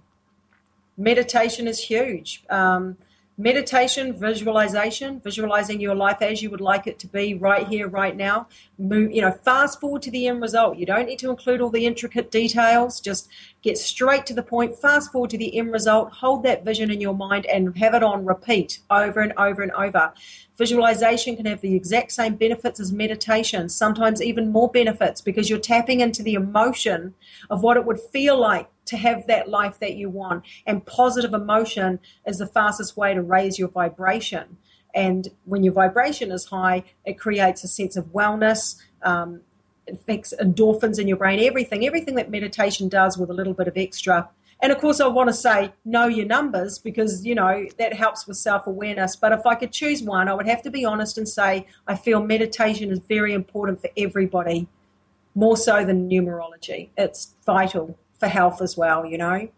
meditation 0.96 1.68
is 1.68 1.78
huge 1.78 2.42
um, 2.50 2.96
meditation, 3.36 4.12
visualization, 4.12 5.20
visualizing 5.20 5.80
your 5.80 5.94
life 5.94 6.18
as 6.22 6.40
you 6.40 6.50
would 6.50 6.60
like 6.60 6.86
it 6.86 6.98
to 7.00 7.06
be 7.08 7.34
right 7.34 7.66
here, 7.66 7.88
right 7.88 8.16
now. 8.16 8.46
Move, 8.78 9.10
you 9.10 9.20
know, 9.20 9.32
fast 9.32 9.80
forward 9.80 10.02
to 10.02 10.10
the 10.10 10.28
end 10.28 10.40
result. 10.40 10.78
You 10.78 10.86
don't 10.86 11.06
need 11.06 11.18
to 11.18 11.30
include 11.30 11.60
all 11.60 11.70
the 11.70 11.84
intricate 11.84 12.30
details. 12.30 13.00
Just 13.00 13.28
get 13.62 13.76
straight 13.76 14.24
to 14.26 14.34
the 14.34 14.42
point. 14.42 14.78
Fast 14.78 15.10
forward 15.10 15.30
to 15.30 15.38
the 15.38 15.56
end 15.56 15.72
result. 15.72 16.12
Hold 16.12 16.44
that 16.44 16.64
vision 16.64 16.90
in 16.90 17.00
your 17.00 17.14
mind 17.14 17.46
and 17.46 17.76
have 17.78 17.94
it 17.94 18.04
on 18.04 18.24
repeat 18.24 18.78
over 18.88 19.20
and 19.20 19.32
over 19.36 19.62
and 19.62 19.72
over. 19.72 20.12
Visualization 20.56 21.34
can 21.36 21.46
have 21.46 21.60
the 21.60 21.74
exact 21.74 22.12
same 22.12 22.36
benefits 22.36 22.78
as 22.78 22.92
meditation, 22.92 23.68
sometimes 23.68 24.22
even 24.22 24.52
more 24.52 24.70
benefits 24.70 25.20
because 25.20 25.50
you're 25.50 25.58
tapping 25.58 25.98
into 25.98 26.22
the 26.22 26.34
emotion 26.34 27.14
of 27.50 27.64
what 27.64 27.76
it 27.76 27.84
would 27.84 27.98
feel 27.98 28.38
like 28.38 28.68
to 28.86 28.96
have 28.96 29.26
that 29.26 29.48
life 29.48 29.78
that 29.80 29.96
you 29.96 30.08
want. 30.08 30.44
And 30.66 30.84
positive 30.84 31.34
emotion 31.34 32.00
is 32.26 32.38
the 32.38 32.46
fastest 32.46 32.96
way 32.96 33.14
to 33.14 33.22
raise 33.22 33.58
your 33.58 33.68
vibration. 33.68 34.56
And 34.94 35.28
when 35.44 35.64
your 35.64 35.72
vibration 35.72 36.30
is 36.30 36.46
high, 36.46 36.84
it 37.04 37.14
creates 37.14 37.64
a 37.64 37.68
sense 37.68 37.96
of 37.96 38.06
wellness. 38.06 38.76
Um, 39.02 39.40
it 39.86 39.94
affects 39.94 40.32
endorphins 40.40 40.98
in 40.98 41.08
your 41.08 41.16
brain, 41.16 41.40
everything, 41.40 41.86
everything 41.86 42.14
that 42.14 42.30
meditation 42.30 42.88
does 42.88 43.18
with 43.18 43.28
a 43.28 43.34
little 43.34 43.54
bit 43.54 43.68
of 43.68 43.76
extra. 43.76 44.30
And 44.62 44.72
of 44.72 44.78
course, 44.78 45.00
I 45.00 45.08
want 45.08 45.28
to 45.28 45.34
say 45.34 45.72
know 45.84 46.06
your 46.06 46.24
numbers 46.26 46.78
because, 46.78 47.26
you 47.26 47.34
know, 47.34 47.66
that 47.78 47.92
helps 47.92 48.26
with 48.26 48.36
self 48.36 48.66
awareness. 48.66 49.16
But 49.16 49.32
if 49.32 49.44
I 49.44 49.56
could 49.56 49.72
choose 49.72 50.02
one, 50.02 50.28
I 50.28 50.34
would 50.34 50.46
have 50.46 50.62
to 50.62 50.70
be 50.70 50.84
honest 50.84 51.18
and 51.18 51.28
say 51.28 51.66
I 51.86 51.96
feel 51.96 52.22
meditation 52.22 52.90
is 52.90 53.00
very 53.00 53.34
important 53.34 53.80
for 53.80 53.90
everybody, 53.96 54.68
more 55.34 55.56
so 55.56 55.84
than 55.84 56.08
numerology. 56.08 56.88
It's 56.96 57.34
vital 57.44 57.98
for 58.24 58.30
health 58.30 58.62
as 58.62 58.76
well, 58.76 59.04
you 59.04 59.18
know? 59.18 59.48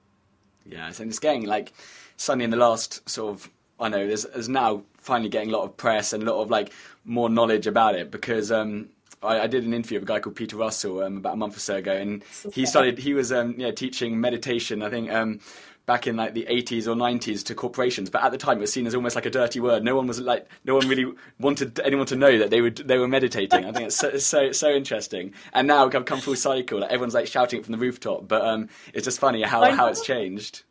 Yeah, 0.65 0.87
and 0.87 1.09
it's 1.09 1.19
getting 1.19 1.47
like 1.47 1.73
suddenly 2.17 2.45
in 2.45 2.51
the 2.51 2.57
last 2.57 3.09
sort 3.09 3.35
of 3.35 3.51
I 3.79 3.89
know 3.89 4.07
there's, 4.07 4.25
there's 4.25 4.49
now 4.49 4.83
finally 4.99 5.29
getting 5.29 5.51
a 5.51 5.57
lot 5.57 5.65
of 5.65 5.77
press 5.77 6.13
and 6.13 6.23
a 6.23 6.33
lot 6.33 6.43
of 6.43 6.51
like 6.51 6.73
more 7.05 7.29
knowledge 7.29 7.67
about 7.67 7.95
it 7.95 8.11
because 8.11 8.51
um, 8.51 8.89
I, 9.23 9.41
I, 9.41 9.47
did 9.47 9.65
an 9.65 9.75
interview 9.75 10.01
with 10.01 10.09
a 10.09 10.13
guy 10.13 10.19
called 10.19 10.35
Peter 10.35 10.57
Russell 10.57 11.03
um, 11.03 11.19
about 11.19 11.35
a 11.35 11.37
month 11.37 11.57
or 11.57 11.61
so 11.61 11.77
ago, 11.77 11.93
and 11.93 12.25
he 12.53 12.67
started. 12.67 12.99
He 12.99 13.15
was 13.15 13.33
um, 13.33 13.55
yeah 13.59 13.71
teaching 13.71 14.21
meditation. 14.21 14.83
I 14.83 14.91
think 14.91 15.13
um, 15.13 15.41
back 15.87 16.07
in 16.07 16.17
like 16.17 16.35
the 16.35 16.47
80s 16.51 16.87
or 16.87 16.95
90s 16.95 17.45
to 17.45 17.55
corporations, 17.55 18.11
but 18.11 18.23
at 18.23 18.33
the 18.33 18.39
time 18.39 18.59
it 18.59 18.61
was 18.61 18.73
seen 18.73 18.87
as 18.87 18.95
almost 18.95 19.15
like 19.15 19.27
a 19.27 19.31
dirty 19.31 19.61
word. 19.61 19.85
No 19.85 19.97
one 19.97 20.07
was 20.07 20.21
like, 20.21 20.49
no 20.65 20.75
one 20.75 20.89
really 20.89 21.13
wanted 21.39 21.79
anyone 21.81 22.07
to 22.07 22.17
know 22.17 22.39
that 22.39 22.51
they 22.51 22.61
would 22.61 22.77
they 22.77 22.99
were 22.99 23.09
meditating. 23.09 23.65
I 23.65 23.73
think 23.73 23.87
it's 23.87 23.97
so 23.97 24.19
so, 24.19 24.53
so 24.53 24.71
interesting. 24.71 25.33
And 25.53 25.67
now 25.67 25.87
I've 25.87 26.05
come 26.05 26.21
full 26.21 26.37
cycle. 26.37 26.81
Like, 26.81 26.91
everyone's 26.91 27.15
like 27.15 27.29
shouting 27.29 27.61
it 27.61 27.65
from 27.65 27.73
the 27.73 27.79
rooftop, 27.79 28.29
but 28.29 28.45
um, 28.45 28.69
it's 28.93 29.05
just 29.05 29.21
funny 29.21 29.43
how 29.43 29.71
how 29.73 29.87
it's 29.87 30.03
changed. 30.03 30.63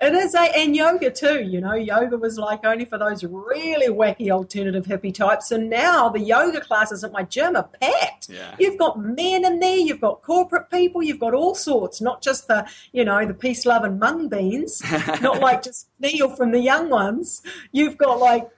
It 0.00 0.14
is, 0.14 0.34
a, 0.34 0.40
and 0.56 0.74
yoga 0.74 1.10
too. 1.10 1.42
You 1.42 1.60
know, 1.60 1.74
yoga 1.74 2.16
was 2.16 2.38
like 2.38 2.64
only 2.64 2.86
for 2.86 2.96
those 2.96 3.22
really 3.22 3.88
wacky 3.88 4.30
alternative 4.30 4.86
hippie 4.86 5.12
types, 5.12 5.50
and 5.50 5.68
now 5.68 6.08
the 6.08 6.20
yoga 6.20 6.62
classes 6.62 7.04
at 7.04 7.12
my 7.12 7.22
gym 7.22 7.54
are 7.54 7.68
packed. 7.80 8.30
Yeah. 8.30 8.54
You've 8.58 8.78
got 8.78 8.98
men 8.98 9.44
in 9.44 9.60
there, 9.60 9.76
you've 9.76 10.00
got 10.00 10.22
corporate 10.22 10.70
people, 10.70 11.02
you've 11.02 11.20
got 11.20 11.34
all 11.34 11.54
sorts, 11.54 12.00
not 12.00 12.22
just 12.22 12.48
the 12.48 12.66
you 12.92 13.04
know 13.04 13.26
the 13.26 13.34
peace, 13.34 13.66
love, 13.66 13.84
and 13.84 14.00
mung 14.00 14.28
beans, 14.28 14.82
not 15.20 15.40
like 15.40 15.62
just 15.62 15.88
Neil 15.98 16.34
from 16.34 16.52
the 16.52 16.60
young 16.60 16.88
ones. 16.88 17.42
You've 17.70 17.98
got 17.98 18.18
like 18.18 18.48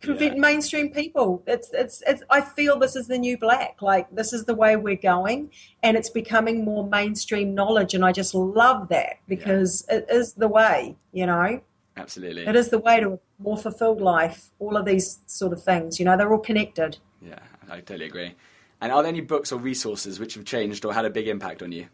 convince 0.00 0.34
yeah. 0.34 0.40
mainstream 0.40 0.90
people. 0.90 1.42
It's, 1.46 1.70
it's, 1.72 2.02
it's, 2.06 2.22
I 2.30 2.40
feel 2.40 2.78
this 2.78 2.96
is 2.96 3.08
the 3.08 3.18
new 3.18 3.36
black. 3.36 3.82
Like, 3.82 4.10
this 4.10 4.32
is 4.32 4.44
the 4.44 4.54
way 4.54 4.76
we're 4.76 4.96
going, 4.96 5.50
and 5.82 5.96
it's 5.96 6.10
becoming 6.10 6.64
more 6.64 6.86
mainstream 6.86 7.54
knowledge. 7.54 7.94
And 7.94 8.04
I 8.04 8.12
just 8.12 8.34
love 8.34 8.88
that 8.88 9.16
because 9.26 9.84
yeah. 9.88 9.96
it 9.96 10.06
is 10.10 10.34
the 10.34 10.48
way, 10.48 10.96
you 11.12 11.26
know? 11.26 11.60
Absolutely. 11.96 12.46
It 12.46 12.54
is 12.54 12.68
the 12.68 12.78
way 12.78 13.00
to 13.00 13.14
a 13.14 13.18
more 13.38 13.58
fulfilled 13.58 14.00
life. 14.00 14.50
All 14.60 14.76
of 14.76 14.84
these 14.84 15.18
sort 15.26 15.52
of 15.52 15.62
things, 15.62 15.98
you 15.98 16.04
know, 16.04 16.16
they're 16.16 16.32
all 16.32 16.38
connected. 16.38 16.98
Yeah, 17.20 17.40
I 17.68 17.80
totally 17.80 18.06
agree. 18.06 18.34
And 18.80 18.92
are 18.92 19.02
there 19.02 19.08
any 19.08 19.20
books 19.20 19.50
or 19.50 19.58
resources 19.58 20.20
which 20.20 20.34
have 20.34 20.44
changed 20.44 20.84
or 20.84 20.94
had 20.94 21.04
a 21.04 21.10
big 21.10 21.26
impact 21.26 21.62
on 21.62 21.72
you? 21.72 21.88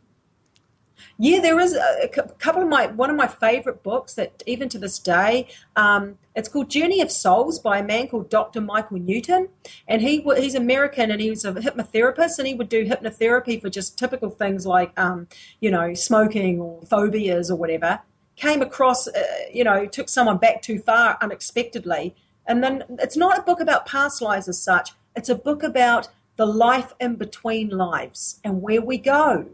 Yeah, 1.18 1.40
there 1.40 1.60
is 1.60 1.74
a, 1.74 2.04
a, 2.04 2.08
couple 2.08 2.62
of 2.62 2.68
my 2.68 2.86
one 2.88 3.10
of 3.10 3.16
my 3.16 3.26
favorite 3.26 3.82
books 3.82 4.14
that 4.14 4.42
even 4.46 4.68
to 4.70 4.78
this 4.78 4.98
day, 4.98 5.48
um, 5.76 6.18
it's 6.34 6.48
called 6.48 6.70
Journey 6.70 7.00
of 7.00 7.10
Souls 7.10 7.58
by 7.58 7.78
a 7.78 7.84
man 7.84 8.08
called 8.08 8.30
Dr. 8.30 8.60
Michael 8.60 8.98
Newton, 8.98 9.48
and 9.86 10.02
he 10.02 10.24
he's 10.36 10.54
American 10.54 11.10
and 11.10 11.20
he 11.20 11.30
was 11.30 11.44
a 11.44 11.52
hypnotherapist 11.52 12.38
and 12.38 12.48
he 12.48 12.54
would 12.54 12.68
do 12.68 12.84
hypnotherapy 12.84 13.60
for 13.60 13.70
just 13.70 13.96
typical 13.96 14.30
things 14.30 14.66
like 14.66 14.92
um, 14.98 15.28
you 15.60 15.70
know 15.70 15.94
smoking 15.94 16.60
or 16.60 16.82
phobias 16.82 17.50
or 17.50 17.56
whatever. 17.56 18.00
Came 18.36 18.62
across, 18.62 19.06
uh, 19.06 19.22
you 19.52 19.62
know, 19.62 19.86
took 19.86 20.08
someone 20.08 20.38
back 20.38 20.60
too 20.60 20.80
far 20.80 21.16
unexpectedly, 21.20 22.16
and 22.46 22.64
then 22.64 22.82
it's 22.98 23.16
not 23.16 23.38
a 23.38 23.42
book 23.42 23.60
about 23.60 23.86
past 23.86 24.20
lives 24.20 24.48
as 24.48 24.60
such. 24.60 24.90
It's 25.14 25.28
a 25.28 25.36
book 25.36 25.62
about 25.62 26.08
the 26.34 26.46
life 26.46 26.92
in 26.98 27.14
between 27.14 27.68
lives 27.68 28.40
and 28.42 28.60
where 28.60 28.82
we 28.82 28.98
go 28.98 29.50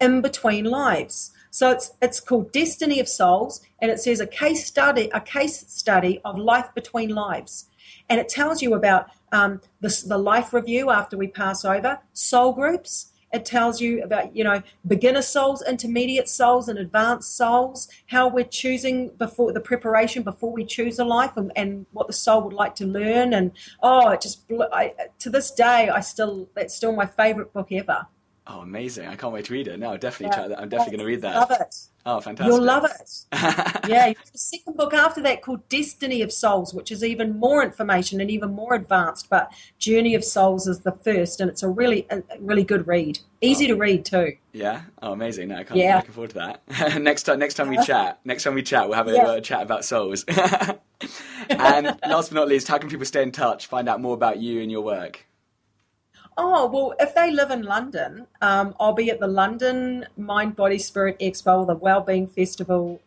in 0.00 0.20
between 0.20 0.64
lives. 0.64 1.32
So 1.50 1.70
it's 1.70 1.92
it's 2.02 2.20
called 2.20 2.52
Destiny 2.52 3.00
of 3.00 3.08
Souls, 3.08 3.60
and 3.80 3.90
it 3.90 4.00
says 4.00 4.20
a 4.20 4.26
case 4.26 4.66
study 4.66 5.10
a 5.12 5.20
case 5.20 5.64
study 5.68 6.20
of 6.24 6.38
life 6.38 6.68
between 6.74 7.10
lives, 7.10 7.66
and 8.08 8.20
it 8.20 8.28
tells 8.28 8.62
you 8.62 8.74
about 8.74 9.08
um, 9.32 9.60
the, 9.80 10.04
the 10.06 10.18
life 10.18 10.52
review 10.52 10.90
after 10.90 11.16
we 11.16 11.26
pass 11.26 11.64
over, 11.64 12.00
soul 12.12 12.52
groups. 12.52 13.12
It 13.30 13.44
tells 13.44 13.78
you 13.80 14.02
about 14.02 14.34
you 14.34 14.44
know 14.44 14.62
beginner 14.86 15.22
souls, 15.22 15.62
intermediate 15.66 16.28
souls, 16.28 16.68
and 16.68 16.78
advanced 16.78 17.36
souls. 17.36 17.88
How 18.06 18.28
we're 18.28 18.44
choosing 18.44 19.10
before 19.18 19.52
the 19.52 19.60
preparation 19.60 20.22
before 20.22 20.52
we 20.52 20.64
choose 20.64 20.98
a 20.98 21.04
life, 21.04 21.36
and, 21.36 21.52
and 21.56 21.86
what 21.92 22.06
the 22.06 22.12
soul 22.12 22.42
would 22.42 22.54
like 22.54 22.74
to 22.76 22.86
learn. 22.86 23.34
And 23.34 23.52
oh, 23.82 24.10
it 24.10 24.20
just 24.20 24.44
I, 24.50 24.94
to 25.18 25.30
this 25.30 25.50
day, 25.50 25.88
I 25.88 26.00
still 26.00 26.48
that's 26.54 26.74
still 26.74 26.92
my 26.92 27.06
favorite 27.06 27.52
book 27.52 27.72
ever. 27.72 28.06
Oh, 28.50 28.60
amazing! 28.60 29.06
I 29.06 29.14
can't 29.14 29.34
wait 29.34 29.44
to 29.44 29.52
read 29.52 29.68
it. 29.68 29.78
No, 29.78 29.98
definitely. 29.98 30.34
Yeah. 30.34 30.56
I'm 30.58 30.70
definitely 30.70 30.96
going 30.96 31.06
to 31.06 31.12
read 31.12 31.20
that. 31.20 31.36
Love 31.36 31.50
it. 31.50 31.76
Oh, 32.06 32.18
fantastic! 32.18 32.50
You'll 32.50 32.64
love 32.64 32.86
it. 32.86 33.26
yeah, 33.86 34.14
the 34.32 34.38
second 34.38 34.74
book 34.74 34.94
after 34.94 35.20
that 35.20 35.42
called 35.42 35.68
Destiny 35.68 36.22
of 36.22 36.32
Souls, 36.32 36.72
which 36.72 36.90
is 36.90 37.04
even 37.04 37.38
more 37.38 37.62
information 37.62 38.22
and 38.22 38.30
even 38.30 38.54
more 38.54 38.72
advanced. 38.72 39.28
But 39.28 39.52
Journey 39.78 40.14
of 40.14 40.24
Souls 40.24 40.66
is 40.66 40.80
the 40.80 40.92
first, 40.92 41.42
and 41.42 41.50
it's 41.50 41.62
a 41.62 41.68
really, 41.68 42.06
a 42.08 42.22
really 42.40 42.64
good 42.64 42.86
read. 42.86 43.18
Easy 43.42 43.66
oh. 43.66 43.68
to 43.68 43.76
read 43.76 44.06
too. 44.06 44.38
Yeah. 44.54 44.80
Oh, 45.02 45.12
amazing! 45.12 45.48
No, 45.48 45.56
I 45.56 45.64
can't. 45.64 45.78
Yeah. 45.78 45.96
Looking 45.96 46.12
forward 46.12 46.30
to 46.30 46.56
that. 46.68 47.02
next 47.02 47.24
time, 47.24 47.38
next 47.38 47.54
time 47.54 47.68
we 47.68 47.76
uh-huh. 47.76 47.84
chat, 47.86 48.20
next 48.24 48.44
time 48.44 48.54
we 48.54 48.62
chat, 48.62 48.88
we'll 48.88 48.96
have 48.96 49.08
a, 49.08 49.12
yeah. 49.12 49.34
a 49.34 49.40
chat 49.42 49.60
about 49.60 49.84
souls. 49.84 50.24
and 51.50 51.98
last 52.08 52.30
but 52.30 52.32
not 52.32 52.48
least, 52.48 52.66
how 52.66 52.78
can 52.78 52.88
people 52.88 53.04
stay 53.04 53.22
in 53.22 53.30
touch, 53.30 53.66
find 53.66 53.90
out 53.90 54.00
more 54.00 54.14
about 54.14 54.38
you 54.38 54.62
and 54.62 54.72
your 54.72 54.80
work? 54.80 55.27
Oh, 56.40 56.68
well, 56.68 56.94
if 57.00 57.16
they 57.16 57.32
live 57.32 57.50
in 57.50 57.62
London, 57.62 58.28
um, 58.40 58.72
I'll 58.78 58.92
be 58.92 59.10
at 59.10 59.18
the 59.18 59.26
London 59.26 60.06
Mind, 60.16 60.54
Body, 60.54 60.78
Spirit 60.78 61.18
Expo, 61.18 61.66
the 61.66 61.74
Wellbeing 61.74 62.28
Festival. 62.28 63.00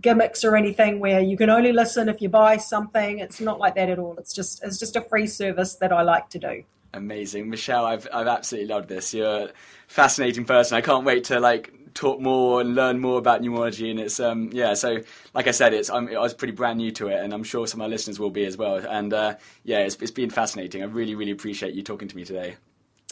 gimmicks 0.00 0.44
or 0.44 0.56
anything 0.56 1.00
where 1.00 1.20
you 1.20 1.36
can 1.36 1.50
only 1.50 1.72
listen 1.72 2.08
if 2.08 2.20
you 2.22 2.28
buy 2.28 2.56
something. 2.56 3.18
It's 3.18 3.40
not 3.40 3.58
like 3.58 3.74
that 3.74 3.90
at 3.90 3.98
all. 3.98 4.16
It's 4.18 4.32
just 4.32 4.62
it's 4.64 4.78
just 4.78 4.96
a 4.96 5.02
free 5.02 5.26
service 5.26 5.74
that 5.76 5.92
I 5.92 6.02
like 6.02 6.30
to 6.30 6.38
do. 6.38 6.64
Amazing, 6.94 7.50
Michelle. 7.50 7.84
I've 7.84 8.08
I've 8.12 8.26
absolutely 8.26 8.72
loved 8.72 8.88
this. 8.88 9.14
You're 9.14 9.44
a 9.44 9.50
fascinating 9.88 10.44
person. 10.44 10.76
I 10.76 10.80
can't 10.80 11.04
wait 11.04 11.24
to 11.24 11.40
like 11.40 11.72
talk 11.94 12.20
more 12.20 12.60
and 12.60 12.74
learn 12.74 13.00
more 13.00 13.18
about 13.18 13.42
numerology. 13.42 13.90
And 13.90 14.00
it's 14.00 14.20
um 14.20 14.50
yeah. 14.52 14.74
So 14.74 15.00
like 15.34 15.46
I 15.46 15.52
said, 15.52 15.74
it's 15.74 15.90
I'm, 15.90 16.08
i 16.08 16.18
was 16.18 16.34
pretty 16.34 16.52
brand 16.52 16.78
new 16.78 16.90
to 16.92 17.08
it, 17.08 17.22
and 17.22 17.32
I'm 17.32 17.44
sure 17.44 17.66
some 17.66 17.80
of 17.80 17.84
our 17.84 17.90
listeners 17.90 18.18
will 18.18 18.30
be 18.30 18.44
as 18.44 18.56
well. 18.56 18.76
And 18.76 19.12
uh, 19.12 19.36
yeah, 19.64 19.80
it's 19.80 19.96
it's 19.96 20.10
been 20.10 20.30
fascinating. 20.30 20.82
I 20.82 20.86
really 20.86 21.14
really 21.14 21.32
appreciate 21.32 21.74
you 21.74 21.82
talking 21.82 22.08
to 22.08 22.16
me 22.16 22.24
today. 22.24 22.56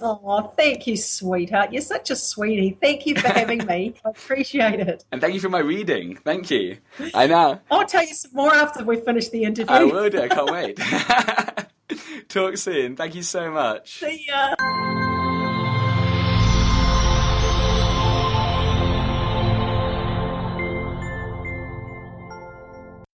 Oh, 0.02 0.52
thank 0.56 0.86
you, 0.86 0.96
sweetheart. 0.96 1.72
You're 1.72 1.82
such 1.82 2.10
a 2.10 2.16
sweetie. 2.16 2.76
Thank 2.80 3.06
you 3.06 3.14
for 3.14 3.28
having 3.28 3.64
me. 3.66 3.94
I 4.04 4.10
appreciate 4.10 4.80
it. 4.80 5.04
And 5.12 5.20
thank 5.20 5.34
you 5.34 5.40
for 5.40 5.48
my 5.48 5.58
reading. 5.58 6.16
Thank 6.16 6.50
you. 6.50 6.78
I 7.14 7.26
know. 7.26 7.60
I'll 7.70 7.86
tell 7.86 8.06
you 8.06 8.14
some 8.14 8.32
more 8.34 8.54
after 8.54 8.84
we 8.84 8.96
finish 9.00 9.28
the 9.28 9.44
interview. 9.44 9.74
I 9.74 9.84
will 9.84 10.10
do. 10.10 10.20
I 10.20 10.28
can't 10.28 10.50
wait. 10.50 10.78
Talk 12.28 12.56
soon. 12.56 12.96
Thank 12.96 13.14
you 13.14 13.22
so 13.22 13.50
much. 13.50 13.98
See 13.98 14.26
ya. 14.28 15.08